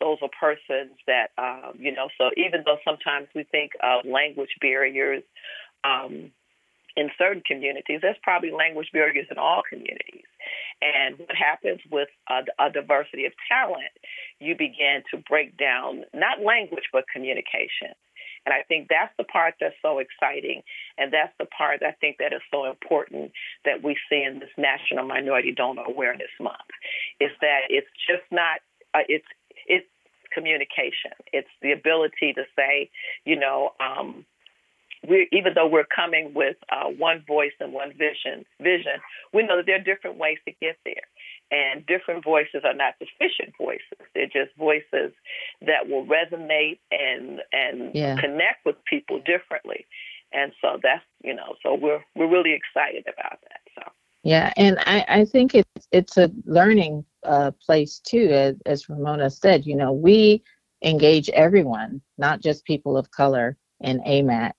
Those 0.00 0.18
are 0.22 0.30
persons 0.38 0.96
that, 1.06 1.30
um, 1.38 1.74
you 1.78 1.92
know, 1.92 2.08
so 2.18 2.30
even 2.36 2.62
though 2.66 2.78
sometimes 2.84 3.28
we 3.34 3.44
think 3.44 3.72
of 3.82 4.04
language 4.04 4.56
barriers 4.60 5.22
um, 5.84 6.32
in 6.96 7.10
certain 7.16 7.42
communities, 7.46 8.00
there's 8.02 8.16
probably 8.22 8.50
language 8.50 8.90
barriers 8.92 9.26
in 9.30 9.38
all 9.38 9.62
communities. 9.68 10.26
And 10.82 11.18
what 11.18 11.34
happens 11.36 11.80
with 11.90 12.08
a, 12.28 12.42
a 12.58 12.70
diversity 12.70 13.24
of 13.26 13.32
talent, 13.48 13.94
you 14.40 14.54
begin 14.56 15.02
to 15.12 15.22
break 15.28 15.56
down 15.56 16.04
not 16.12 16.40
language, 16.40 16.84
but 16.92 17.04
communication. 17.12 17.94
And 18.46 18.52
I 18.52 18.62
think 18.62 18.88
that's 18.88 19.12
the 19.16 19.24
part 19.24 19.54
that's 19.60 19.74
so 19.82 19.98
exciting. 19.98 20.62
And 20.98 21.12
that's 21.12 21.32
the 21.38 21.46
part 21.46 21.82
I 21.82 21.92
think 21.92 22.18
that 22.18 22.32
is 22.32 22.42
so 22.50 22.66
important 22.66 23.32
that 23.64 23.82
we 23.82 23.96
see 24.10 24.22
in 24.22 24.38
this 24.38 24.50
National 24.56 25.06
Minority 25.06 25.52
Donor 25.52 25.82
Awareness 25.86 26.30
Month 26.40 26.72
is 27.20 27.30
that 27.40 27.60
it's 27.70 27.88
just 28.06 28.24
not, 28.30 28.60
uh, 28.94 29.00
it's, 29.08 29.26
it's 29.66 29.86
communication. 30.32 31.12
It's 31.32 31.48
the 31.62 31.72
ability 31.72 32.34
to 32.34 32.44
say, 32.56 32.90
you 33.24 33.38
know, 33.38 33.72
um, 33.80 34.26
we 35.08 35.28
even 35.32 35.52
though 35.54 35.66
we're 35.66 35.84
coming 35.84 36.32
with 36.34 36.56
uh, 36.70 36.88
one 36.88 37.24
voice 37.26 37.52
and 37.60 37.72
one 37.72 37.92
vision, 37.92 38.44
vision, 38.60 38.98
we 39.32 39.42
know 39.42 39.58
that 39.58 39.66
there 39.66 39.76
are 39.76 39.84
different 39.84 40.16
ways 40.16 40.38
to 40.46 40.52
get 40.60 40.78
there 40.84 41.04
and 41.50 41.86
different 41.86 42.24
voices 42.24 42.62
are 42.64 42.74
not 42.74 42.94
deficient 42.98 43.54
voices. 43.58 43.98
They're 44.14 44.26
just 44.26 44.56
voices 44.58 45.12
that 45.62 45.88
will 45.88 46.06
resonate 46.06 46.78
and 46.90 47.40
and 47.52 47.94
yeah. 47.94 48.16
connect 48.16 48.64
with 48.64 48.76
people 48.84 49.18
differently. 49.18 49.86
And 50.32 50.52
so 50.60 50.78
that's 50.82 51.04
you 51.22 51.34
know, 51.34 51.54
so 51.62 51.74
we're 51.74 52.02
we're 52.16 52.30
really 52.30 52.52
excited 52.54 53.04
about 53.04 53.38
that. 53.42 53.60
So 53.74 53.92
yeah, 54.24 54.52
and 54.56 54.78
I, 54.80 55.04
I 55.08 55.24
think 55.24 55.54
it's 55.54 55.88
it's 55.92 56.16
a 56.16 56.30
learning 56.44 57.04
uh, 57.24 57.52
place 57.64 58.00
too, 58.00 58.28
as, 58.30 58.56
as 58.66 58.88
Remonia 58.88 59.30
said. 59.30 59.66
You 59.66 59.76
know, 59.76 59.92
we 59.92 60.42
engage 60.82 61.28
everyone, 61.30 62.00
not 62.18 62.40
just 62.40 62.64
people 62.64 62.96
of 62.96 63.10
color 63.10 63.56
in 63.80 64.00
AMAT. 64.00 64.52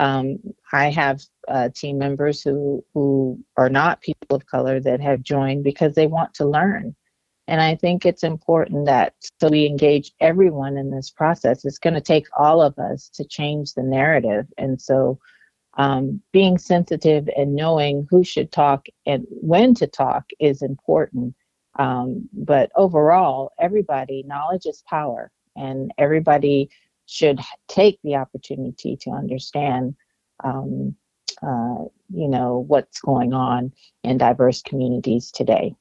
Um, 0.00 0.38
I 0.72 0.90
have 0.90 1.20
uh, 1.46 1.68
team 1.74 1.98
members 1.98 2.42
who 2.42 2.82
who 2.94 3.38
are 3.58 3.68
not 3.68 4.00
people 4.00 4.34
of 4.34 4.46
color 4.46 4.80
that 4.80 5.00
have 5.00 5.22
joined 5.22 5.62
because 5.62 5.94
they 5.94 6.06
want 6.06 6.32
to 6.34 6.46
learn. 6.46 6.96
And 7.46 7.60
I 7.60 7.74
think 7.74 8.06
it's 8.06 8.22
important 8.22 8.86
that 8.86 9.14
so 9.40 9.48
we 9.48 9.66
engage 9.66 10.12
everyone 10.20 10.78
in 10.78 10.90
this 10.90 11.10
process. 11.10 11.64
It's 11.64 11.78
going 11.78 11.94
to 11.94 12.00
take 12.00 12.26
all 12.38 12.62
of 12.62 12.78
us 12.78 13.10
to 13.10 13.24
change 13.24 13.74
the 13.74 13.82
narrative. 13.82 14.46
And 14.56 14.80
so 14.80 15.18
um, 15.76 16.22
being 16.32 16.56
sensitive 16.56 17.28
and 17.36 17.54
knowing 17.54 18.06
who 18.08 18.24
should 18.24 18.52
talk 18.52 18.86
and 19.04 19.26
when 19.28 19.74
to 19.74 19.86
talk 19.86 20.24
is 20.38 20.62
important. 20.62 21.34
Um, 21.78 22.28
but 22.32 22.70
overall, 22.74 23.52
everybody, 23.60 24.24
knowledge 24.26 24.66
is 24.66 24.82
power, 24.88 25.30
and 25.56 25.92
everybody 25.98 26.70
should 27.10 27.40
take 27.68 27.98
the 28.04 28.14
opportunity 28.14 28.96
to 29.02 29.10
understand 29.10 29.94
um, 30.44 30.94
uh, 31.42 31.84
you 32.12 32.28
know, 32.28 32.64
what's 32.66 33.00
going 33.00 33.32
on 33.32 33.72
in 34.04 34.18
diverse 34.18 34.62
communities 34.62 35.30
today. 35.30 35.74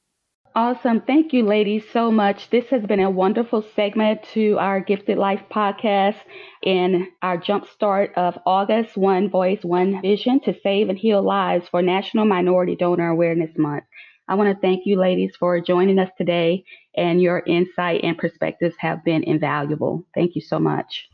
Awesome. 0.56 1.02
Thank 1.02 1.32
you, 1.32 1.44
ladies, 1.44 1.84
so 1.94 2.12
much. 2.12 2.50
This 2.50 2.66
has 2.70 2.84
been 2.84 3.00
a 3.00 3.10
wonderful 3.10 3.64
segment 3.76 4.24
to 4.34 4.58
our 4.58 4.80
Gifted 4.80 5.18
Life 5.18 5.42
podcast 5.52 6.18
in 6.64 7.08
our 7.22 7.38
jumpstart 7.38 8.14
of 8.16 8.38
August 8.46 8.98
One 8.98 9.30
Voice, 9.30 9.64
One 9.64 10.02
Vision 10.02 10.40
to 10.42 10.60
Save 10.64 10.90
and 10.90 10.98
Heal 10.98 11.22
Lives 11.22 11.68
for 11.70 11.82
National 11.82 12.26
Minority 12.26 12.76
Donor 12.76 13.10
Awareness 13.10 13.52
Month. 13.58 13.84
I 14.28 14.36
want 14.36 14.54
to 14.54 14.60
thank 14.60 14.86
you, 14.86 14.98
ladies, 14.98 15.36
for 15.36 15.60
joining 15.62 16.00
us 16.00 16.10
today, 16.18 16.64
and 16.96 17.22
your 17.22 17.44
insight 17.46 18.02
and 18.04 18.18
perspectives 18.18 18.76
have 18.80 19.04
been 19.04 19.24
invaluable. 19.24 20.06
Thank 20.16 20.36
you 20.36 20.42
so 20.42 20.60
much. 20.60 21.10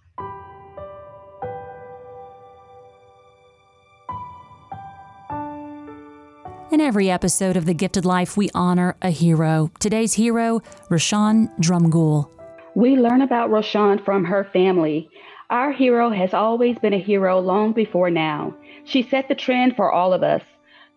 In 6.76 6.82
every 6.82 7.09
episode 7.09 7.55
of 7.55 7.63
The 7.63 7.73
Gifted 7.73 8.03
Life, 8.03 8.36
we 8.36 8.49
honor 8.53 8.97
a 9.01 9.09
hero. 9.09 9.71
Today's 9.80 10.15
hero, 10.15 10.59
Roshawn 10.89 11.49
Drumgoole. 11.57 12.30
We 12.76 12.97
learn 12.97 13.21
about 13.21 13.49
Roshawn 13.49 14.03
from 14.03 14.26
her 14.26 14.43
family. 14.51 15.09
Our 15.49 15.71
hero 15.71 16.09
has 16.09 16.34
always 16.34 16.78
been 16.78 16.91
a 16.91 16.99
hero 16.99 17.39
long 17.39 17.71
before 17.71 18.09
now. 18.09 18.53
She 18.84 19.03
set 19.03 19.30
the 19.30 19.36
trend 19.36 19.78
for 19.78 19.89
all 19.89 20.11
of 20.11 20.21
us. 20.21 20.41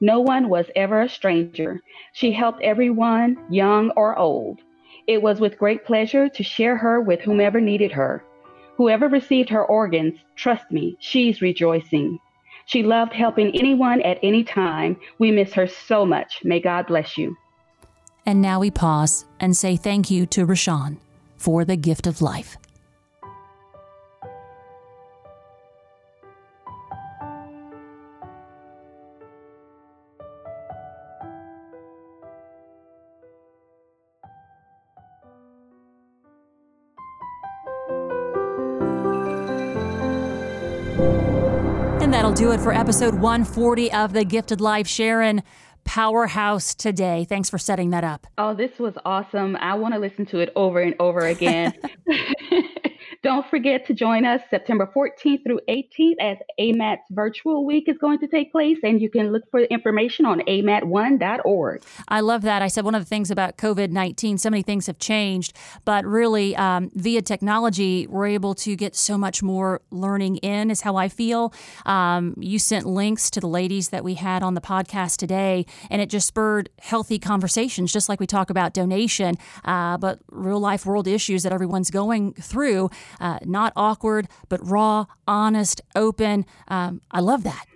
No 0.01 0.19
one 0.19 0.49
was 0.49 0.67
ever 0.75 1.03
a 1.03 1.09
stranger. 1.09 1.81
She 2.13 2.33
helped 2.33 2.61
everyone, 2.61 3.39
young 3.49 3.91
or 3.91 4.19
old. 4.19 4.59
It 5.07 5.23
was 5.23 5.39
with 5.39 5.61
great 5.61 5.85
pleasure 5.85 6.29
to 6.29 6.43
share 6.43 6.77
her 6.77 7.01
with 7.01 7.21
whomever 7.21 7.61
needed 7.61 7.93
her. 7.93 8.25
Whoever 8.79 9.07
received 9.07 9.51
her 9.51 9.65
organs, 9.65 10.19
trust 10.35 10.73
me, 10.73 10.97
she's 10.99 11.41
rejoicing. 11.41 12.19
She 12.69 12.83
loved 12.83 13.15
helping 13.15 13.59
anyone 13.59 14.03
at 14.03 14.19
any 14.23 14.45
time. 14.45 15.01
We 15.19 15.31
miss 15.31 15.55
her 15.55 15.67
so 15.67 16.05
much. 16.05 16.41
May 16.45 16.61
God 16.61 16.87
bless 16.87 17.17
you. 17.17 17.35
And 18.27 18.43
now 18.43 18.61
we 18.61 18.71
pause 18.71 19.25
and 19.41 19.57
say 19.57 19.77
thank 19.77 20.11
you 20.11 20.27
to 20.27 20.47
Roshawn 20.47 20.99
for 21.39 21.65
the 21.65 21.77
gift 21.77 22.07
of 22.07 22.21
life. 22.21 22.59
Do 42.39 42.53
it 42.53 42.61
for 42.61 42.73
episode 42.73 43.15
140 43.15 43.91
of 43.91 44.13
The 44.13 44.25
Gifted 44.25 44.61
Life. 44.61 44.87
Sheron, 44.87 45.43
powerhouse 45.83 46.73
today. 46.73 47.27
Thanks 47.29 47.51
for 47.51 47.59
setting 47.59 47.91
that 47.91 48.05
up. 48.05 48.29
Oh, 48.39 48.55
this 48.55 48.71
was 48.79 48.95
awesome. 49.05 49.57
I 49.57 49.75
want 49.75 49.95
to 49.95 49.99
listen 49.99 50.25
to 50.27 50.39
it 50.39 50.53
over 50.55 50.81
and 50.81 50.95
over 51.01 51.27
again. 51.27 51.75
Don't 53.21 53.45
forget 53.51 53.85
to 53.89 53.95
join 53.95 54.25
us 54.25 54.41
September 54.49 54.89
14th 54.95 55.43
through 55.43 55.61
18th 55.69 56.15
as 56.21 56.37
AMAT's 56.57 57.03
virtual 57.11 57.67
week 57.67 57.89
is 57.89 57.99
going 57.99 58.21
to 58.21 58.29
take 58.29 58.53
place, 58.53 58.79
and 58.85 59.01
you 59.01 59.11
can 59.11 59.33
look 59.33 59.43
for 59.51 59.61
information 59.61 60.25
on 60.25 60.39
amat1.org. 60.43 61.83
I 62.07 62.21
love 62.21 62.43
that. 62.43 62.63
I 62.63 62.69
said 62.69 62.85
one 62.85 62.95
of 62.95 63.03
the 63.03 63.09
things 63.09 63.33
about 63.33 63.57
COVID 63.57 63.91
19, 63.91 64.39
so 64.39 64.51
many 64.51 64.63
things 64.63 64.87
have 64.87 65.01
changed, 65.01 65.57
but 65.85 66.05
really 66.05 66.55
um, 66.55 66.93
via 66.95 67.21
technology, 67.21 68.07
we're 68.07 68.27
able 68.27 68.55
to 68.55 68.77
get 68.77 68.95
so 68.95 69.19
much 69.19 69.43
more 69.43 69.81
learning 69.91 70.37
in, 70.37 70.71
is 70.71 70.83
how 70.83 70.95
I 70.95 71.09
feel. 71.09 71.53
Um, 71.87 72.35
you 72.39 72.61
sent 72.61 72.87
links 72.87 73.31
to 73.31 73.41
the 73.41 73.49
ladies 73.49 73.89
that 73.89 74.05
we 74.05 74.15
had 74.15 74.45
on 74.45 74.55
the 74.55 74.61
podcast 74.61 75.17
today, 75.17 75.67
and 75.91 76.01
it 76.01 76.09
just 76.09 76.29
spurred 76.29 76.71
healthy 76.79 77.19
conversations, 77.19 77.93
just 77.93 78.09
like 78.09 78.21
we 78.21 78.29
talk 78.29 78.49
about 78.49 78.75
donation, 78.75 79.35
uh, 79.65 79.99
but 79.99 80.21
real 80.31 80.61
life 80.61 80.87
world 80.87 81.09
issues 81.09 81.43
that 81.43 81.53
everyone's 81.53 81.91
going 81.91 82.33
through 82.35 82.91
uh, 83.21 83.39
not 83.45 83.73
awkward, 83.77 84.29
but 84.49 84.61
raw, 84.67 85.07
honest, 85.27 85.81
open. 85.95 86.47
Um, 86.69 87.01
I 87.11 87.21
love 87.21 87.45
that. 87.45 87.67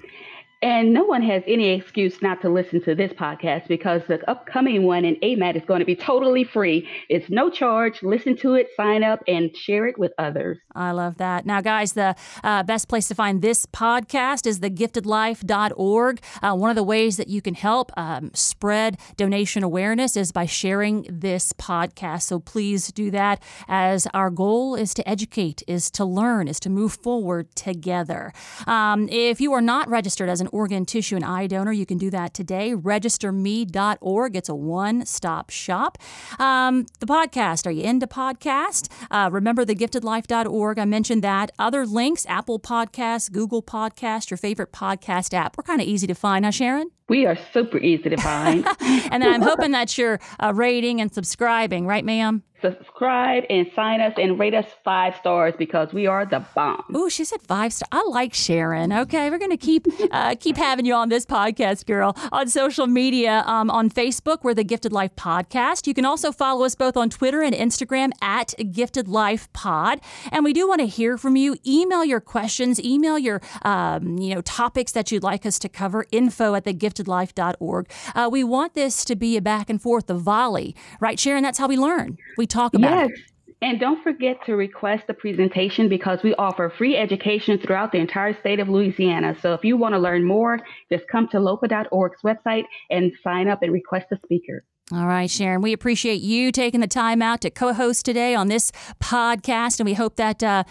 And 0.62 0.92
no 0.92 1.02
one 1.02 1.22
has 1.22 1.42
any 1.48 1.70
excuse 1.70 2.22
not 2.22 2.40
to 2.42 2.48
listen 2.48 2.80
to 2.84 2.94
this 2.94 3.12
podcast 3.12 3.66
because 3.66 4.02
the 4.06 4.18
upcoming 4.30 4.84
one 4.84 5.04
in 5.04 5.16
AMAT 5.16 5.56
is 5.56 5.64
going 5.66 5.80
to 5.80 5.84
be 5.84 5.96
totally 5.96 6.44
free. 6.44 6.88
It's 7.08 7.28
no 7.28 7.50
charge. 7.50 8.00
Listen 8.04 8.36
to 8.38 8.54
it, 8.54 8.68
sign 8.76 9.02
up, 9.02 9.18
and 9.26 9.56
share 9.56 9.88
it 9.88 9.98
with 9.98 10.12
others. 10.18 10.58
I 10.72 10.92
love 10.92 11.16
that. 11.16 11.46
Now, 11.46 11.62
guys, 11.62 11.94
the 11.94 12.14
uh, 12.44 12.62
best 12.62 12.88
place 12.88 13.08
to 13.08 13.14
find 13.16 13.42
this 13.42 13.66
podcast 13.66 14.46
is 14.46 14.60
thegiftedlife.org. 14.60 16.20
Uh, 16.40 16.54
one 16.54 16.70
of 16.70 16.76
the 16.76 16.84
ways 16.84 17.16
that 17.16 17.26
you 17.26 17.42
can 17.42 17.54
help 17.54 17.90
um, 17.96 18.30
spread 18.32 18.98
donation 19.16 19.64
awareness 19.64 20.16
is 20.16 20.30
by 20.30 20.46
sharing 20.46 21.06
this 21.10 21.52
podcast. 21.54 22.22
So 22.22 22.38
please 22.38 22.92
do 22.92 23.10
that 23.10 23.42
as 23.66 24.06
our 24.14 24.30
goal 24.30 24.76
is 24.76 24.94
to 24.94 25.08
educate, 25.08 25.64
is 25.66 25.90
to 25.90 26.04
learn, 26.04 26.46
is 26.46 26.60
to 26.60 26.70
move 26.70 26.92
forward 26.92 27.52
together. 27.56 28.32
Um, 28.68 29.08
if 29.08 29.40
you 29.40 29.52
are 29.52 29.60
not 29.60 29.88
registered 29.88 30.28
as 30.28 30.40
an 30.40 30.48
organ, 30.52 30.84
tissue, 30.84 31.16
and 31.16 31.24
eye 31.24 31.46
donor, 31.46 31.72
you 31.72 31.86
can 31.86 31.98
do 31.98 32.10
that 32.10 32.34
today. 32.34 32.74
Registerme.org. 32.74 34.36
It's 34.36 34.48
a 34.48 34.54
one 34.54 35.04
stop 35.06 35.50
shop. 35.50 35.98
Um, 36.38 36.86
the 37.00 37.06
podcast. 37.06 37.66
Are 37.66 37.70
you 37.70 37.82
into 37.82 38.06
podcast? 38.06 38.88
Uh, 39.10 39.28
remember 39.32 39.64
thegiftedlife.org. 39.64 40.78
I 40.78 40.84
mentioned 40.84 41.22
that. 41.24 41.50
Other 41.58 41.86
links 41.86 42.26
Apple 42.28 42.60
Podcasts, 42.60 43.30
Google 43.30 43.62
Podcast, 43.62 44.30
your 44.30 44.38
favorite 44.38 44.72
podcast 44.72 45.34
app. 45.34 45.56
We're 45.56 45.64
kind 45.64 45.80
of 45.80 45.86
easy 45.86 46.06
to 46.06 46.14
find, 46.14 46.44
huh, 46.44 46.52
Sheron? 46.52 46.86
We 47.12 47.26
are 47.26 47.36
super 47.52 47.76
easy 47.76 48.08
to 48.08 48.16
find. 48.16 48.66
and 48.80 49.22
then 49.22 49.34
I'm 49.34 49.42
hoping 49.42 49.72
that 49.72 49.98
you're 49.98 50.18
uh, 50.40 50.54
rating 50.54 51.02
and 51.02 51.12
subscribing, 51.12 51.86
right, 51.86 52.06
ma'am? 52.06 52.42
subscribe 52.62 53.44
and 53.50 53.66
sign 53.74 54.00
us 54.00 54.14
and 54.16 54.38
rate 54.38 54.54
us 54.54 54.64
five 54.84 55.14
stars 55.16 55.52
because 55.58 55.92
we 55.92 56.06
are 56.06 56.24
the 56.24 56.44
bomb. 56.54 56.84
Ooh, 56.96 57.10
she 57.10 57.24
said 57.24 57.42
five 57.42 57.72
stars. 57.72 57.88
I 57.92 58.04
like 58.08 58.32
Sheron. 58.32 58.98
Okay, 59.02 59.28
we're 59.28 59.38
gonna 59.38 59.56
keep 59.56 59.86
uh, 60.12 60.36
keep 60.38 60.56
having 60.56 60.86
you 60.86 60.94
on 60.94 61.08
this 61.08 61.26
podcast, 61.26 61.86
girl. 61.86 62.16
On 62.30 62.48
social 62.48 62.86
media, 62.86 63.42
um, 63.46 63.68
on 63.70 63.90
Facebook, 63.90 64.38
we're 64.42 64.54
the 64.54 64.64
Gifted 64.64 64.92
Life 64.92 65.14
Podcast. 65.16 65.86
You 65.86 65.94
can 65.94 66.04
also 66.04 66.32
follow 66.32 66.64
us 66.64 66.74
both 66.74 66.96
on 66.96 67.10
Twitter 67.10 67.42
and 67.42 67.54
Instagram 67.54 68.12
at 68.22 68.54
Gifted 68.70 69.08
Life 69.08 69.52
Pod. 69.52 70.00
And 70.30 70.44
we 70.44 70.52
do 70.52 70.68
want 70.68 70.80
to 70.80 70.86
hear 70.86 71.18
from 71.18 71.36
you. 71.36 71.56
Email 71.66 72.04
your 72.04 72.20
questions. 72.20 72.80
Email 72.80 73.18
your 73.18 73.42
um, 73.62 74.16
you 74.18 74.34
know 74.34 74.40
topics 74.40 74.92
that 74.92 75.10
you'd 75.10 75.24
like 75.24 75.44
us 75.44 75.58
to 75.58 75.68
cover. 75.68 76.06
Info 76.12 76.54
at 76.54 76.64
thegiftedlife.org. 77.02 77.90
Uh, 78.14 78.28
we 78.30 78.44
want 78.44 78.74
this 78.74 79.04
to 79.04 79.16
be 79.16 79.36
a 79.36 79.42
back 79.42 79.70
and 79.70 79.80
forth, 79.80 80.08
a 80.10 80.14
volley, 80.14 80.74
right, 81.00 81.18
Sheron? 81.18 81.42
That's 81.42 81.58
how 81.58 81.68
we 81.68 81.76
learn. 81.76 82.18
We 82.36 82.46
talk 82.46 82.74
about 82.74 83.08
yes. 83.08 83.10
it. 83.10 83.20
And 83.60 83.78
don't 83.78 84.02
forget 84.02 84.44
to 84.46 84.56
request 84.56 85.04
the 85.06 85.14
presentation 85.14 85.88
because 85.88 86.18
we 86.24 86.34
offer 86.34 86.72
free 86.76 86.96
education 86.96 87.58
throughout 87.58 87.92
the 87.92 87.98
entire 87.98 88.36
state 88.40 88.58
of 88.58 88.68
Louisiana. 88.68 89.36
So 89.40 89.54
if 89.54 89.62
you 89.62 89.76
want 89.76 89.94
to 89.94 90.00
learn 90.00 90.26
more, 90.26 90.58
just 90.90 91.06
come 91.06 91.28
to 91.28 91.38
lopa.org's 91.38 92.22
website 92.24 92.64
and 92.90 93.12
sign 93.22 93.46
up 93.46 93.62
and 93.62 93.72
request 93.72 94.06
a 94.10 94.16
speaker. 94.24 94.64
All 94.92 95.06
right, 95.06 95.30
Sheron, 95.30 95.62
we 95.62 95.72
appreciate 95.72 96.20
you 96.20 96.50
taking 96.50 96.80
the 96.80 96.88
time 96.88 97.22
out 97.22 97.40
to 97.42 97.50
co 97.50 97.72
host 97.72 98.04
today 98.04 98.34
on 98.34 98.48
this 98.48 98.72
podcast. 99.00 99.78
And 99.78 99.86
we 99.86 99.94
hope 99.94 100.16
that 100.16 100.42
uh, 100.42 100.64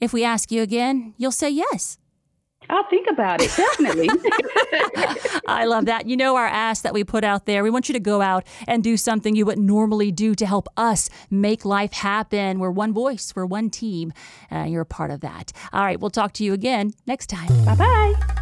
if 0.00 0.12
we 0.12 0.22
ask 0.22 0.52
you 0.52 0.62
again, 0.62 1.14
you'll 1.18 1.32
say 1.32 1.50
yes. 1.50 1.98
I'll 2.70 2.88
think 2.88 3.06
about 3.10 3.42
it, 3.42 3.50
definitely. 3.56 4.08
I 5.46 5.64
love 5.66 5.86
that. 5.86 6.06
You 6.06 6.16
know, 6.16 6.36
our 6.36 6.46
ask 6.46 6.82
that 6.82 6.94
we 6.94 7.04
put 7.04 7.24
out 7.24 7.46
there, 7.46 7.62
we 7.62 7.70
want 7.70 7.88
you 7.88 7.92
to 7.92 8.00
go 8.00 8.22
out 8.22 8.46
and 8.66 8.82
do 8.82 8.96
something 8.96 9.36
you 9.36 9.46
wouldn't 9.46 9.66
normally 9.66 10.10
do 10.10 10.34
to 10.34 10.46
help 10.46 10.68
us 10.76 11.10
make 11.30 11.64
life 11.64 11.92
happen. 11.92 12.58
We're 12.58 12.70
one 12.70 12.92
voice, 12.92 13.32
we're 13.34 13.46
one 13.46 13.70
team. 13.70 14.12
Uh, 14.50 14.64
you're 14.64 14.82
a 14.82 14.86
part 14.86 15.10
of 15.10 15.20
that. 15.20 15.52
All 15.72 15.84
right, 15.84 16.00
we'll 16.00 16.10
talk 16.10 16.32
to 16.34 16.44
you 16.44 16.52
again 16.52 16.94
next 17.06 17.28
time. 17.28 17.48
Bye 17.64 17.74
bye. 17.74 18.41